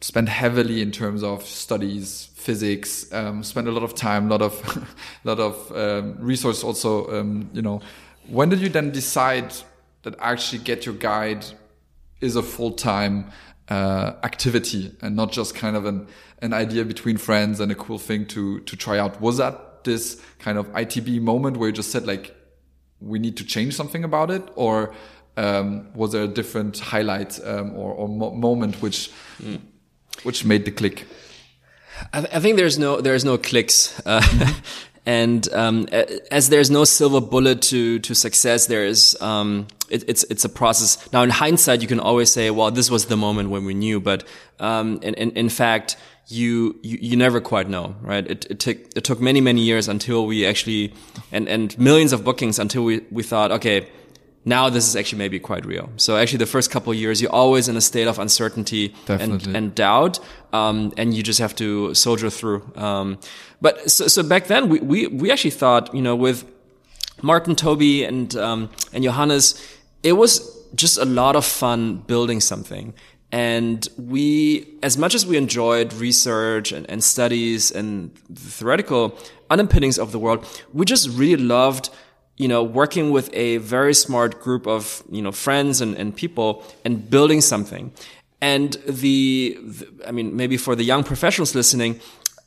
spend 0.02 0.30
heavily 0.30 0.82
in 0.82 0.92
terms 0.92 1.24
of 1.24 1.46
studies, 1.46 2.30
physics, 2.36 3.12
um, 3.14 3.44
spend 3.44 3.68
a 3.68 3.72
lot 3.72 3.84
of 3.84 3.94
time, 3.94 4.28
a 4.28 4.30
lot 4.30 4.42
of, 4.42 4.96
lot 5.24 5.40
of 5.40 5.72
um, 5.76 6.16
resource 6.20 6.64
also, 6.64 7.20
um, 7.20 7.50
you 7.54 7.62
know. 7.62 7.82
When 8.28 8.50
did 8.50 8.60
you 8.60 8.70
then 8.70 8.92
decide 8.92 9.54
that 10.04 10.16
actually 10.20 10.60
get 10.60 10.86
your 10.86 10.96
guide 10.96 11.46
is 12.20 12.36
a 12.36 12.44
full-time 12.44 13.32
uh, 13.70 14.14
activity 14.24 14.96
and 15.02 15.16
not 15.16 15.32
just 15.32 15.56
kind 15.56 15.76
of 15.76 15.86
an, 15.86 16.08
an 16.42 16.54
idea 16.54 16.84
between 16.84 17.18
friends 17.18 17.60
and 17.60 17.72
a 17.72 17.76
cool 17.76 18.00
thing 18.00 18.26
to, 18.28 18.60
to 18.62 18.76
try 18.76 18.98
out? 18.98 19.22
Was 19.22 19.38
that 19.38 19.84
this 19.84 20.22
kind 20.40 20.58
of 20.58 20.68
ITB 20.74 21.22
moment 21.22 21.58
where 21.58 21.70
you 21.70 21.74
just 21.74 21.92
said 21.92 22.08
like, 22.08 22.36
we 23.00 23.20
need 23.20 23.38
to 23.38 23.46
change 23.46 23.76
something 23.76 24.04
about 24.04 24.32
it? 24.32 24.44
Or 24.56 24.94
um, 25.42 25.94
was 25.94 26.12
there 26.12 26.24
a 26.24 26.28
different 26.28 26.80
highlight 26.80 27.40
um, 27.46 27.74
or, 27.76 27.94
or 27.94 28.08
mo 28.08 28.32
moment 28.32 28.82
which 28.82 29.12
mm 29.42 29.60
which 30.24 30.46
made 30.46 30.66
the 30.66 30.72
click? 30.72 31.08
I, 32.14 32.20
I 32.20 32.40
think 32.40 32.58
there's 32.58 32.78
no 32.78 33.02
there's 33.02 33.26
no 33.26 33.38
clicks. 33.38 34.00
Uh, 34.06 34.22
and 35.06 35.52
um, 35.54 35.88
as 36.32 36.50
there's 36.50 36.70
no 36.70 36.84
silver 36.84 37.22
bullet 37.22 37.62
to 37.64 38.00
to 38.00 38.14
success, 38.14 38.68
there 38.68 38.86
is 38.86 39.18
um, 39.22 39.68
it, 39.90 40.04
it's 40.08 40.24
it's 40.26 40.46
a 40.46 40.50
process. 40.50 41.12
Now, 41.12 41.24
in 41.24 41.30
hindsight, 41.30 41.82
you 41.82 41.88
can 41.88 42.00
always 42.00 42.32
say, 42.32 42.52
"Well, 42.52 42.72
this 42.72 42.92
was 42.92 43.06
the 43.06 43.18
moment 43.18 43.50
when 43.50 43.66
we 43.66 43.74
knew," 43.74 44.00
but 44.00 44.24
um, 44.60 45.00
in, 45.02 45.14
in, 45.16 45.32
in 45.32 45.50
fact, 45.50 45.98
you, 46.28 46.80
you 46.84 46.98
you 47.02 47.18
never 47.18 47.42
quite 47.42 47.68
know, 47.68 47.96
right? 48.02 48.30
It, 48.30 48.46
it 48.50 48.60
took 48.60 48.78
it 48.96 49.04
took 49.04 49.20
many 49.20 49.42
many 49.42 49.62
years 49.62 49.88
until 49.88 50.28
we 50.28 50.46
actually 50.46 50.94
and 51.32 51.50
and 51.50 51.78
millions 51.80 52.14
of 52.14 52.24
bookings 52.24 52.60
until 52.60 52.84
we 52.84 53.02
we 53.12 53.24
thought, 53.24 53.52
okay, 53.52 53.88
now 54.44 54.70
this 54.70 54.88
is 54.88 54.96
actually 54.96 55.20
maybe 55.20 55.40
quite 55.40 55.66
real. 55.66 55.90
So 55.98 56.18
actually 56.18 56.40
the 56.40 56.48
first 56.48 56.72
couple 56.72 56.92
of 56.92 56.98
years, 56.98 57.22
you're 57.22 57.32
always 57.32 57.68
in 57.68 57.78
a 57.78 57.82
state 57.82 58.08
of 58.08 58.18
uncertainty 58.18 58.94
and, 59.08 59.46
and, 59.48 59.76
doubt. 59.76 60.20
Um, 60.52 60.94
and 60.98 61.14
you 61.14 61.22
just 61.22 61.40
have 61.40 61.56
to 61.58 61.94
soldier 61.94 62.30
through. 62.30 62.70
Um, 62.76 63.20
but 63.62 63.92
so, 63.92 64.08
so, 64.08 64.24
back 64.24 64.48
then 64.48 64.70
we, 64.70 64.80
we, 64.80 65.08
we 65.08 65.32
actually 65.32 65.52
thought, 65.52 65.94
you 65.94 66.02
know, 66.02 66.16
with 66.16 66.44
Martin, 67.22 67.56
Toby 67.56 68.04
and, 68.04 68.36
um, 68.36 68.70
and 68.94 69.04
Johannes, 69.04 69.62
it 70.02 70.14
was 70.14 70.60
just 70.74 70.98
a 70.98 71.06
lot 71.06 71.36
of 71.36 71.46
fun 71.46 71.98
building 71.98 72.42
something. 72.42 72.94
And 73.32 73.88
we, 73.98 74.68
as 74.84 74.98
much 74.98 75.16
as 75.16 75.26
we 75.26 75.38
enjoyed 75.38 75.94
research 75.94 76.72
and, 76.72 76.90
and 76.90 77.04
studies 77.04 77.72
and 77.72 78.14
the 78.30 78.42
theoretical 78.42 79.18
underpinnings 79.50 79.98
of 79.98 80.12
the 80.12 80.20
world, 80.20 80.46
we 80.74 80.86
just 80.86 81.08
really 81.10 81.42
loved 81.42 81.90
you 82.38 82.48
know, 82.48 82.64
working 82.64 83.12
with 83.12 83.30
a 83.34 83.58
very 83.58 83.94
smart 83.94 84.42
group 84.42 84.68
of, 84.68 85.04
you 85.12 85.22
know, 85.22 85.32
friends 85.32 85.82
and, 85.82 85.96
and 85.96 86.16
people 86.16 86.64
and 86.84 87.10
building 87.10 87.42
something. 87.42 87.92
And 88.42 88.74
the, 88.88 89.58
the, 89.62 89.88
I 90.08 90.12
mean, 90.12 90.36
maybe 90.36 90.58
for 90.58 90.76
the 90.76 90.84
young 90.84 91.04
professionals 91.04 91.54
listening, 91.54 92.00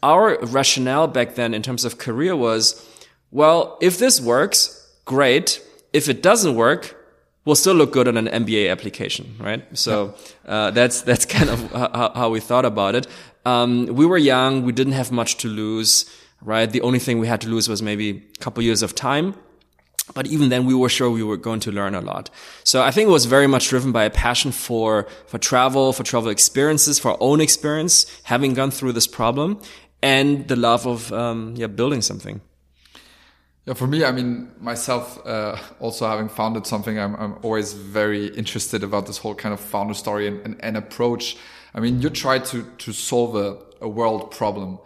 our 0.03 0.39
rationale 0.47 1.07
back 1.07 1.37
then 1.37 1.55
in 1.55 1.63
terms 1.63 1.85
of 1.85 1.99
career 1.99 2.35
was, 2.35 2.85
well, 3.31 3.79
if 3.81 3.99
this 3.99 4.21
works, 4.21 4.87
great. 5.05 5.63
If 5.93 6.09
it 6.09 6.23
doesn't 6.23 6.57
work, 6.57 6.97
we'll 7.45 7.57
still 7.57 7.75
look 7.75 7.93
good 7.93 8.09
on 8.09 8.17
an 8.17 8.27
MBA 8.27 8.71
application, 8.71 9.37
right? 9.39 9.65
So 9.77 10.15
uh, 10.47 10.71
that's 10.73 11.03
that's 11.03 11.27
kind 11.37 11.51
of 11.51 11.71
how, 11.73 12.13
how 12.15 12.31
we 12.31 12.41
thought 12.41 12.65
about 12.65 12.95
it. 12.95 13.07
Um, 13.47 13.87
we 13.87 14.07
were 14.07 14.19
young, 14.19 14.63
we 14.65 14.73
didn't 14.73 14.95
have 14.95 15.13
much 15.13 15.37
to 15.39 15.49
lose, 15.49 16.11
right? 16.41 16.71
The 16.71 16.81
only 16.81 16.99
thing 16.99 17.19
we 17.19 17.27
had 17.27 17.41
to 17.43 17.49
lose 17.49 17.69
was 17.69 17.83
maybe 17.83 18.11
a 18.11 18.39
couple 18.41 18.63
years 18.63 18.83
of 18.83 18.95
time. 18.95 19.35
But 20.13 20.27
even 20.27 20.51
then 20.51 20.67
we 20.67 20.75
were 20.75 20.89
sure 20.89 21.11
we 21.11 21.23
were 21.23 21.39
going 21.39 21.61
to 21.61 21.73
learn 21.73 21.95
a 21.95 22.01
lot. 22.01 22.29
So 22.63 22.83
I 22.83 22.91
think 22.91 23.09
it 23.09 23.13
was 23.13 23.25
very 23.25 23.47
much 23.47 23.69
driven 23.69 23.91
by 23.91 24.05
a 24.05 24.11
passion 24.11 24.53
for, 24.53 25.07
for 25.27 25.39
travel, 25.39 25.93
for 25.93 26.03
travel 26.03 26.31
experiences, 26.31 26.99
for 26.99 27.13
our 27.13 27.19
own 27.21 27.41
experience, 27.41 28.07
having 28.25 28.55
gone 28.55 28.71
through 28.71 28.93
this 28.93 29.07
problem 29.07 29.61
and 30.03 30.47
the 30.49 30.57
love 30.57 30.87
of, 30.87 31.13
um, 31.13 31.55
yeah, 31.57 31.67
building 31.67 32.03
something. 32.03 32.43
Yeah, 33.65 33.73
for 33.73 33.87
me, 33.87 34.05
I 34.05 34.13
mean, 34.13 34.51
myself, 34.61 35.27
uh, 35.27 35.57
also 35.81 36.07
having 36.07 36.29
founded 36.29 36.67
something, 36.67 36.99
I'm, 36.99 37.17
I'm 37.17 37.39
always 37.43 37.73
very 37.73 38.27
interested 38.27 38.85
about 38.85 39.07
this 39.07 39.17
whole 39.17 39.35
kind 39.35 39.55
of 39.55 39.61
founder 39.61 39.95
story 39.95 40.29
and, 40.29 40.45
and, 40.45 40.57
and 40.63 40.77
approach. 40.77 41.39
I 41.75 41.81
mean, 41.81 42.03
you 42.03 42.11
try 42.11 42.41
to, 42.41 42.63
to 42.63 42.93
solve 42.93 43.37
a, 43.37 43.57
a 43.81 43.89
world 43.89 44.31
problem. 44.31 44.79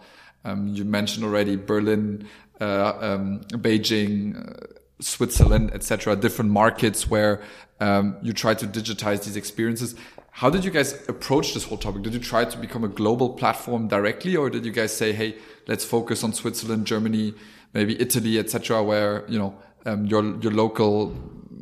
Um, 0.45 0.69
you 0.69 0.85
mentioned 0.85 1.25
already 1.25 1.57
Berlin, 1.57 2.25
uh, 2.61 2.93
um, 3.01 3.41
Beijing, 3.49 4.37
uh, 4.37 4.78
Switzerland, 4.99 5.71
etc., 5.73 6.15
different 6.15 6.51
markets 6.51 7.09
where 7.09 7.41
um, 7.79 8.17
you 8.21 8.33
try 8.33 8.53
to 8.53 8.67
digitize 8.67 9.23
these 9.23 9.35
experiences. 9.35 9.95
How 10.31 10.49
did 10.49 10.63
you 10.63 10.71
guys 10.71 10.93
approach 11.07 11.53
this 11.53 11.63
whole 11.63 11.77
topic? 11.77 12.03
Did 12.03 12.13
you 12.13 12.19
try 12.19 12.45
to 12.45 12.57
become 12.57 12.83
a 12.83 12.87
global 12.87 13.29
platform 13.29 13.87
directly, 13.87 14.35
or 14.35 14.49
did 14.49 14.65
you 14.65 14.71
guys 14.71 14.95
say, 14.95 15.11
"Hey, 15.13 15.35
let's 15.67 15.85
focus 15.85 16.23
on 16.23 16.33
Switzerland, 16.33 16.85
Germany, 16.85 17.33
maybe 17.73 17.99
Italy, 17.99 18.37
etc., 18.39 18.83
where 18.83 19.25
you 19.27 19.39
know 19.39 19.55
um, 19.85 20.05
your 20.05 20.23
your 20.41 20.51
local 20.51 21.15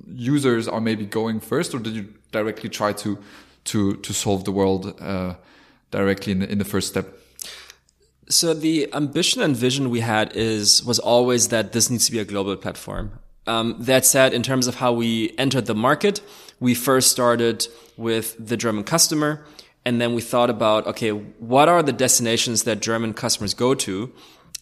users 0.08 0.68
are 0.68 0.82
maybe 0.82 1.06
going 1.06 1.40
first, 1.40 1.74
or 1.74 1.80
did 1.80 1.94
you 1.94 2.14
directly 2.32 2.70
try 2.70 2.94
to 2.94 3.18
to 3.66 3.96
to 3.98 4.14
solve 4.14 4.44
the 4.44 4.52
world 4.52 5.00
uh, 5.00 5.36
directly 5.92 6.32
in 6.34 6.40
the, 6.40 6.52
in 6.52 6.58
the 6.58 6.66
first 6.66 6.88
step? 6.88 7.08
So 8.30 8.54
the 8.54 8.94
ambition 8.94 9.42
and 9.42 9.56
vision 9.56 9.90
we 9.90 10.02
had 10.02 10.36
is 10.36 10.84
was 10.84 11.00
always 11.00 11.48
that 11.50 11.72
this 11.72 11.90
needs 11.90 12.06
to 12.08 12.12
be 12.12 12.20
a 12.20 12.26
global 12.26 12.56
platform. 12.58 13.12
Um, 13.48 13.76
that 13.80 14.06
said, 14.06 14.34
in 14.34 14.44
terms 14.44 14.68
of 14.68 14.76
how 14.76 14.94
we 14.94 15.34
entered 15.38 15.66
the 15.66 15.76
market, 15.76 16.22
we 16.60 16.76
first 16.76 17.12
started 17.12 17.68
with 17.96 18.36
the 18.40 18.58
German 18.58 18.84
customer, 18.84 19.46
and 19.86 20.02
then 20.02 20.14
we 20.14 20.22
thought 20.22 20.50
about 20.50 20.86
okay, 20.88 21.12
what 21.12 21.70
are 21.70 21.82
the 21.82 21.94
destinations 21.94 22.64
that 22.64 22.82
German 22.82 23.14
customers 23.14 23.54
go 23.54 23.74
to, 23.74 24.12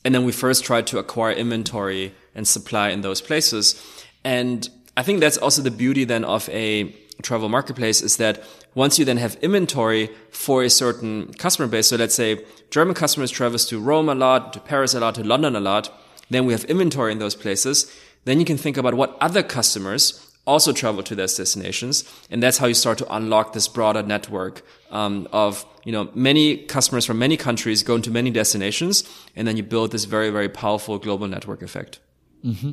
and 0.03 0.13
then 0.13 0.23
we 0.23 0.31
first 0.31 0.63
tried 0.63 0.87
to 0.87 0.99
acquire 0.99 1.33
inventory 1.33 2.13
and 2.35 2.47
supply 2.47 2.89
in 2.89 3.01
those 3.01 3.21
places. 3.21 3.81
And 4.23 4.69
I 4.97 5.03
think 5.03 5.19
that's 5.19 5.37
also 5.37 5.61
the 5.61 5.71
beauty 5.71 6.03
then 6.03 6.23
of 6.23 6.47
a 6.49 6.95
travel 7.21 7.49
marketplace 7.49 8.01
is 8.01 8.17
that 8.17 8.43
once 8.75 8.99
you 8.99 9.05
then 9.05 9.17
have 9.17 9.35
inventory 9.41 10.09
for 10.29 10.63
a 10.63 10.69
certain 10.69 11.33
customer 11.33 11.67
base, 11.67 11.87
so 11.87 11.95
let's 11.95 12.15
say 12.15 12.43
German 12.69 12.93
customers 12.93 13.31
travel 13.31 13.57
to 13.57 13.79
Rome 13.79 14.09
a 14.09 14.15
lot, 14.15 14.53
to 14.53 14.59
Paris 14.59 14.93
a 14.93 14.99
lot, 14.99 15.15
to 15.15 15.23
London 15.23 15.55
a 15.55 15.59
lot, 15.59 15.91
then 16.29 16.45
we 16.45 16.53
have 16.53 16.65
inventory 16.65 17.11
in 17.11 17.19
those 17.19 17.35
places. 17.35 17.91
Then 18.25 18.39
you 18.39 18.45
can 18.45 18.57
think 18.57 18.77
about 18.77 18.93
what 18.93 19.17
other 19.21 19.41
customers 19.43 20.21
also 20.45 20.71
travel 20.73 21.01
to 21.03 21.15
those 21.15 21.35
destinations. 21.35 22.03
And 22.29 22.43
that's 22.43 22.57
how 22.59 22.67
you 22.67 22.75
start 22.75 22.97
to 22.99 23.15
unlock 23.15 23.53
this 23.53 23.67
broader 23.67 24.03
network 24.03 24.61
um, 24.91 25.27
of, 25.31 25.65
you 25.83 25.91
know, 25.91 26.09
many 26.13 26.57
customers 26.57 27.05
from 27.05 27.17
many 27.17 27.38
countries 27.38 27.83
going 27.83 28.03
to 28.03 28.11
many 28.11 28.29
destinations. 28.29 29.03
And 29.35 29.47
then 29.47 29.57
you 29.57 29.63
build 29.63 29.91
this 29.91 30.05
very, 30.05 30.29
very 30.29 30.49
powerful 30.49 30.99
global 30.99 31.27
network 31.27 31.61
effect. 31.61 31.99
Mm-hmm. 32.45 32.71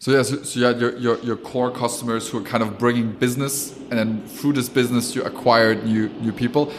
So 0.00 0.10
yeah, 0.10 0.22
so, 0.22 0.42
so 0.42 0.58
yeah, 0.58 0.70
your, 0.70 0.96
your, 0.98 1.18
your 1.20 1.36
core 1.36 1.70
customers 1.70 2.28
who 2.28 2.38
are 2.38 2.42
kind 2.42 2.62
of 2.62 2.76
bringing 2.76 3.12
business, 3.12 3.76
and 3.76 3.92
then 3.92 4.26
through 4.26 4.54
this 4.54 4.68
business 4.68 5.14
you 5.14 5.22
acquired 5.22 5.84
new 5.84 6.08
new 6.08 6.32
people. 6.32 6.72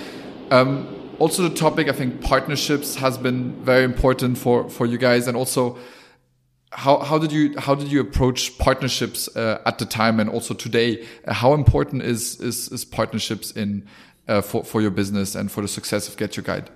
Um, 0.51 0.87
also, 1.19 1.43
the 1.43 1.55
topic 1.55 1.87
I 1.87 1.93
think 1.93 2.21
partnerships 2.21 2.95
has 2.95 3.17
been 3.17 3.53
very 3.63 3.85
important 3.85 4.37
for 4.37 4.69
for 4.69 4.85
you 4.85 4.97
guys, 4.97 5.27
and 5.27 5.37
also 5.37 5.77
how 6.75 6.99
how 6.99 7.17
did 7.17 7.31
you 7.31 7.57
how 7.59 7.75
did 7.75 7.91
you 7.91 8.01
approach 8.01 8.57
partnerships 8.57 9.27
uh, 9.35 9.61
at 9.65 9.77
the 9.77 9.85
time 9.85 10.19
and 10.19 10.29
also 10.29 10.53
today? 10.53 11.05
Uh, 11.25 11.33
how 11.33 11.53
important 11.53 12.01
is 12.01 12.39
is, 12.41 12.69
is 12.69 12.83
partnerships 12.83 13.51
in 13.51 13.85
uh, 14.27 14.41
for 14.41 14.63
for 14.63 14.81
your 14.81 14.91
business 14.91 15.35
and 15.35 15.51
for 15.51 15.61
the 15.61 15.67
success 15.67 16.07
of 16.07 16.17
Get 16.17 16.35
Your 16.35 16.43
Guide? 16.43 16.69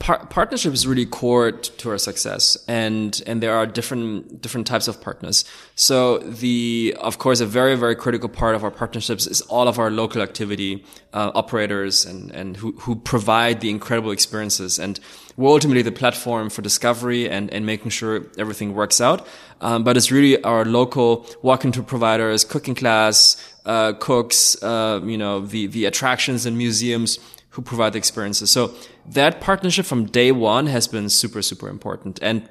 Par- 0.00 0.26
partnership 0.30 0.72
is 0.72 0.86
really 0.86 1.04
core 1.04 1.52
to 1.52 1.90
our 1.90 1.98
success 1.98 2.56
and 2.66 3.22
and 3.26 3.42
there 3.42 3.54
are 3.54 3.66
different 3.66 4.40
different 4.40 4.66
types 4.66 4.88
of 4.88 4.98
partners. 5.02 5.44
So 5.74 6.18
the 6.20 6.96
of 6.98 7.18
course 7.18 7.40
a 7.40 7.46
very 7.46 7.76
very 7.76 7.94
critical 7.94 8.30
part 8.30 8.54
of 8.54 8.64
our 8.64 8.70
partnerships 8.70 9.26
is 9.26 9.42
all 9.42 9.68
of 9.68 9.78
our 9.78 9.90
local 9.90 10.22
activity 10.22 10.82
uh, 11.12 11.32
operators 11.34 12.06
and 12.06 12.30
and 12.30 12.56
who, 12.56 12.72
who 12.80 12.96
provide 12.96 13.60
the 13.60 13.68
incredible 13.68 14.10
experiences. 14.10 14.78
And 14.78 14.98
we're 15.36 15.50
ultimately 15.50 15.82
the 15.82 15.92
platform 15.92 16.48
for 16.48 16.62
discovery 16.62 17.28
and 17.28 17.52
and 17.52 17.66
making 17.66 17.90
sure 17.90 18.24
everything 18.38 18.72
works 18.72 19.02
out. 19.02 19.26
Um, 19.60 19.84
but 19.84 19.98
it's 19.98 20.10
really 20.10 20.42
our 20.44 20.64
local 20.64 21.26
walk-in 21.42 21.72
tour 21.72 21.84
providers 21.84 22.42
cooking 22.42 22.74
class 22.74 23.36
uh, 23.66 23.92
cooks 24.00 24.56
uh, 24.62 25.02
you 25.04 25.18
know 25.18 25.40
the 25.44 25.66
the 25.66 25.84
attractions 25.84 26.46
and 26.46 26.56
museums 26.56 27.18
who 27.50 27.62
provide 27.62 27.92
the 27.92 27.98
experiences. 27.98 28.50
So 28.50 28.72
that 29.14 29.40
partnership 29.40 29.86
from 29.86 30.06
day 30.06 30.32
one 30.32 30.66
has 30.66 30.86
been 30.86 31.08
super, 31.08 31.42
super 31.42 31.68
important. 31.68 32.18
And 32.22 32.48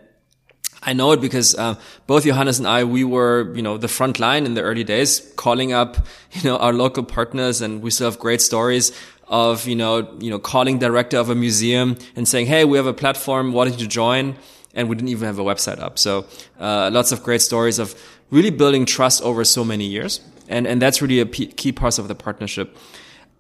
I 0.84 0.94
know 0.94 1.12
it 1.12 1.22
because 1.22 1.56
uh, 1.56 1.76
both 2.08 2.26
Johannes 2.26 2.60
and 2.60 2.68
I, 2.68 2.84
we 2.84 3.04
were, 3.04 3.54
you 3.56 3.62
know, 3.62 3.78
the 3.78 3.88
front 3.88 4.20
line 4.20 4.46
in 4.46 4.54
the 4.54 4.62
early 4.62 4.84
days, 4.84 5.32
calling 5.36 5.74
up, 5.74 5.98
you 6.32 6.44
know, 6.44 6.58
our 6.58 6.74
local 6.74 7.04
partners, 7.04 7.62
and 7.62 7.82
we 7.82 7.92
still 7.92 8.10
have 8.10 8.20
great 8.20 8.42
stories 8.42 8.92
of, 9.28 9.68
you 9.68 9.76
know, 9.76 10.12
you 10.20 10.30
know, 10.30 10.40
calling 10.40 10.80
director 10.80 11.18
of 11.18 11.30
a 11.30 11.36
museum 11.36 11.98
and 12.16 12.28
saying, 12.28 12.48
"Hey, 12.48 12.66
we 12.66 12.78
have 12.78 12.88
a 12.88 12.94
platform. 12.94 13.52
Don't 13.52 13.80
you 13.80 13.88
join?" 13.88 14.36
And 14.74 14.88
we 14.88 14.96
didn't 14.96 15.10
even 15.10 15.26
have 15.26 15.40
a 15.40 15.44
website 15.44 15.80
up. 15.80 16.00
So 16.00 16.26
uh, 16.60 16.90
lots 16.92 17.12
of 17.12 17.24
great 17.24 17.42
stories 17.42 17.80
of 17.80 17.96
really 18.32 18.52
building 18.52 18.86
trust 18.86 19.22
over 19.24 19.44
so 19.44 19.64
many 19.64 19.86
years, 19.86 20.22
and 20.48 20.66
and 20.66 20.82
that's 20.82 21.02
really 21.02 21.20
a 21.20 21.26
key 21.26 21.72
part 21.72 22.00
of 22.00 22.08
the 22.08 22.16
partnership. 22.16 22.76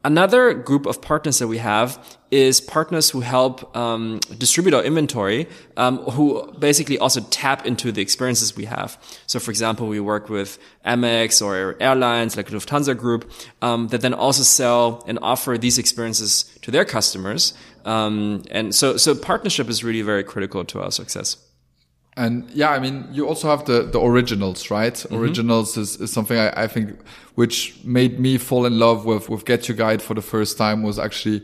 Another 0.05 0.53
group 0.53 0.85
of 0.85 1.01
partners 1.01 1.39
that 1.39 1.47
we 1.47 1.57
have 1.57 2.17
is 2.31 2.61
partners 2.61 3.09
who 3.09 3.19
help 3.19 3.75
um, 3.75 4.19
distribute 4.37 4.73
our 4.73 4.83
inventory, 4.83 5.45
um, 5.75 5.97
who 5.97 6.49
basically 6.57 6.97
also 6.97 7.19
tap 7.31 7.65
into 7.65 7.91
the 7.91 8.01
experiences 8.01 8.55
we 8.55 8.63
have. 8.63 8.97
So, 9.27 9.39
for 9.39 9.51
example, 9.51 9.87
we 9.87 9.99
work 9.99 10.29
with 10.29 10.57
Amex 10.85 11.45
or 11.45 11.75
airlines 11.81 12.37
like 12.37 12.47
Lufthansa 12.47 12.97
Group 12.97 13.29
um, 13.61 13.89
that 13.89 13.99
then 13.99 14.13
also 14.13 14.43
sell 14.43 15.03
and 15.05 15.19
offer 15.21 15.57
these 15.57 15.77
experiences 15.77 16.43
to 16.61 16.71
their 16.71 16.85
customers. 16.85 17.53
Um, 17.83 18.43
and 18.51 18.73
so, 18.73 18.95
so 18.95 19.15
partnership 19.15 19.67
is 19.67 19.83
really 19.83 20.01
very 20.01 20.23
critical 20.23 20.63
to 20.63 20.81
our 20.81 20.91
success. 20.91 21.35
And 22.15 22.49
yeah, 22.51 22.71
I 22.71 22.79
mean, 22.79 23.07
you 23.11 23.27
also 23.27 23.47
have 23.47 23.65
the, 23.65 23.83
the 23.83 23.99
originals, 23.99 24.69
right? 24.69 25.05
Mm 25.05 25.11
-hmm. 25.11 25.21
Originals 25.21 25.77
is, 25.77 25.99
is 25.99 26.11
something 26.11 26.37
I, 26.37 26.65
I 26.65 26.67
think 26.67 26.89
which 27.35 27.73
made 27.83 28.19
me 28.19 28.37
fall 28.37 28.65
in 28.65 28.77
love 28.77 29.05
with, 29.05 29.29
with 29.29 29.45
Get 29.45 29.67
Your 29.67 29.77
Guide 29.77 30.01
for 30.03 30.15
the 30.15 30.21
first 30.21 30.57
time 30.57 30.83
was 30.83 30.97
actually, 30.97 31.41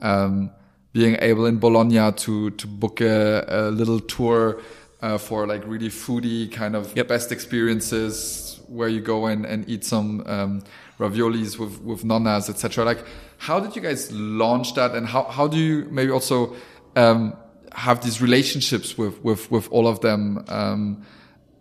um, 0.00 0.50
being 0.92 1.16
able 1.20 1.48
in 1.48 1.58
Bologna 1.58 2.12
to, 2.12 2.50
to 2.50 2.66
book 2.68 3.00
a, 3.00 3.44
a 3.48 3.70
little 3.70 4.00
tour, 4.00 4.56
uh, 5.00 5.18
for 5.18 5.46
like 5.46 5.66
really 5.66 5.90
foodie 5.90 6.50
kind 6.50 6.74
of 6.74 6.94
yep. 6.96 7.08
best 7.08 7.32
experiences 7.32 8.60
where 8.68 8.90
you 8.90 9.00
go 9.00 9.28
in 9.28 9.46
and 9.46 9.68
eat 9.68 9.84
some, 9.84 10.22
um, 10.26 10.62
raviolis 10.98 11.58
with, 11.58 11.80
with 11.82 12.04
nonnas, 12.04 12.48
etc. 12.48 12.84
Like, 12.84 13.04
how 13.38 13.60
did 13.60 13.76
you 13.76 13.82
guys 13.82 14.10
launch 14.12 14.74
that? 14.74 14.94
And 14.94 15.06
how, 15.06 15.24
how 15.24 15.46
do 15.46 15.56
you 15.56 15.86
maybe 15.90 16.10
also, 16.10 16.54
um, 16.96 17.34
have 17.78 18.02
these 18.02 18.20
relationships 18.20 18.98
with 18.98 19.22
with 19.22 19.50
with 19.50 19.70
all 19.70 19.86
of 19.86 20.00
them. 20.00 20.44
Um, 20.48 21.02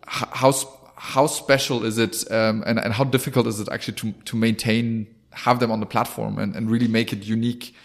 how 0.08 0.54
how 0.96 1.28
special 1.28 1.86
is 1.86 1.98
it, 1.98 2.30
um, 2.32 2.64
and 2.66 2.80
and 2.80 2.94
how 2.94 3.04
difficult 3.04 3.48
is 3.48 3.60
it 3.60 3.70
actually 3.72 3.96
to 3.96 4.12
to 4.26 4.36
maintain 4.36 5.08
have 5.32 5.60
them 5.60 5.72
on 5.72 5.80
the 5.80 5.86
platform 5.86 6.40
and, 6.40 6.56
and 6.56 6.72
really 6.72 6.88
make 6.88 7.14
it 7.14 7.24
unique? 7.24 7.76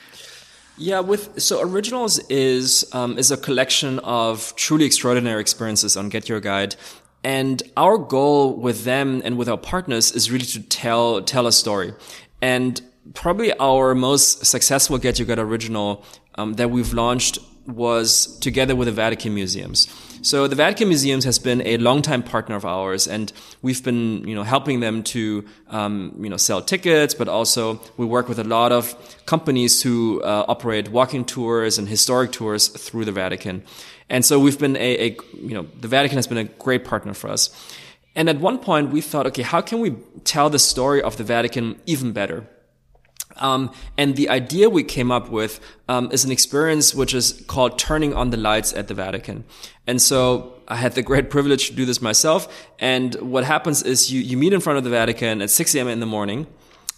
Yeah, 0.79 1.01
with 1.01 1.40
so 1.40 1.61
originals 1.61 2.18
is 2.31 2.88
um, 2.92 3.18
is 3.18 3.31
a 3.31 3.37
collection 3.37 3.99
of 4.01 4.55
truly 4.57 4.87
extraordinary 4.87 5.40
experiences 5.40 5.97
on 5.97 6.09
Get 6.09 6.29
Your 6.29 6.40
Guide, 6.40 6.77
and 7.23 7.62
our 7.77 7.99
goal 7.99 8.57
with 8.57 8.85
them 8.85 9.21
and 9.25 9.37
with 9.37 9.49
our 9.49 9.59
partners 9.59 10.11
is 10.12 10.31
really 10.31 10.47
to 10.47 10.62
tell 10.62 11.23
tell 11.23 11.47
a 11.47 11.53
story, 11.53 11.92
and 12.40 12.81
probably 13.14 13.53
our 13.59 13.95
most 13.95 14.47
successful 14.47 14.97
Get 14.97 15.18
Your 15.18 15.27
Guide 15.27 15.38
original 15.38 16.05
um, 16.37 16.55
that 16.55 16.71
we've 16.71 16.95
launched 16.95 17.38
was 17.66 18.38
together 18.38 18.75
with 18.75 18.87
the 18.87 18.92
Vatican 18.92 19.35
Museums. 19.35 19.88
So 20.22 20.46
the 20.46 20.55
Vatican 20.55 20.88
Museums 20.88 21.25
has 21.25 21.40
been 21.40 21.62
a 21.66 21.79
longtime 21.79 22.22
partner 22.22 22.55
of 22.55 22.64
ours, 22.64 23.09
and 23.09 23.33
we've 23.61 23.83
been, 23.83 24.27
you 24.27 24.37
know, 24.37 24.44
helping 24.44 24.81
them 24.81 25.03
to, 25.05 25.44
um, 25.68 26.14
you 26.20 26.31
know, 26.31 26.37
sell 26.37 26.62
tickets, 26.62 27.12
but 27.12 27.29
also 27.29 27.81
we 27.96 28.07
work 28.07 28.29
with 28.29 28.38
a 28.38 28.44
lot 28.44 28.70
of 28.70 28.94
companies 29.27 29.83
who 29.83 30.22
uh, 30.22 30.44
operate 30.46 30.90
walking 30.90 31.25
tours 31.25 31.77
and 31.79 31.88
historic 31.88 32.31
tours 32.31 32.68
through 32.68 33.05
the 33.05 33.12
Vatican. 33.12 33.64
And 34.09 34.25
so 34.25 34.38
we've 34.38 34.59
been 34.59 34.77
a, 34.77 35.09
a, 35.09 35.16
you 35.35 35.55
know, 35.55 35.66
the 35.81 35.88
Vatican 35.88 36.18
has 36.18 36.29
been 36.29 36.38
a 36.38 36.44
great 36.44 36.85
partner 36.85 37.14
for 37.14 37.29
us. 37.29 37.51
And 38.14 38.29
at 38.29 38.38
one 38.38 38.59
point 38.59 38.90
we 38.90 39.01
thought, 39.01 39.27
okay, 39.29 39.42
how 39.42 39.61
can 39.61 39.81
we 39.81 39.96
tell 40.25 40.51
the 40.51 40.59
story 40.59 41.03
of 41.03 41.16
the 41.16 41.25
Vatican 41.25 41.81
even 41.87 42.12
better? 42.12 42.46
Um, 43.37 43.73
and 43.97 44.16
the 44.16 44.29
idea 44.29 44.68
we 44.68 44.85
came 44.85 45.11
up 45.11 45.31
with 45.31 45.61
um, 45.88 46.11
is 46.12 46.25
an 46.25 46.31
experience 46.31 46.95
which 46.95 47.14
is 47.14 47.45
called 47.47 47.79
turning 47.79 48.14
on 48.14 48.31
the 48.31 48.37
lights 48.37 48.73
at 48.73 48.88
the 48.88 48.95
Vatican. 48.95 49.45
And 49.87 50.01
so 50.01 50.55
I 50.68 50.77
had 50.77 50.92
the 50.92 51.03
great 51.03 51.31
privilege 51.37 51.68
to 51.68 51.75
do 51.75 51.85
this 51.85 52.01
myself. 52.01 52.49
And 52.79 53.14
what 53.16 53.45
happens 53.45 53.83
is 53.83 54.12
you, 54.12 54.21
you 54.21 54.37
meet 54.37 54.53
in 54.53 54.61
front 54.61 54.79
of 54.79 54.85
the 54.85 54.90
Vatican 54.90 55.42
at 55.42 55.51
6 55.51 55.75
a.m. 55.75 55.88
in 55.88 56.01
the 56.01 56.07
morning, 56.07 56.47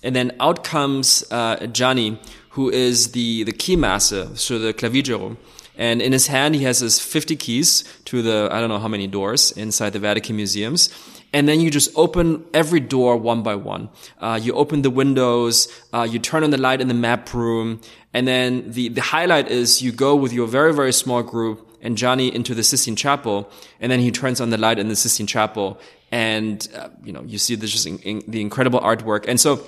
and 0.03 0.15
then 0.15 0.37
out 0.39 0.65
comes 0.65 1.25
uh, 1.31 1.67
Gianni, 1.67 2.21
who 2.51 2.71
is 2.71 3.13
the, 3.13 3.45
the 3.45 3.53
key 3.53 3.75
master, 3.75 4.37
so 4.37 4.59
the 4.59 4.75
clavigero. 4.75 5.37
And 5.77 6.01
in 6.01 6.13
his 6.13 6.29
hand, 6.29 6.55
he 6.55 6.63
has 6.65 6.81
his 6.81 7.01
50 7.01 7.35
keys 7.37 7.85
to 8.05 8.23
the, 8.23 8.49
I 8.53 8.61
don't 8.61 8.69
know 8.69 8.79
how 8.79 8.89
many 8.89 9.07
doors 9.07 9.51
inside 9.53 9.93
the 9.93 9.99
Vatican 9.99 10.37
museums 10.37 10.89
and 11.35 11.49
then 11.49 11.61
you 11.61 11.69
just 11.69 11.91
open 11.97 12.45
every 12.55 12.79
door 12.79 13.17
one 13.17 13.43
by 13.43 13.57
one. 13.57 13.91
Uh, 14.21 14.39
you 14.41 14.55
open 14.55 14.83
the 14.83 14.89
windows, 14.89 15.69
uh, 15.93 16.07
you 16.09 16.21
turn 16.21 16.45
on 16.45 16.51
the 16.51 16.57
light 16.57 16.81
in 16.81 16.87
the 16.87 16.95
map 16.95 17.35
room, 17.35 17.81
and 18.15 18.27
then 18.27 18.71
the, 18.71 18.89
the 18.89 19.01
highlight 19.01 19.49
is 19.51 19.83
you 19.83 19.91
go 19.91 20.15
with 20.15 20.33
your 20.33 20.47
very, 20.47 20.73
very 20.73 20.93
small 20.93 21.25
group 21.25 21.69
and 21.83 21.99
Gianni 21.99 22.33
into 22.33 22.55
the 22.55 22.63
Sistine 22.63 22.95
Chapel, 22.95 23.51
and 23.81 23.91
then 23.91 23.99
he 23.99 24.13
turns 24.13 24.41
on 24.41 24.51
the 24.51 24.57
light 24.57 24.79
in 24.79 24.89
the 24.89 24.95
Sistine 24.95 25.27
Chapel, 25.27 25.79
and 26.13 26.67
uh, 26.77 26.89
you 27.03 27.13
know 27.13 27.23
you 27.25 27.37
see 27.37 27.57
this 27.57 27.73
just 27.73 27.87
in, 27.87 27.99
in, 27.99 28.23
the 28.29 28.41
incredible 28.41 28.81
artwork, 28.81 29.27
and 29.27 29.41
so 29.41 29.61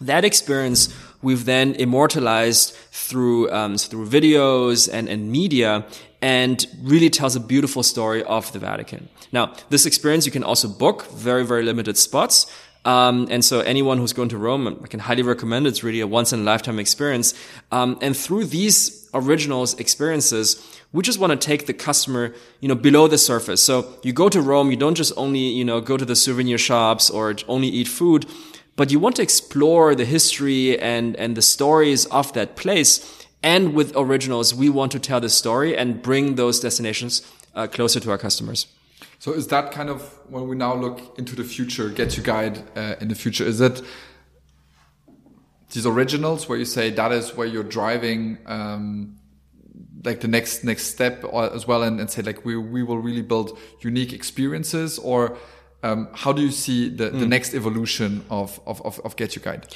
that 0.00 0.24
experience 0.24 0.94
we've 1.22 1.44
then 1.44 1.74
immortalized 1.74 2.74
through 2.90 3.50
um, 3.52 3.76
through 3.76 4.06
videos 4.06 4.92
and, 4.92 5.08
and 5.08 5.30
media 5.30 5.84
and 6.22 6.66
really 6.82 7.10
tells 7.10 7.36
a 7.36 7.40
beautiful 7.40 7.82
story 7.82 8.22
of 8.24 8.52
the 8.52 8.58
Vatican. 8.58 9.08
Now, 9.32 9.54
this 9.70 9.86
experience 9.86 10.26
you 10.26 10.32
can 10.32 10.44
also 10.44 10.68
book 10.68 11.06
very, 11.10 11.44
very 11.44 11.62
limited 11.62 11.96
spots. 11.96 12.46
Um, 12.84 13.26
and 13.30 13.44
so 13.44 13.60
anyone 13.60 13.98
who's 13.98 14.12
going 14.12 14.28
to 14.28 14.38
Rome, 14.38 14.80
I 14.82 14.86
can 14.86 15.00
highly 15.00 15.22
recommend 15.22 15.66
it. 15.66 15.70
It's 15.70 15.82
really 15.82 16.00
a 16.00 16.06
once 16.06 16.32
in 16.32 16.40
a 16.40 16.42
lifetime 16.44 16.78
experience. 16.78 17.34
Um, 17.72 17.98
and 18.00 18.16
through 18.16 18.44
these 18.44 19.10
originals 19.12 19.74
experiences, 19.80 20.62
we 20.92 21.02
just 21.02 21.18
want 21.18 21.32
to 21.32 21.36
take 21.36 21.66
the 21.66 21.74
customer, 21.74 22.32
you 22.60 22.68
know, 22.68 22.76
below 22.76 23.08
the 23.08 23.18
surface. 23.18 23.60
So 23.60 23.92
you 24.02 24.12
go 24.12 24.28
to 24.28 24.40
Rome, 24.40 24.70
you 24.70 24.76
don't 24.76 24.94
just 24.94 25.12
only, 25.16 25.40
you 25.40 25.64
know, 25.64 25.80
go 25.80 25.96
to 25.96 26.04
the 26.04 26.14
souvenir 26.14 26.58
shops 26.58 27.10
or 27.10 27.34
only 27.48 27.66
eat 27.66 27.88
food, 27.88 28.24
but 28.76 28.92
you 28.92 29.00
want 29.00 29.16
to 29.16 29.22
explore 29.22 29.94
the 29.94 30.04
history 30.04 30.78
and, 30.78 31.16
and 31.16 31.36
the 31.36 31.42
stories 31.42 32.06
of 32.06 32.32
that 32.34 32.54
place 32.56 33.25
and 33.42 33.74
with 33.74 33.92
originals, 33.96 34.54
we 34.54 34.68
want 34.68 34.92
to 34.92 34.98
tell 34.98 35.20
the 35.20 35.28
story 35.28 35.76
and 35.76 36.02
bring 36.02 36.34
those 36.34 36.60
destinations 36.60 37.22
uh, 37.54 37.66
closer 37.66 38.00
to 38.00 38.10
our 38.10 38.18
customers. 38.18 38.66
So 39.18 39.32
is 39.32 39.48
that 39.48 39.72
kind 39.72 39.88
of 39.88 40.02
when 40.28 40.48
we 40.48 40.56
now 40.56 40.74
look 40.74 41.18
into 41.18 41.34
the 41.34 41.44
future, 41.44 41.88
get 41.88 42.16
your 42.16 42.24
guide 42.24 42.62
uh, 42.76 42.96
in 43.00 43.08
the 43.08 43.14
future? 43.14 43.44
Is 43.44 43.60
it 43.60 43.82
these 45.72 45.86
originals 45.86 46.48
where 46.48 46.58
you 46.58 46.64
say 46.64 46.90
that 46.90 47.12
is 47.12 47.34
where 47.34 47.46
you're 47.46 47.64
driving, 47.64 48.38
um, 48.46 49.16
like 50.04 50.20
the 50.20 50.28
next 50.28 50.64
next 50.64 50.84
step 50.84 51.24
as 51.24 51.66
well, 51.66 51.82
and, 51.82 52.00
and, 52.00 52.10
say 52.10 52.22
like 52.22 52.44
we 52.44 52.56
we 52.56 52.82
will 52.82 52.98
really 52.98 53.22
build 53.22 53.58
unique 53.80 54.12
experiences, 54.12 54.98
or 54.98 55.36
um, 55.82 56.08
how 56.12 56.32
do 56.32 56.42
you 56.42 56.50
see 56.50 56.88
the, 56.88 57.10
mm. 57.10 57.18
the 57.18 57.26
next 57.26 57.54
evolution 57.54 58.24
of, 58.30 58.60
of 58.66 58.80
of 58.82 59.00
of 59.00 59.16
Get 59.16 59.34
Your 59.34 59.42
Guide? 59.42 59.66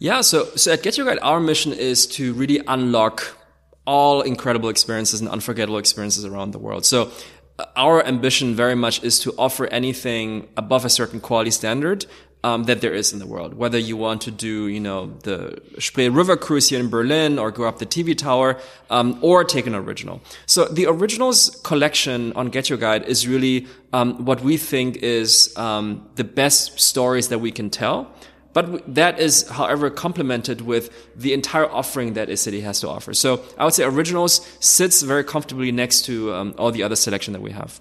Yeah, 0.00 0.20
so 0.20 0.44
so 0.54 0.72
at 0.72 0.82
Get 0.84 0.96
Your 0.96 1.06
Guide, 1.06 1.18
our 1.22 1.40
mission 1.40 1.72
is 1.72 2.06
to 2.18 2.32
really 2.34 2.60
unlock 2.68 3.36
all 3.84 4.20
incredible 4.20 4.68
experiences 4.68 5.20
and 5.20 5.28
unforgettable 5.28 5.78
experiences 5.78 6.24
around 6.24 6.52
the 6.52 6.58
world. 6.58 6.84
So 6.84 7.10
uh, 7.58 7.64
our 7.74 8.04
ambition 8.06 8.54
very 8.54 8.76
much 8.76 9.02
is 9.02 9.18
to 9.20 9.34
offer 9.36 9.66
anything 9.66 10.48
above 10.56 10.84
a 10.84 10.88
certain 10.88 11.18
quality 11.20 11.50
standard 11.50 12.06
um, 12.44 12.64
that 12.64 12.80
there 12.80 12.94
is 12.94 13.12
in 13.12 13.18
the 13.18 13.26
world. 13.26 13.54
Whether 13.54 13.78
you 13.78 13.96
want 13.96 14.20
to 14.22 14.30
do, 14.30 14.68
you 14.68 14.78
know, 14.78 15.16
the 15.24 15.60
Spree 15.80 16.08
River 16.08 16.36
cruise 16.36 16.68
here 16.68 16.78
in 16.78 16.88
Berlin, 16.88 17.36
or 17.36 17.50
go 17.50 17.64
up 17.64 17.78
the 17.78 17.86
TV 17.86 18.16
tower, 18.16 18.60
um, 18.90 19.18
or 19.20 19.42
take 19.42 19.66
an 19.66 19.74
original. 19.74 20.20
So 20.46 20.66
the 20.66 20.86
originals 20.86 21.60
collection 21.64 22.32
on 22.34 22.50
Get 22.50 22.68
Your 22.68 22.78
Guide 22.78 23.02
is 23.04 23.26
really 23.26 23.66
um, 23.92 24.24
what 24.24 24.42
we 24.42 24.58
think 24.58 24.98
is 24.98 25.52
um, 25.56 26.08
the 26.14 26.24
best 26.24 26.78
stories 26.78 27.28
that 27.28 27.40
we 27.40 27.50
can 27.50 27.68
tell. 27.68 28.12
But 28.52 28.94
that 28.94 29.20
is, 29.20 29.48
however, 29.48 29.90
complemented 29.90 30.62
with 30.62 30.90
the 31.14 31.32
entire 31.32 31.70
offering 31.70 32.14
that 32.14 32.28
InCity 32.28 32.62
has 32.62 32.80
to 32.80 32.88
offer. 32.88 33.14
So 33.14 33.44
I 33.58 33.64
would 33.64 33.74
say 33.74 33.84
Originals 33.84 34.40
sits 34.58 35.02
very 35.02 35.22
comfortably 35.22 35.70
next 35.70 36.06
to 36.06 36.32
um, 36.34 36.54
all 36.58 36.70
the 36.72 36.82
other 36.82 36.96
selection 36.96 37.34
that 37.34 37.42
we 37.42 37.52
have. 37.52 37.80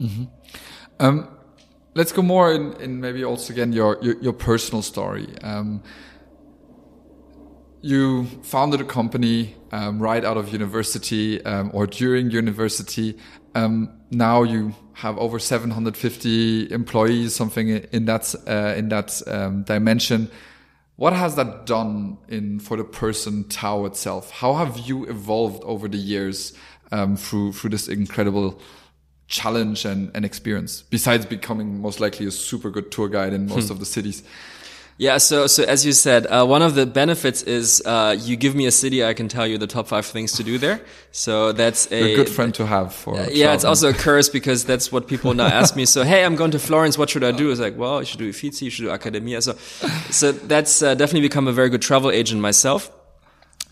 Mm 0.00 0.08
-hmm. 0.08 0.26
um, 0.98 1.28
let's 1.94 2.12
go 2.12 2.22
more 2.22 2.54
in, 2.54 2.74
in, 2.80 3.00
maybe 3.00 3.24
also 3.24 3.52
again 3.52 3.72
your 3.72 3.98
your, 4.02 4.16
your 4.22 4.34
personal 4.34 4.82
story. 4.82 5.26
Um, 5.42 5.82
you 7.80 8.26
founded 8.42 8.80
a 8.80 8.84
company 8.84 9.54
um, 9.72 10.02
right 10.02 10.24
out 10.24 10.36
of 10.36 10.52
university 10.52 11.44
um, 11.44 11.70
or 11.72 11.86
during 11.86 12.30
university. 12.30 13.16
Um, 13.54 13.95
now 14.10 14.42
you 14.42 14.74
have 14.94 15.18
over 15.18 15.38
750 15.38 16.72
employees, 16.72 17.34
something 17.34 17.68
in 17.68 18.04
that 18.06 18.34
uh, 18.46 18.74
in 18.76 18.88
that 18.88 19.20
um, 19.26 19.62
dimension. 19.64 20.30
What 20.96 21.12
has 21.12 21.36
that 21.36 21.66
done 21.66 22.16
in 22.28 22.58
for 22.58 22.76
the 22.76 22.84
person 22.84 23.44
Tao 23.44 23.84
itself? 23.84 24.30
How 24.30 24.54
have 24.54 24.78
you 24.78 25.04
evolved 25.04 25.62
over 25.64 25.88
the 25.88 25.98
years 25.98 26.54
um, 26.90 27.16
through 27.16 27.52
through 27.52 27.70
this 27.70 27.88
incredible 27.88 28.60
challenge 29.28 29.84
and, 29.84 30.10
and 30.14 30.24
experience? 30.24 30.82
Besides 30.82 31.26
becoming 31.26 31.82
most 31.82 32.00
likely 32.00 32.26
a 32.26 32.30
super 32.30 32.70
good 32.70 32.90
tour 32.90 33.08
guide 33.08 33.34
in 33.34 33.46
most 33.46 33.66
hmm. 33.66 33.72
of 33.72 33.80
the 33.80 33.86
cities. 33.86 34.22
Yeah, 34.98 35.18
so 35.18 35.46
so 35.46 35.62
as 35.62 35.84
you 35.84 35.92
said, 35.92 36.26
uh, 36.26 36.46
one 36.46 36.62
of 36.62 36.74
the 36.74 36.86
benefits 36.86 37.42
is 37.42 37.82
uh, 37.84 38.16
you 38.18 38.34
give 38.36 38.54
me 38.54 38.64
a 38.64 38.70
city, 38.70 39.04
I 39.04 39.12
can 39.12 39.28
tell 39.28 39.46
you 39.46 39.58
the 39.58 39.66
top 39.66 39.88
five 39.88 40.06
things 40.06 40.32
to 40.32 40.42
do 40.42 40.56
there. 40.56 40.80
So 41.12 41.52
that's 41.52 41.92
a, 41.92 42.12
a 42.12 42.16
good 42.16 42.30
friend 42.30 42.54
to 42.54 42.66
have 42.66 42.94
for. 42.94 43.14
Uh, 43.14 43.28
yeah, 43.30 43.52
it's 43.52 43.64
also 43.64 43.90
a 43.90 43.92
curse 43.92 44.30
because 44.30 44.64
that's 44.64 44.90
what 44.90 45.06
people 45.06 45.34
now 45.34 45.48
ask 45.48 45.76
me. 45.76 45.84
So 45.84 46.02
hey, 46.02 46.24
I'm 46.24 46.34
going 46.34 46.50
to 46.52 46.58
Florence. 46.58 46.96
What 46.96 47.10
should 47.10 47.24
I 47.24 47.32
do? 47.32 47.50
It's 47.50 47.60
like, 47.60 47.76
well, 47.76 48.00
you 48.00 48.06
should 48.06 48.18
do 48.18 48.30
Uffizi, 48.30 48.64
you 48.64 48.70
should 48.70 48.84
do 48.84 48.90
Accademia. 48.90 49.42
So 49.42 49.52
so 50.10 50.32
that's 50.32 50.82
uh, 50.82 50.94
definitely 50.94 51.28
become 51.28 51.46
a 51.46 51.52
very 51.52 51.68
good 51.68 51.82
travel 51.82 52.10
agent 52.10 52.40
myself. 52.40 52.90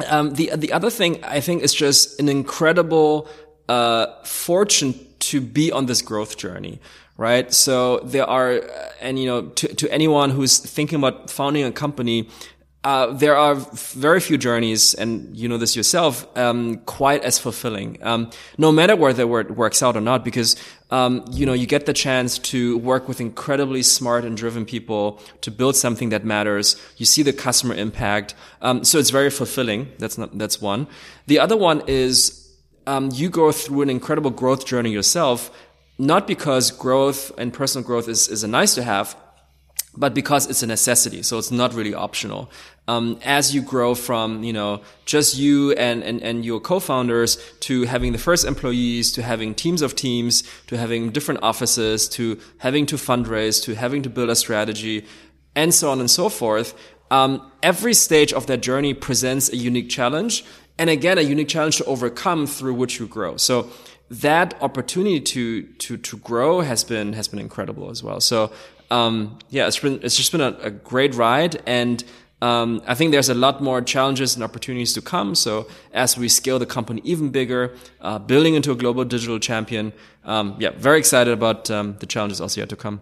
Um, 0.06 0.34
the 0.34 0.50
the 0.54 0.72
other 0.72 0.90
thing 0.90 1.24
I 1.24 1.40
think 1.40 1.62
is 1.62 1.72
just 1.72 2.20
an 2.20 2.28
incredible 2.28 3.28
uh, 3.66 4.06
fortune 4.24 4.94
to 5.20 5.40
be 5.40 5.72
on 5.72 5.86
this 5.86 6.02
growth 6.02 6.36
journey 6.36 6.80
right? 7.16 7.52
So 7.52 8.00
there 8.00 8.28
are, 8.28 8.60
and 9.00 9.18
you 9.18 9.26
know, 9.26 9.46
to, 9.46 9.68
to 9.74 9.92
anyone 9.92 10.30
who's 10.30 10.58
thinking 10.58 10.98
about 10.98 11.30
founding 11.30 11.64
a 11.64 11.72
company, 11.72 12.28
uh, 12.84 13.06
there 13.14 13.34
are 13.34 13.54
very 13.54 14.20
few 14.20 14.36
journeys, 14.36 14.92
and 14.92 15.34
you 15.34 15.48
know 15.48 15.56
this 15.56 15.74
yourself, 15.74 16.26
um, 16.36 16.76
quite 16.84 17.24
as 17.24 17.38
fulfilling. 17.38 17.96
Um, 18.02 18.30
no 18.58 18.70
matter 18.70 18.94
whether 18.94 19.22
it 19.40 19.50
works 19.56 19.82
out 19.82 19.96
or 19.96 20.02
not, 20.02 20.22
because 20.22 20.54
um, 20.90 21.24
you 21.30 21.46
know 21.46 21.54
you 21.54 21.66
get 21.66 21.86
the 21.86 21.94
chance 21.94 22.38
to 22.38 22.76
work 22.78 23.08
with 23.08 23.22
incredibly 23.22 23.82
smart 23.82 24.26
and 24.26 24.36
driven 24.36 24.66
people 24.66 25.18
to 25.40 25.50
build 25.50 25.76
something 25.76 26.10
that 26.10 26.26
matters. 26.26 26.76
You 26.98 27.06
see 27.06 27.22
the 27.22 27.32
customer 27.32 27.74
impact, 27.74 28.34
um, 28.60 28.84
so 28.84 28.98
it's 28.98 29.10
very 29.10 29.30
fulfilling. 29.30 29.90
That's 29.98 30.18
not 30.18 30.36
that's 30.36 30.60
one. 30.60 30.86
The 31.26 31.38
other 31.38 31.56
one 31.56 31.82
is 31.86 32.44
um, 32.86 33.10
you 33.12 33.30
go 33.30 33.50
through 33.50 33.82
an 33.82 33.90
incredible 33.90 34.30
growth 34.30 34.66
journey 34.66 34.90
yourself, 34.90 35.50
not 35.98 36.26
because 36.26 36.70
growth 36.70 37.30
and 37.38 37.52
personal 37.52 37.86
growth 37.86 38.08
is, 38.08 38.28
is 38.28 38.42
a 38.42 38.48
nice 38.48 38.74
to 38.74 38.82
have, 38.82 39.16
but 39.96 40.12
because 40.12 40.48
it's 40.50 40.62
a 40.62 40.66
necessity. 40.66 41.22
So 41.22 41.38
it's 41.38 41.50
not 41.50 41.72
really 41.72 41.94
optional. 41.94 42.50
Um, 42.88 43.18
as 43.24 43.54
you 43.54 43.62
grow 43.62 43.94
from, 43.94 44.42
you 44.42 44.52
know, 44.52 44.82
just 45.06 45.36
you 45.36 45.72
and, 45.72 46.02
and, 46.02 46.20
and 46.22 46.44
your 46.44 46.60
co-founders 46.60 47.38
to 47.60 47.84
having 47.84 48.12
the 48.12 48.18
first 48.18 48.44
employees, 48.44 49.12
to 49.12 49.22
having 49.22 49.54
teams 49.54 49.82
of 49.82 49.94
teams, 49.94 50.42
to 50.66 50.76
having 50.76 51.10
different 51.10 51.42
offices, 51.42 52.08
to 52.10 52.38
having 52.58 52.86
to 52.86 52.96
fundraise, 52.96 53.62
to 53.64 53.74
having 53.74 54.02
to 54.02 54.10
build 54.10 54.30
a 54.30 54.36
strategy, 54.36 55.06
and 55.54 55.72
so 55.72 55.90
on 55.90 56.00
and 56.00 56.10
so 56.10 56.28
forth. 56.28 56.74
Um, 57.10 57.52
every 57.62 57.94
stage 57.94 58.32
of 58.32 58.46
that 58.48 58.60
journey 58.60 58.92
presents 58.92 59.48
a 59.50 59.56
unique 59.56 59.88
challenge. 59.88 60.44
And 60.78 60.90
again, 60.90 61.18
a 61.18 61.22
unique 61.22 61.48
challenge 61.48 61.76
to 61.76 61.84
overcome 61.84 62.46
through 62.46 62.74
which 62.74 62.98
you 62.98 63.06
grow. 63.06 63.36
So, 63.36 63.70
that 64.20 64.54
opportunity 64.60 65.20
to 65.20 65.62
to 65.62 65.96
to 65.96 66.16
grow 66.18 66.60
has 66.60 66.84
been 66.84 67.12
has 67.14 67.28
been 67.28 67.40
incredible 67.40 67.90
as 67.90 68.02
well. 68.02 68.20
So 68.20 68.52
um, 68.90 69.38
yeah, 69.50 69.66
it's 69.66 69.78
been 69.78 70.00
it's 70.02 70.16
just 70.16 70.32
been 70.32 70.40
a, 70.40 70.56
a 70.60 70.70
great 70.70 71.14
ride, 71.14 71.62
and 71.66 72.04
um, 72.42 72.82
I 72.86 72.94
think 72.94 73.12
there's 73.12 73.28
a 73.30 73.34
lot 73.34 73.62
more 73.62 73.80
challenges 73.80 74.34
and 74.34 74.44
opportunities 74.44 74.92
to 74.94 75.00
come. 75.00 75.34
So 75.34 75.66
as 75.92 76.18
we 76.18 76.28
scale 76.28 76.58
the 76.58 76.66
company 76.66 77.00
even 77.04 77.30
bigger, 77.30 77.74
uh, 78.00 78.18
building 78.18 78.54
into 78.54 78.70
a 78.70 78.74
global 78.74 79.04
digital 79.04 79.38
champion, 79.38 79.92
um, 80.24 80.56
yeah, 80.58 80.70
very 80.76 80.98
excited 80.98 81.32
about 81.32 81.70
um, 81.70 81.96
the 82.00 82.06
challenges 82.06 82.40
also 82.40 82.60
yet 82.60 82.68
to 82.68 82.76
come. 82.76 83.00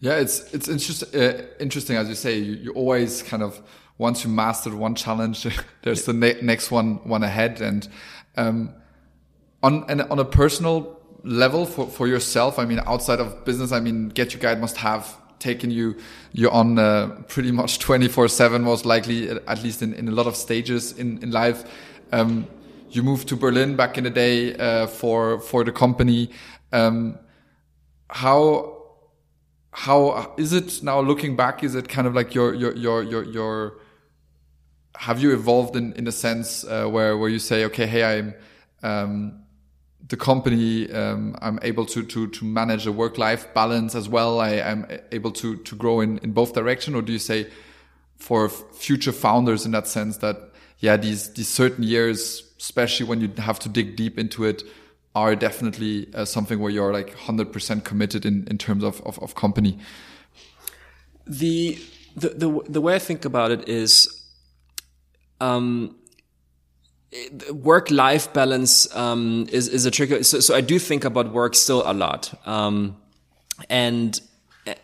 Yeah, 0.00 0.16
it's 0.16 0.52
it's 0.52 0.68
interesting. 0.68 1.20
Uh, 1.20 1.46
interesting 1.60 1.96
as 1.96 2.08
you 2.08 2.14
say. 2.14 2.38
You, 2.38 2.54
you 2.54 2.72
always 2.72 3.22
kind 3.22 3.42
of 3.42 3.60
once 3.98 4.24
you 4.24 4.30
mastered 4.30 4.74
one 4.74 4.94
challenge, 4.94 5.46
there's 5.82 6.04
the 6.04 6.12
ne 6.12 6.40
next 6.42 6.70
one 6.70 6.96
one 7.08 7.22
ahead, 7.22 7.60
and 7.60 7.88
um, 8.36 8.74
on 9.62 9.84
and 9.88 10.02
on 10.02 10.18
a 10.18 10.24
personal 10.24 10.98
level 11.22 11.66
for, 11.66 11.86
for 11.86 12.08
yourself 12.08 12.58
i 12.58 12.64
mean 12.64 12.80
outside 12.86 13.20
of 13.20 13.44
business 13.44 13.72
i 13.72 13.80
mean 13.80 14.08
get 14.08 14.32
your 14.32 14.40
guide 14.40 14.60
must 14.60 14.76
have 14.76 15.16
taken 15.40 15.70
you 15.70 15.96
you're 16.32 16.52
on 16.52 16.78
uh, 16.78 17.08
pretty 17.26 17.50
much 17.50 17.78
24 17.80 18.28
7 18.28 18.62
most 18.62 18.86
likely 18.86 19.28
at 19.28 19.62
least 19.62 19.82
in, 19.82 19.94
in 19.94 20.06
a 20.06 20.12
lot 20.12 20.26
of 20.26 20.36
stages 20.36 20.92
in, 20.92 21.18
in 21.22 21.30
life. 21.30 21.64
Um, 22.12 22.46
you 22.90 23.02
moved 23.02 23.28
to 23.28 23.36
berlin 23.36 23.74
back 23.76 23.98
in 23.98 24.04
the 24.04 24.10
day 24.10 24.54
uh, 24.54 24.86
for 24.86 25.40
for 25.40 25.64
the 25.64 25.72
company. 25.72 26.30
Um, 26.72 27.18
how 28.08 28.76
how 29.72 30.34
is 30.36 30.52
it 30.52 30.82
now 30.82 31.00
looking 31.00 31.36
back? 31.36 31.62
Is 31.64 31.74
it 31.74 31.88
kind 31.88 32.06
of 32.06 32.14
like 32.14 32.34
your 32.34 32.54
your 32.54 32.74
your 32.76 33.02
your, 33.02 33.24
your 33.24 33.78
have 34.96 35.20
you 35.22 35.32
evolved 35.32 35.76
in 35.76 35.92
in 35.94 36.06
a 36.06 36.12
sense 36.12 36.64
uh, 36.64 36.86
where 36.86 37.16
where 37.16 37.28
you 37.28 37.38
say 37.38 37.64
okay 37.64 37.86
hey 37.86 38.18
i'm 38.18 38.34
um, 38.82 39.39
the 40.08 40.16
company 40.16 40.90
um, 40.92 41.36
i'm 41.40 41.58
able 41.62 41.86
to 41.86 42.02
to 42.02 42.26
to 42.28 42.44
manage 42.44 42.86
a 42.86 42.92
work 42.92 43.18
life 43.18 43.52
balance 43.54 43.94
as 43.94 44.08
well. 44.08 44.40
I 44.40 44.50
am 44.50 44.86
able 45.12 45.32
to 45.32 45.56
to 45.56 45.76
grow 45.76 46.00
in 46.00 46.18
in 46.18 46.32
both 46.32 46.52
direction 46.54 46.94
or 46.94 47.02
do 47.02 47.12
you 47.12 47.18
say 47.18 47.46
for 48.16 48.48
future 48.48 49.12
founders 49.12 49.64
in 49.64 49.72
that 49.72 49.86
sense 49.86 50.18
that 50.18 50.36
yeah 50.78 50.96
these 50.96 51.32
these 51.34 51.48
certain 51.48 51.84
years 51.84 52.42
especially 52.58 53.06
when 53.06 53.20
you 53.20 53.28
have 53.38 53.58
to 53.60 53.68
dig 53.68 53.96
deep 53.96 54.18
into 54.18 54.44
it 54.44 54.62
are 55.14 55.34
definitely 55.34 56.08
uh, 56.14 56.24
something 56.24 56.60
where 56.60 56.70
you're 56.70 56.92
like 56.92 57.16
100% 57.16 57.84
committed 57.84 58.24
in 58.24 58.46
in 58.48 58.58
terms 58.58 58.84
of 58.84 59.00
of, 59.02 59.18
of 59.18 59.34
company? 59.34 59.78
The, 61.26 61.78
the 62.16 62.28
the 62.30 62.60
the 62.68 62.80
way 62.80 62.94
i 62.94 62.98
think 62.98 63.24
about 63.24 63.50
it 63.52 63.68
is 63.68 64.08
um 65.40 65.96
work 67.52 67.90
life 67.90 68.32
balance 68.32 68.94
um, 68.94 69.46
is 69.50 69.68
is 69.68 69.86
a 69.86 69.90
tricky. 69.90 70.22
So, 70.22 70.40
so 70.40 70.54
I 70.54 70.60
do 70.60 70.78
think 70.78 71.04
about 71.04 71.32
work 71.32 71.54
still 71.54 71.82
a 71.84 71.92
lot, 71.92 72.32
um, 72.46 72.96
and 73.68 74.20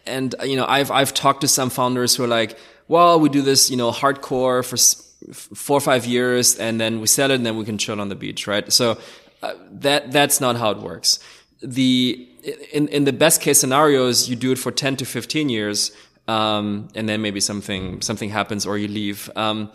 and 0.06 0.34
you 0.44 0.56
know 0.56 0.66
I've 0.66 0.90
I've 0.90 1.14
talked 1.14 1.42
to 1.42 1.48
some 1.48 1.70
founders 1.70 2.16
who 2.16 2.24
are 2.24 2.28
like, 2.28 2.58
well, 2.88 3.20
we 3.20 3.28
do 3.28 3.42
this 3.42 3.70
you 3.70 3.76
know 3.76 3.92
hardcore 3.92 4.64
for 4.64 4.76
four 5.34 5.76
or 5.76 5.80
five 5.80 6.04
years, 6.04 6.56
and 6.56 6.80
then 6.80 7.00
we 7.00 7.06
sell 7.06 7.30
it, 7.30 7.34
and 7.34 7.46
then 7.46 7.56
we 7.56 7.64
can 7.64 7.78
chill 7.78 8.00
on 8.00 8.08
the 8.08 8.16
beach, 8.16 8.46
right? 8.46 8.72
So 8.72 8.98
uh, 9.42 9.54
that 9.70 10.10
that's 10.10 10.40
not 10.40 10.56
how 10.56 10.70
it 10.70 10.78
works. 10.78 11.20
The 11.62 12.28
in 12.72 12.88
in 12.88 13.04
the 13.04 13.12
best 13.12 13.40
case 13.40 13.58
scenarios, 13.58 14.28
you 14.28 14.36
do 14.36 14.50
it 14.50 14.58
for 14.58 14.72
ten 14.72 14.96
to 14.96 15.04
fifteen 15.04 15.48
years, 15.48 15.92
um, 16.26 16.88
and 16.96 17.08
then 17.08 17.22
maybe 17.22 17.38
something 17.38 18.00
something 18.02 18.30
happens 18.30 18.66
or 18.66 18.78
you 18.78 18.88
leave. 18.88 19.30
Um, 19.36 19.70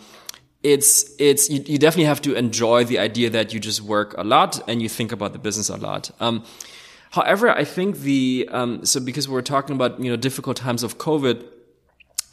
it's 0.64 1.12
it's 1.18 1.50
you, 1.50 1.64
you, 1.66 1.78
definitely 1.78 2.06
have 2.06 2.22
to 2.22 2.36
enjoy 2.36 2.84
the 2.84 3.00
idea 3.00 3.30
that 3.32 3.54
you 3.54 3.60
just 3.60 3.82
work 3.82 4.16
a 4.18 4.24
lot 4.24 4.62
and 4.70 4.82
you 4.82 4.90
think 4.90 5.12
about 5.12 5.34
the 5.34 5.40
business 5.40 5.70
a 5.70 5.78
lot. 5.78 6.12
Um, 6.20 6.44
however, 7.12 7.50
I 7.50 7.64
think 7.64 8.00
the 8.00 8.48
um, 8.52 8.86
so 8.86 9.00
because 9.00 9.28
we're 9.28 9.42
talking 9.42 9.76
about 9.76 10.00
you 10.00 10.10
know 10.10 10.18
difficult 10.18 10.58
times 10.58 10.84
of 10.84 10.98
COVID, 10.98 11.44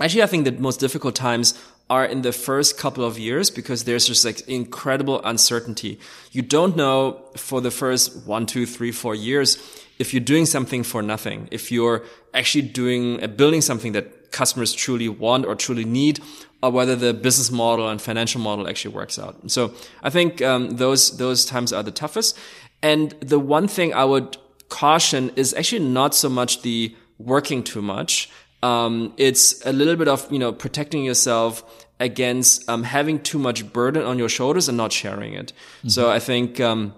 actually 0.01 0.23
I 0.23 0.27
think 0.27 0.45
the 0.45 0.53
most 0.53 0.79
difficult 0.79 1.15
times 1.15 1.59
are 1.91 2.05
in 2.05 2.21
the 2.21 2.33
first 2.33 2.77
couple 2.77 3.03
of 3.03 3.19
years 3.19 3.51
because 3.51 3.85
there's 3.85 4.07
just 4.07 4.25
like 4.25 4.47
incredible 4.47 5.23
uncertainty. 5.25 5.99
You 6.33 6.43
don't 6.43 6.77
know 6.77 7.25
for 7.37 7.63
the 7.63 7.71
first 7.71 8.27
one, 8.27 8.45
two, 8.45 8.67
three, 8.67 8.93
four 8.93 9.15
years 9.15 9.57
if 9.99 10.15
you're 10.15 10.21
doing 10.21 10.47
something 10.47 10.83
for 10.83 11.03
nothing, 11.03 11.49
if 11.51 11.73
you're 11.73 12.05
actually 12.33 12.63
doing 12.63 13.23
uh, 13.23 13.27
building 13.27 13.61
something 13.61 13.93
that 13.93 14.31
customers 14.31 14.73
truly 14.73 15.09
want 15.09 15.45
or 15.45 15.55
truly 15.55 15.85
need, 15.85 16.21
or 16.63 16.71
whether 16.71 16.97
the 16.97 17.15
business 17.15 17.51
model 17.51 17.89
and 17.89 18.01
financial 18.03 18.41
model 18.41 18.69
actually 18.69 18.95
works 18.95 19.19
out. 19.19 19.51
So 19.51 19.73
I 20.03 20.11
think 20.11 20.43
um, 20.43 20.71
those 20.71 21.17
those 21.17 21.45
times 21.45 21.73
are 21.73 21.83
the 21.83 21.93
toughest. 21.93 22.37
And 22.83 23.11
the 23.21 23.39
one 23.39 23.69
thing 23.69 23.95
I 23.95 24.05
would 24.05 24.37
caution 24.69 25.31
is 25.37 25.55
actually 25.55 25.85
not 25.85 26.15
so 26.15 26.29
much 26.29 26.63
the 26.63 26.95
working 27.19 27.63
too 27.63 27.83
much. 27.83 28.31
Um, 28.63 29.13
it's 29.17 29.65
a 29.67 29.73
little 29.73 29.97
bit 29.97 30.09
of 30.09 30.31
you 30.33 30.39
know 30.39 30.53
protecting 30.53 31.05
yourself 31.05 31.87
against 32.01 32.69
um, 32.69 32.85
having 32.85 33.21
too 33.21 33.39
much 33.39 33.73
burden 33.73 34.05
on 34.05 34.19
your 34.19 34.29
shoulders 34.29 34.69
and 34.69 34.77
not 34.77 34.93
sharing 34.93 35.35
it. 35.35 35.53
Mm-hmm. 35.79 35.89
So 35.89 36.11
I 36.11 36.19
think 36.19 36.61
um, 36.61 36.95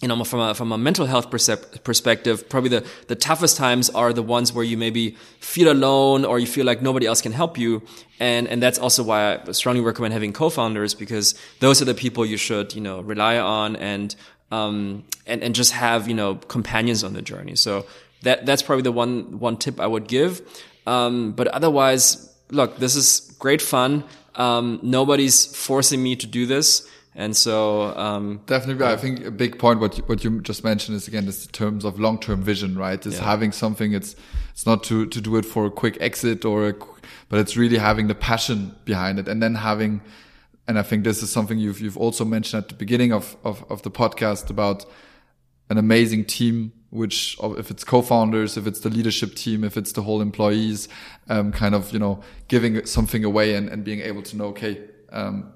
you 0.00 0.06
know, 0.06 0.22
from 0.22 0.40
a, 0.40 0.54
from 0.54 0.70
a 0.70 0.78
mental 0.78 1.06
health 1.06 1.28
perspective, 1.30 2.48
probably 2.48 2.70
the, 2.70 2.86
the 3.08 3.16
toughest 3.16 3.56
times 3.56 3.90
are 3.90 4.12
the 4.12 4.22
ones 4.22 4.52
where 4.52 4.64
you 4.64 4.76
maybe 4.76 5.16
feel 5.40 5.72
alone 5.72 6.24
or 6.24 6.38
you 6.38 6.46
feel 6.46 6.64
like 6.64 6.80
nobody 6.80 7.04
else 7.04 7.20
can 7.20 7.32
help 7.32 7.58
you. 7.58 7.82
And, 8.20 8.46
and 8.46 8.62
that's 8.62 8.78
also 8.78 9.02
why 9.02 9.34
I 9.36 9.52
strongly 9.52 9.80
recommend 9.80 10.12
having 10.12 10.32
co-founders 10.32 10.94
because 10.94 11.34
those 11.58 11.82
are 11.82 11.84
the 11.84 11.94
people 11.94 12.24
you 12.24 12.36
should, 12.36 12.76
you 12.76 12.80
know, 12.80 13.00
rely 13.00 13.38
on 13.38 13.74
and, 13.74 14.14
um, 14.52 15.04
and, 15.26 15.42
and 15.42 15.52
just 15.52 15.72
have, 15.72 16.06
you 16.06 16.14
know, 16.14 16.36
companions 16.36 17.02
on 17.02 17.12
the 17.12 17.22
journey. 17.22 17.56
So 17.56 17.84
that, 18.22 18.46
that's 18.46 18.62
probably 18.62 18.82
the 18.82 18.92
one, 18.92 19.40
one 19.40 19.56
tip 19.56 19.80
I 19.80 19.88
would 19.88 20.06
give. 20.06 20.42
Um, 20.86 21.32
but 21.32 21.48
otherwise, 21.48 22.32
look, 22.50 22.78
this 22.78 22.94
is 22.94 23.34
great 23.40 23.60
fun. 23.60 24.04
Um, 24.36 24.78
nobody's 24.82 25.44
forcing 25.56 26.00
me 26.04 26.14
to 26.16 26.26
do 26.26 26.46
this. 26.46 26.88
And 27.14 27.36
so, 27.36 27.96
um, 27.96 28.42
definitely, 28.46 28.86
I 28.86 28.96
think 28.96 29.24
a 29.24 29.30
big 29.30 29.58
point 29.58 29.80
what 29.80 29.98
you, 29.98 30.04
what 30.04 30.22
you 30.22 30.40
just 30.40 30.62
mentioned 30.62 30.96
is 30.96 31.08
again, 31.08 31.26
is 31.26 31.46
in 31.46 31.52
terms 31.52 31.84
of 31.84 31.98
long 31.98 32.20
term 32.20 32.42
vision, 32.42 32.78
right? 32.78 33.04
Is 33.04 33.14
yeah. 33.14 33.24
having 33.24 33.50
something. 33.50 33.92
It's 33.92 34.14
it's 34.52 34.66
not 34.66 34.84
to 34.84 35.06
to 35.06 35.20
do 35.20 35.36
it 35.36 35.44
for 35.44 35.66
a 35.66 35.70
quick 35.70 35.96
exit 36.00 36.44
or 36.44 36.68
a, 36.68 36.74
but 37.28 37.40
it's 37.40 37.56
really 37.56 37.78
having 37.78 38.06
the 38.06 38.14
passion 38.14 38.76
behind 38.84 39.18
it, 39.18 39.26
and 39.26 39.42
then 39.42 39.56
having. 39.56 40.00
And 40.68 40.78
I 40.78 40.82
think 40.82 41.02
this 41.02 41.22
is 41.22 41.30
something 41.30 41.58
you've 41.58 41.80
you've 41.80 41.96
also 41.96 42.24
mentioned 42.24 42.62
at 42.62 42.68
the 42.68 42.76
beginning 42.76 43.12
of 43.12 43.36
of, 43.42 43.64
of 43.68 43.82
the 43.82 43.90
podcast 43.90 44.48
about 44.50 44.84
an 45.70 45.78
amazing 45.78 46.24
team 46.24 46.72
which 46.90 47.36
if 47.42 47.70
it's 47.70 47.84
co-founders 47.84 48.56
if 48.56 48.66
it's 48.66 48.80
the 48.80 48.88
leadership 48.88 49.34
team 49.34 49.62
if 49.62 49.76
it's 49.76 49.92
the 49.92 50.00
whole 50.00 50.22
employees 50.22 50.88
um, 51.28 51.52
kind 51.52 51.74
of 51.74 51.92
you 51.92 51.98
know 51.98 52.22
giving 52.48 52.84
something 52.86 53.24
away 53.24 53.54
and, 53.54 53.68
and 53.68 53.84
being 53.84 54.00
able 54.00 54.22
to 54.22 54.36
know 54.36 54.46
okay 54.46 54.80
um, 55.12 55.52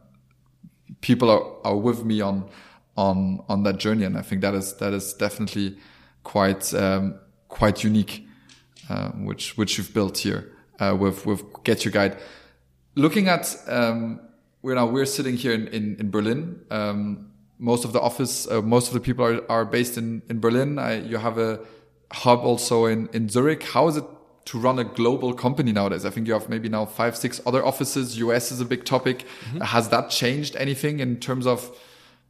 people 1.00 1.30
are, 1.30 1.44
are 1.64 1.76
with 1.76 2.04
me 2.04 2.20
on 2.20 2.48
on 2.96 3.40
on 3.48 3.62
that 3.64 3.78
journey, 3.78 4.04
and 4.04 4.16
I 4.16 4.22
think 4.22 4.42
that 4.42 4.54
is 4.54 4.74
that 4.74 4.92
is 4.92 5.14
definitely 5.14 5.78
quite 6.22 6.72
um, 6.74 7.18
quite 7.48 7.84
unique, 7.84 8.26
uh, 8.88 9.10
which 9.10 9.56
which 9.56 9.78
you've 9.78 9.94
built 9.94 10.18
here 10.18 10.52
uh, 10.78 10.96
with 10.98 11.26
with 11.26 11.42
Get 11.64 11.84
Your 11.84 11.92
Guide. 11.92 12.18
Looking 12.94 13.28
at 13.28 13.56
um, 13.68 14.20
we're 14.62 14.74
now 14.74 14.86
we're 14.86 15.06
sitting 15.06 15.36
here 15.36 15.52
in 15.52 15.68
in, 15.68 15.96
in 15.98 16.10
Berlin. 16.10 16.60
Um, 16.70 17.28
most 17.58 17.84
of 17.84 17.92
the 17.92 18.00
office, 18.00 18.48
uh, 18.50 18.60
most 18.60 18.88
of 18.88 18.94
the 18.94 19.00
people 19.00 19.24
are, 19.24 19.50
are 19.50 19.64
based 19.64 19.96
in 19.96 20.22
in 20.28 20.40
Berlin. 20.40 20.78
I, 20.78 21.00
you 21.00 21.18
have 21.18 21.38
a 21.38 21.60
hub 22.12 22.40
also 22.40 22.86
in 22.86 23.08
in 23.12 23.28
Zurich. 23.28 23.62
How 23.62 23.88
is 23.88 23.96
it 23.96 24.04
to 24.44 24.58
run 24.58 24.78
a 24.78 24.84
global 24.84 25.34
company 25.34 25.72
nowadays? 25.72 26.04
I 26.04 26.10
think 26.10 26.26
you 26.26 26.32
have 26.32 26.48
maybe 26.48 26.68
now 26.68 26.84
five, 26.86 27.16
six 27.16 27.40
other 27.46 27.64
offices. 27.64 28.18
US 28.18 28.52
is 28.52 28.60
a 28.60 28.64
big 28.64 28.84
topic. 28.84 29.24
Mm 29.24 29.58
-hmm. 29.58 29.66
Has 29.66 29.88
that 29.88 30.10
changed 30.10 30.56
anything 30.56 31.00
in 31.00 31.18
terms 31.18 31.46
of 31.46 31.70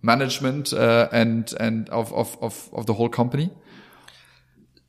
management 0.00 0.72
uh, 0.72 1.08
and 1.12 1.54
and 1.60 1.88
of, 1.90 2.12
of 2.12 2.36
of 2.40 2.68
of 2.72 2.84
the 2.86 2.92
whole 2.92 3.10
company? 3.10 3.50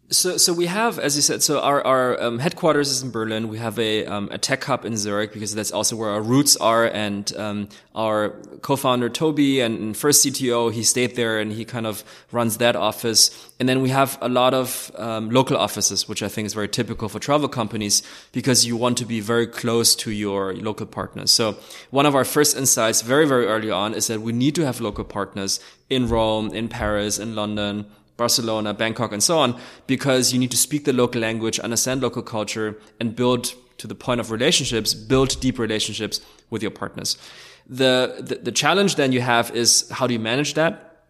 So, 0.10 0.38
so 0.38 0.54
we 0.54 0.68
have, 0.68 1.00
as 1.00 1.16
you 1.16 1.22
said, 1.22 1.42
so 1.42 1.62
our, 1.62 1.84
our 1.88 2.22
um, 2.22 2.40
headquarters 2.40 2.92
is 2.92 3.02
in 3.02 3.10
Berlin. 3.10 3.48
We 3.48 3.58
have 3.58 3.80
a, 3.80 4.06
um, 4.06 4.28
a 4.32 4.38
tech 4.38 4.64
hub 4.64 4.86
in 4.86 4.98
Zurich 4.98 5.34
because 5.34 5.56
that's 5.56 5.72
also 5.72 5.96
where 5.96 6.10
our 6.10 6.22
roots 6.22 6.56
are. 6.58 6.86
And 6.86 7.36
um, 7.38 7.70
our 7.96 8.32
co-founder 8.62 9.10
Toby 9.10 9.62
and 9.62 9.96
first 9.96 10.26
CTO, 10.26 10.72
he 10.72 10.84
stayed 10.84 11.16
there 11.16 11.40
and 11.40 11.54
he 11.54 11.64
kind 11.66 11.88
of 11.88 12.04
runs 12.32 12.58
that 12.58 12.76
office. 12.76 13.50
And 13.60 13.68
then 13.68 13.82
we 13.82 13.90
have 13.90 14.18
a 14.22 14.28
lot 14.28 14.54
of 14.54 14.92
um, 14.98 15.30
local 15.30 15.58
offices, 15.58 16.08
which 16.08 16.22
I 16.22 16.28
think 16.28 16.46
is 16.46 16.54
very 16.54 16.70
typical 16.70 17.08
for 17.08 17.20
travel 17.20 17.48
companies 17.48 18.04
because 18.34 18.66
you 18.66 18.76
want 18.76 18.98
to 18.98 19.06
be 19.06 19.22
very 19.22 19.48
close 19.48 19.96
to 19.96 20.12
your 20.12 20.54
local 20.54 20.86
partners. 20.86 21.32
So 21.32 21.58
one 21.92 22.06
of 22.06 22.14
our 22.14 22.26
first 22.26 22.58
insights 22.58 23.02
very, 23.02 23.26
very 23.26 23.48
early 23.48 23.72
on 23.72 23.94
is 23.94 24.08
that 24.08 24.22
we 24.22 24.34
need 24.34 24.54
to 24.56 24.66
have 24.66 24.82
local 24.82 25.06
partners 25.06 25.62
in 25.90 26.08
Rome, 26.08 26.54
in 26.54 26.68
Paris, 26.68 27.18
in 27.20 27.36
London, 27.36 27.86
Barcelona, 28.18 28.74
Bangkok, 28.74 29.12
and 29.12 29.24
so 29.24 29.38
on, 29.38 29.60
because 29.88 30.34
you 30.34 30.40
need 30.40 30.52
to 30.52 30.58
speak 30.58 30.86
the 30.86 30.94
local 30.94 31.22
language, 31.22 31.60
understand 31.60 32.02
local 32.02 32.22
culture, 32.22 32.80
and 33.00 33.16
build 33.16 33.54
to 33.78 33.88
the 33.88 33.96
point 33.96 34.20
of 34.20 34.32
relationships, 34.32 34.94
build 34.94 35.40
deep 35.40 35.58
relationships 35.60 36.22
with 36.50 36.62
your 36.62 36.72
partners. 36.72 37.18
The, 37.68 38.18
the, 38.20 38.36
the 38.36 38.52
challenge 38.52 38.96
then 38.96 39.12
you 39.12 39.22
have 39.22 39.52
is 39.52 39.90
how 39.90 40.08
do 40.08 40.14
you 40.14 40.20
manage 40.20 40.54
that? 40.54 41.06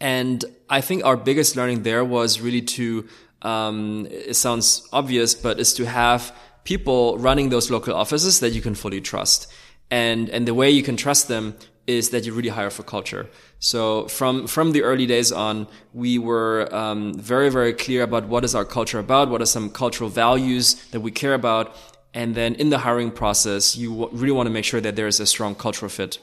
And 0.00 0.44
I 0.68 0.80
think 0.80 1.04
our 1.04 1.16
biggest 1.16 1.56
learning 1.56 1.82
there 1.82 2.04
was 2.04 2.40
really 2.40 2.62
to, 2.62 3.06
um, 3.42 4.06
it 4.10 4.34
sounds 4.34 4.88
obvious, 4.92 5.34
but 5.34 5.60
is 5.60 5.72
to 5.74 5.86
have 5.86 6.34
people 6.64 7.18
running 7.18 7.50
those 7.50 7.70
local 7.70 7.94
offices 7.94 8.40
that 8.40 8.50
you 8.50 8.60
can 8.60 8.74
fully 8.74 9.00
trust. 9.00 9.52
And, 9.90 10.28
and 10.30 10.48
the 10.48 10.54
way 10.54 10.70
you 10.70 10.82
can 10.82 10.96
trust 10.96 11.28
them 11.28 11.54
is 11.86 12.10
that 12.10 12.24
you 12.24 12.32
really 12.32 12.48
hire 12.48 12.70
for 12.70 12.82
culture. 12.82 13.28
So 13.58 14.08
from 14.08 14.46
from 14.46 14.72
the 14.72 14.82
early 14.82 15.06
days 15.06 15.32
on, 15.32 15.66
we 15.92 16.18
were 16.18 16.68
um, 16.74 17.14
very 17.14 17.50
very 17.50 17.72
clear 17.72 18.02
about 18.02 18.26
what 18.28 18.44
is 18.44 18.54
our 18.54 18.64
culture 18.64 18.98
about, 18.98 19.28
what 19.28 19.40
are 19.40 19.46
some 19.46 19.70
cultural 19.70 20.10
values 20.10 20.74
that 20.90 21.00
we 21.00 21.10
care 21.10 21.34
about, 21.34 21.76
and 22.12 22.34
then 22.34 22.54
in 22.54 22.70
the 22.70 22.78
hiring 22.78 23.10
process, 23.10 23.76
you 23.76 24.08
really 24.12 24.32
want 24.32 24.46
to 24.46 24.52
make 24.52 24.64
sure 24.64 24.80
that 24.80 24.96
there 24.96 25.08
is 25.08 25.20
a 25.20 25.26
strong 25.26 25.54
cultural 25.54 25.88
fit. 25.88 26.18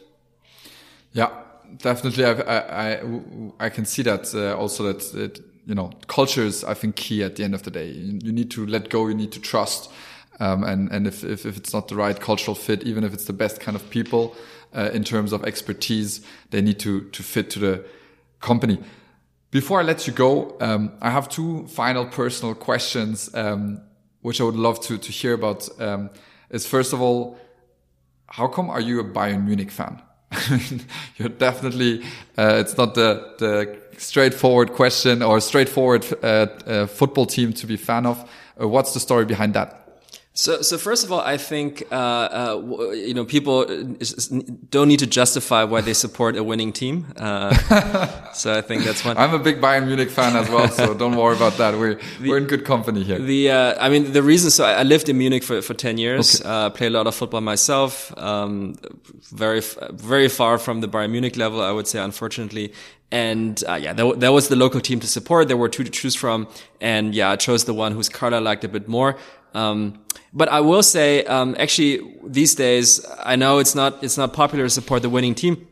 Yeah, 1.13 1.29
definitely. 1.77 2.25
I 2.25 2.91
I 2.91 2.99
I, 3.59 3.69
can 3.69 3.85
see 3.85 4.03
that 4.03 4.33
uh, 4.33 4.55
also 4.55 4.83
that, 4.83 4.99
that 5.13 5.39
you 5.65 5.75
know, 5.75 5.91
culture 6.07 6.43
is, 6.43 6.63
I 6.63 6.73
think, 6.73 6.95
key 6.95 7.23
at 7.23 7.35
the 7.35 7.43
end 7.43 7.53
of 7.53 7.63
the 7.63 7.71
day. 7.71 7.91
You, 7.91 8.19
you 8.23 8.31
need 8.31 8.51
to 8.51 8.65
let 8.65 8.89
go. 8.89 9.07
You 9.07 9.13
need 9.13 9.31
to 9.33 9.39
trust. 9.39 9.91
Um, 10.39 10.63
and, 10.63 10.91
and 10.91 11.05
if, 11.05 11.23
if, 11.23 11.45
if, 11.45 11.57
it's 11.57 11.73
not 11.73 11.87
the 11.87 11.95
right 11.95 12.19
cultural 12.19 12.55
fit, 12.55 12.83
even 12.83 13.03
if 13.03 13.13
it's 13.13 13.25
the 13.25 13.33
best 13.33 13.59
kind 13.59 13.75
of 13.75 13.89
people, 13.89 14.35
uh, 14.75 14.89
in 14.93 15.03
terms 15.03 15.33
of 15.33 15.43
expertise, 15.43 16.21
they 16.49 16.61
need 16.61 16.79
to, 16.79 17.09
to 17.09 17.23
fit 17.23 17.49
to 17.51 17.59
the 17.59 17.85
company. 18.39 18.79
Before 19.51 19.79
I 19.79 19.83
let 19.83 20.07
you 20.07 20.13
go, 20.13 20.55
um, 20.61 20.93
I 21.01 21.09
have 21.09 21.27
two 21.27 21.67
final 21.67 22.05
personal 22.05 22.55
questions, 22.55 23.29
um, 23.35 23.81
which 24.21 24.39
I 24.39 24.45
would 24.45 24.55
love 24.55 24.79
to, 24.81 24.97
to 24.97 25.11
hear 25.11 25.33
about. 25.33 25.67
Um, 25.79 26.09
is 26.49 26.65
first 26.65 26.93
of 26.93 27.01
all, 27.01 27.37
how 28.27 28.47
come 28.47 28.69
are 28.69 28.79
you 28.79 28.99
a 29.01 29.03
Bayern 29.03 29.45
Munich 29.45 29.71
fan? 29.71 30.01
You're 31.17 31.29
definitely, 31.29 32.01
uh, 32.37 32.55
it's 32.59 32.77
not 32.77 32.95
the, 32.95 33.35
the 33.39 33.77
straightforward 33.97 34.71
question 34.71 35.21
or 35.21 35.41
straightforward 35.41 36.05
uh, 36.23 36.25
uh, 36.65 36.87
football 36.87 37.25
team 37.25 37.51
to 37.53 37.67
be 37.67 37.75
fan 37.75 38.05
of. 38.05 38.29
Uh, 38.59 38.67
what's 38.67 38.93
the 38.93 38.99
story 38.99 39.25
behind 39.25 39.53
that? 39.53 39.80
So, 40.33 40.61
so 40.61 40.77
first 40.77 41.03
of 41.03 41.11
all, 41.11 41.19
I 41.19 41.35
think 41.35 41.83
uh, 41.91 41.95
uh, 41.95 42.91
you 42.93 43.13
know 43.13 43.25
people 43.25 43.65
don't 44.69 44.87
need 44.87 44.99
to 44.99 45.07
justify 45.07 45.65
why 45.65 45.81
they 45.81 45.93
support 45.93 46.37
a 46.37 46.43
winning 46.43 46.71
team. 46.71 47.07
Uh, 47.17 47.53
so 48.33 48.53
I 48.53 48.61
think 48.61 48.85
that's 48.85 49.03
one. 49.03 49.17
I'm 49.17 49.33
a 49.33 49.39
big 49.39 49.59
Bayern 49.59 49.87
Munich 49.87 50.09
fan 50.09 50.37
as 50.37 50.49
well, 50.49 50.69
so 50.69 50.93
don't 50.93 51.17
worry 51.17 51.35
about 51.35 51.57
that. 51.57 51.77
We're 51.77 51.95
the, 52.21 52.29
we're 52.29 52.37
in 52.37 52.45
good 52.45 52.63
company 52.63 53.03
here. 53.03 53.19
The 53.19 53.51
uh, 53.51 53.85
I 53.85 53.89
mean 53.89 54.13
the 54.13 54.23
reason. 54.23 54.51
So 54.51 54.63
I 54.63 54.83
lived 54.83 55.09
in 55.09 55.17
Munich 55.17 55.43
for 55.43 55.61
for 55.61 55.73
ten 55.73 55.97
years. 55.97 56.39
Okay. 56.39 56.49
Uh, 56.49 56.69
played 56.69 56.93
a 56.93 56.97
lot 56.97 57.07
of 57.07 57.15
football 57.15 57.41
myself. 57.41 58.17
Um, 58.17 58.75
very 59.33 59.61
very 59.91 60.29
far 60.29 60.57
from 60.57 60.79
the 60.79 60.87
Bayern 60.87 61.11
Munich 61.11 61.35
level, 61.35 61.61
I 61.61 61.71
would 61.71 61.87
say, 61.87 61.99
unfortunately. 61.99 62.71
And 63.13 63.61
uh, 63.67 63.73
yeah, 63.73 63.91
that, 63.91 64.21
that 64.21 64.31
was 64.31 64.47
the 64.47 64.55
local 64.55 64.79
team 64.79 65.01
to 65.01 65.07
support. 65.07 65.49
There 65.49 65.57
were 65.57 65.67
two 65.67 65.83
to 65.83 65.91
choose 65.91 66.15
from, 66.15 66.47
and 66.79 67.13
yeah, 67.13 67.31
I 67.31 67.35
chose 67.35 67.65
the 67.65 67.73
one 67.73 67.91
whose 67.91 68.07
card 68.07 68.33
I 68.33 68.39
liked 68.39 68.63
a 68.63 68.69
bit 68.69 68.87
more. 68.87 69.17
Um, 69.53 69.99
but 70.33 70.47
I 70.49 70.61
will 70.61 70.83
say, 70.83 71.25
um, 71.25 71.55
actually, 71.59 71.99
these 72.23 72.55
days, 72.55 73.05
I 73.19 73.35
know 73.35 73.59
it's 73.59 73.75
not 73.75 74.03
it's 74.03 74.17
not 74.17 74.33
popular 74.33 74.65
to 74.65 74.69
support 74.69 75.01
the 75.01 75.09
winning 75.09 75.35
team. 75.35 75.67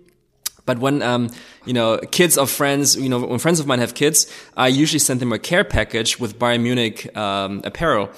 But 0.65 0.79
when 0.79 1.01
um, 1.01 1.29
you 1.65 1.73
know 1.73 1.97
kids 2.11 2.37
of 2.37 2.49
friends, 2.49 2.95
you 2.95 3.09
know 3.09 3.19
when 3.19 3.39
friends 3.39 3.59
of 3.59 3.67
mine 3.67 3.79
have 3.79 3.95
kids, 3.95 4.31
I 4.57 4.67
usually 4.67 4.99
send 4.99 5.19
them 5.19 5.31
a 5.31 5.39
care 5.39 5.63
package 5.63 6.19
with 6.19 6.37
Bayern 6.37 6.61
Munich 6.61 7.15
um, 7.17 7.61
apparel. 7.63 8.09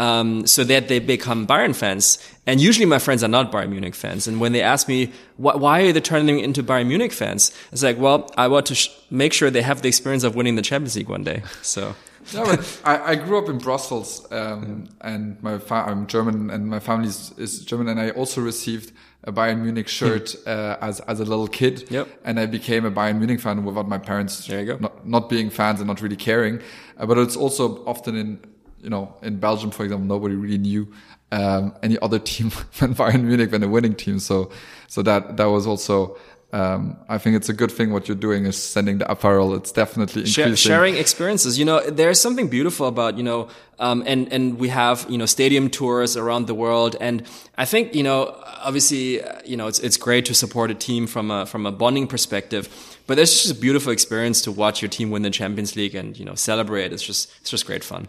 Um, 0.00 0.46
so 0.46 0.62
that 0.62 0.86
they 0.86 1.00
become 1.00 1.44
Bayern 1.44 1.74
fans. 1.74 2.18
And 2.46 2.60
usually 2.60 2.86
my 2.86 3.00
friends 3.00 3.24
are 3.24 3.28
not 3.28 3.50
Bayern 3.50 3.70
Munich 3.70 3.96
fans. 3.96 4.28
And 4.28 4.38
when 4.38 4.52
they 4.52 4.62
ask 4.62 4.86
me, 4.86 5.10
why 5.38 5.80
are 5.80 5.92
they 5.92 6.00
turning 6.00 6.38
into 6.38 6.62
Bayern 6.62 6.86
Munich 6.86 7.12
fans? 7.12 7.50
It's 7.72 7.82
like, 7.82 7.98
well, 7.98 8.30
I 8.36 8.46
want 8.46 8.66
to 8.66 8.90
make 9.10 9.32
sure 9.32 9.50
they 9.50 9.62
have 9.62 9.82
the 9.82 9.88
experience 9.88 10.22
of 10.22 10.36
winning 10.36 10.54
the 10.54 10.62
Champions 10.62 10.94
League 10.94 11.08
one 11.08 11.24
day. 11.24 11.42
So. 11.62 11.96
No, 12.34 12.44
but 12.44 12.80
I, 12.84 13.12
I, 13.12 13.14
grew 13.14 13.38
up 13.38 13.48
in 13.48 13.58
Brussels, 13.58 14.26
um, 14.32 14.88
and 15.00 15.42
my 15.42 15.60
I'm 15.70 16.06
German, 16.06 16.50
and 16.50 16.68
my 16.68 16.80
family 16.80 17.08
is, 17.08 17.32
is, 17.38 17.64
German, 17.64 17.88
and 17.88 18.00
I 18.00 18.10
also 18.10 18.40
received 18.40 18.92
a 19.24 19.32
Bayern 19.32 19.60
Munich 19.60 19.88
shirt 19.88 20.32
hmm. 20.32 20.48
uh, 20.48 20.76
as 20.80 21.00
as 21.00 21.20
a 21.20 21.24
little 21.24 21.48
kid. 21.48 21.90
Yep. 21.90 22.08
And 22.24 22.38
I 22.38 22.46
became 22.46 22.84
a 22.84 22.90
Bayern 22.90 23.18
Munich 23.18 23.40
fan 23.40 23.64
without 23.64 23.88
my 23.88 23.98
parents 23.98 24.46
there 24.46 24.60
you 24.60 24.66
go. 24.66 24.78
Not, 24.78 25.06
not 25.06 25.28
being 25.28 25.50
fans 25.50 25.80
and 25.80 25.88
not 25.88 26.00
really 26.00 26.16
caring. 26.16 26.60
Uh, 26.96 27.06
but 27.06 27.18
it's 27.18 27.36
also 27.36 27.84
often 27.84 28.16
in 28.16 28.40
you 28.80 28.90
know 28.90 29.14
in 29.22 29.38
Belgium, 29.38 29.70
for 29.70 29.84
example, 29.84 30.06
nobody 30.06 30.34
really 30.34 30.58
knew 30.58 30.92
um, 31.32 31.74
any 31.82 31.98
other 32.00 32.18
team 32.32 32.50
than 32.78 32.94
Bayern 32.94 33.24
Munich 33.24 33.50
than 33.50 33.62
a 33.62 33.68
winning 33.68 33.94
team. 33.94 34.18
So 34.18 34.50
so 34.86 35.02
that 35.02 35.36
that 35.36 35.46
was 35.46 35.66
also 35.66 36.16
um, 36.50 36.96
I 37.10 37.18
think 37.18 37.36
it's 37.36 37.50
a 37.50 37.52
good 37.52 37.70
thing 37.70 37.92
what 37.92 38.08
you're 38.08 38.16
doing 38.16 38.46
is 38.46 38.56
sending 38.56 38.98
the 38.98 39.10
apparel. 39.10 39.54
It's 39.54 39.70
definitely 39.70 40.22
increasing. 40.22 40.54
sharing 40.54 40.96
experiences. 40.96 41.58
You 41.58 41.66
know, 41.66 41.80
there's 41.90 42.18
something 42.18 42.48
beautiful 42.48 42.86
about, 42.86 43.18
you 43.18 43.22
know, 43.22 43.48
um, 43.78 44.02
and, 44.06 44.32
and 44.32 44.58
we 44.58 44.68
have, 44.68 45.04
you 45.10 45.18
know, 45.18 45.26
stadium 45.26 45.68
tours 45.68 46.16
around 46.16 46.46
the 46.46 46.54
world. 46.54 46.96
And 47.02 47.24
I 47.58 47.66
think, 47.66 47.94
you 47.94 48.02
know, 48.02 48.34
obviously, 48.62 49.20
you 49.44 49.58
know, 49.58 49.66
it's, 49.66 49.78
it's 49.80 49.98
great 49.98 50.24
to 50.26 50.34
support 50.34 50.70
a 50.70 50.74
team 50.74 51.06
from 51.06 51.30
a, 51.30 51.44
from 51.44 51.66
a 51.66 51.72
bonding 51.72 52.06
perspective, 52.06 52.96
but 53.06 53.18
it's 53.18 53.42
just 53.42 53.54
a 53.54 53.60
beautiful 53.60 53.92
experience 53.92 54.40
to 54.42 54.52
watch 54.52 54.80
your 54.80 54.88
team 54.88 55.10
win 55.10 55.22
the 55.22 55.30
Champions 55.30 55.76
League 55.76 55.94
and, 55.94 56.18
you 56.18 56.24
know, 56.24 56.34
celebrate. 56.34 56.94
It's 56.94 57.02
just, 57.02 57.30
it's 57.42 57.50
just 57.50 57.66
great 57.66 57.84
fun. 57.84 58.08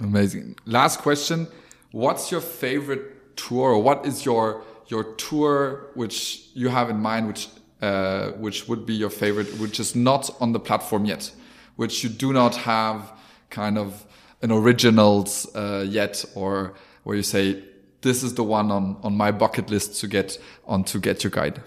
Amazing. 0.00 0.56
Last 0.66 0.98
question. 0.98 1.46
What's 1.92 2.32
your 2.32 2.40
favorite 2.40 3.36
tour 3.36 3.70
or 3.70 3.78
what 3.80 4.04
is 4.04 4.24
your, 4.24 4.64
your 4.88 5.04
tour 5.14 5.90
which 5.94 6.48
you 6.54 6.68
have 6.68 6.90
in 6.90 6.98
mind, 6.98 7.28
which 7.28 7.48
uh, 7.82 8.30
which 8.32 8.68
would 8.68 8.86
be 8.86 8.94
your 8.94 9.10
favorite, 9.10 9.58
which 9.58 9.78
is 9.80 9.94
not 9.94 10.30
on 10.40 10.52
the 10.52 10.60
platform 10.60 11.04
yet, 11.04 11.30
which 11.76 12.02
you 12.02 12.08
do 12.10 12.32
not 12.32 12.56
have 12.56 13.12
kind 13.50 13.78
of 13.78 14.06
an 14.42 14.50
originals 14.50 15.46
uh, 15.54 15.84
yet, 15.88 16.24
or 16.34 16.74
where 17.04 17.16
you 17.16 17.22
say 17.22 17.62
this 18.02 18.22
is 18.22 18.34
the 18.34 18.44
one 18.44 18.70
on 18.70 18.96
on 19.02 19.16
my 19.16 19.30
bucket 19.30 19.70
list 19.70 20.00
to 20.00 20.08
get 20.08 20.38
on 20.66 20.84
to 20.84 20.98
get 20.98 21.24
your 21.24 21.30
guide. 21.30 21.60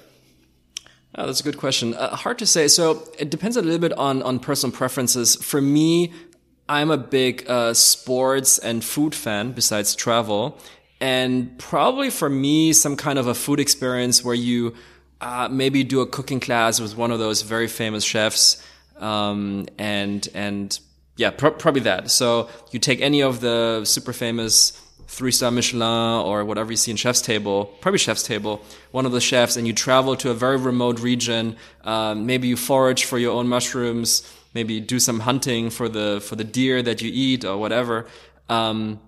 Oh, 1.15 1.25
that's 1.25 1.39
a 1.39 1.43
good 1.43 1.57
question. 1.57 1.95
Uh, 1.95 2.15
hard 2.15 2.37
to 2.39 2.45
say. 2.45 2.67
So 2.67 3.07
it 3.17 3.29
depends 3.31 3.57
a 3.57 3.61
little 3.61 3.79
bit 3.79 3.93
on 3.93 4.21
on 4.23 4.39
personal 4.39 4.75
preferences. 4.75 5.35
For 5.35 5.61
me, 5.61 6.13
I'm 6.69 6.91
a 6.91 6.97
big 6.97 7.49
uh, 7.49 7.73
sports 7.73 8.59
and 8.59 8.83
food 8.83 9.15
fan 9.15 9.51
besides 9.53 9.95
travel. 9.95 10.57
And 11.01 11.57
probably 11.57 12.09
for 12.09 12.29
me, 12.29 12.73
some 12.73 12.95
kind 12.95 13.17
of 13.17 13.25
a 13.25 13.33
food 13.33 13.59
experience 13.59 14.23
where 14.23 14.35
you 14.35 14.75
uh, 15.21 15.49
maybe 15.51 15.83
do 15.83 16.01
a 16.01 16.07
cooking 16.07 16.39
class 16.39 16.79
with 16.79 16.95
one 16.95 17.11
of 17.11 17.19
those 17.19 17.41
very 17.41 17.67
famous 17.67 18.03
chefs, 18.03 18.63
um, 18.97 19.67
and 19.77 20.27
and 20.33 20.79
yeah, 21.17 21.31
probably 21.31 21.81
that. 21.81 22.09
So 22.11 22.49
you 22.71 22.79
take 22.79 23.01
any 23.01 23.21
of 23.21 23.41
the 23.41 23.83
super 23.83 24.13
famous 24.13 24.71
three 25.07 25.31
star 25.31 25.51
Michelin 25.51 26.25
or 26.25 26.45
whatever 26.45 26.71
you 26.71 26.77
see 26.77 26.91
in 26.91 26.97
Chef's 26.97 27.21
Table, 27.21 27.65
probably 27.81 27.97
Chef's 27.97 28.23
Table, 28.23 28.61
one 28.91 29.05
of 29.05 29.11
the 29.11 29.19
chefs, 29.19 29.57
and 29.57 29.67
you 29.67 29.73
travel 29.73 30.15
to 30.15 30.29
a 30.29 30.33
very 30.33 30.55
remote 30.55 30.99
region. 30.99 31.57
Um, 31.83 32.25
maybe 32.25 32.47
you 32.47 32.55
forage 32.55 33.03
for 33.03 33.17
your 33.17 33.33
own 33.33 33.47
mushrooms. 33.47 34.23
Maybe 34.53 34.79
do 34.79 34.99
some 34.99 35.19
hunting 35.19 35.69
for 35.69 35.89
the 35.89 36.21
for 36.21 36.35
the 36.35 36.43
deer 36.43 36.81
that 36.81 37.01
you 37.01 37.11
eat 37.13 37.43
or 37.43 37.57
whatever, 37.57 38.07
um, 38.47 38.99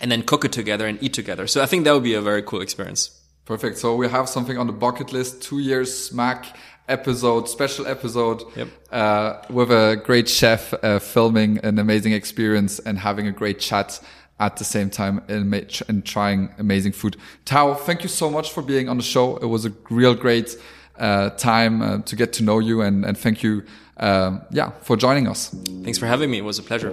and 0.00 0.10
then 0.10 0.22
cook 0.22 0.44
it 0.44 0.52
together 0.52 0.86
and 0.86 1.02
eat 1.02 1.12
together. 1.12 1.46
So 1.46 1.62
I 1.62 1.66
think 1.66 1.84
that 1.84 1.92
would 1.92 2.04
be 2.04 2.14
a 2.14 2.22
very 2.22 2.42
cool 2.42 2.62
experience. 2.62 3.17
Perfect. 3.48 3.78
So 3.78 3.96
we 3.96 4.08
have 4.08 4.28
something 4.28 4.58
on 4.58 4.66
the 4.66 4.74
bucket 4.74 5.10
list. 5.10 5.40
Two 5.40 5.58
years 5.58 5.88
smack 6.08 6.54
episode, 6.86 7.48
special 7.48 7.86
episode, 7.86 8.42
yep. 8.54 8.68
uh, 8.92 9.36
with 9.48 9.70
a 9.70 10.02
great 10.04 10.28
chef 10.28 10.74
uh, 10.74 10.98
filming 10.98 11.56
an 11.60 11.78
amazing 11.78 12.12
experience 12.12 12.78
and 12.78 12.98
having 12.98 13.26
a 13.26 13.32
great 13.32 13.58
chat 13.58 14.00
at 14.38 14.58
the 14.58 14.64
same 14.64 14.90
time 14.90 15.22
and, 15.28 15.54
and 15.88 16.04
trying 16.04 16.50
amazing 16.58 16.92
food. 16.92 17.16
Tao, 17.46 17.72
thank 17.72 18.02
you 18.02 18.10
so 18.10 18.28
much 18.28 18.52
for 18.52 18.62
being 18.62 18.86
on 18.86 18.98
the 18.98 19.02
show. 19.02 19.38
It 19.38 19.46
was 19.46 19.64
a 19.64 19.72
real 19.88 20.14
great 20.14 20.54
uh, 20.98 21.30
time 21.30 21.80
uh, 21.80 21.98
to 22.02 22.16
get 22.16 22.34
to 22.34 22.42
know 22.42 22.58
you 22.58 22.82
and, 22.82 23.06
and 23.06 23.16
thank 23.16 23.42
you, 23.42 23.64
um, 23.96 24.42
yeah, 24.50 24.72
for 24.82 24.94
joining 24.94 25.26
us. 25.26 25.48
Thanks 25.84 25.96
for 25.96 26.04
having 26.04 26.30
me. 26.30 26.36
It 26.36 26.44
was 26.44 26.58
a 26.58 26.62
pleasure. 26.62 26.92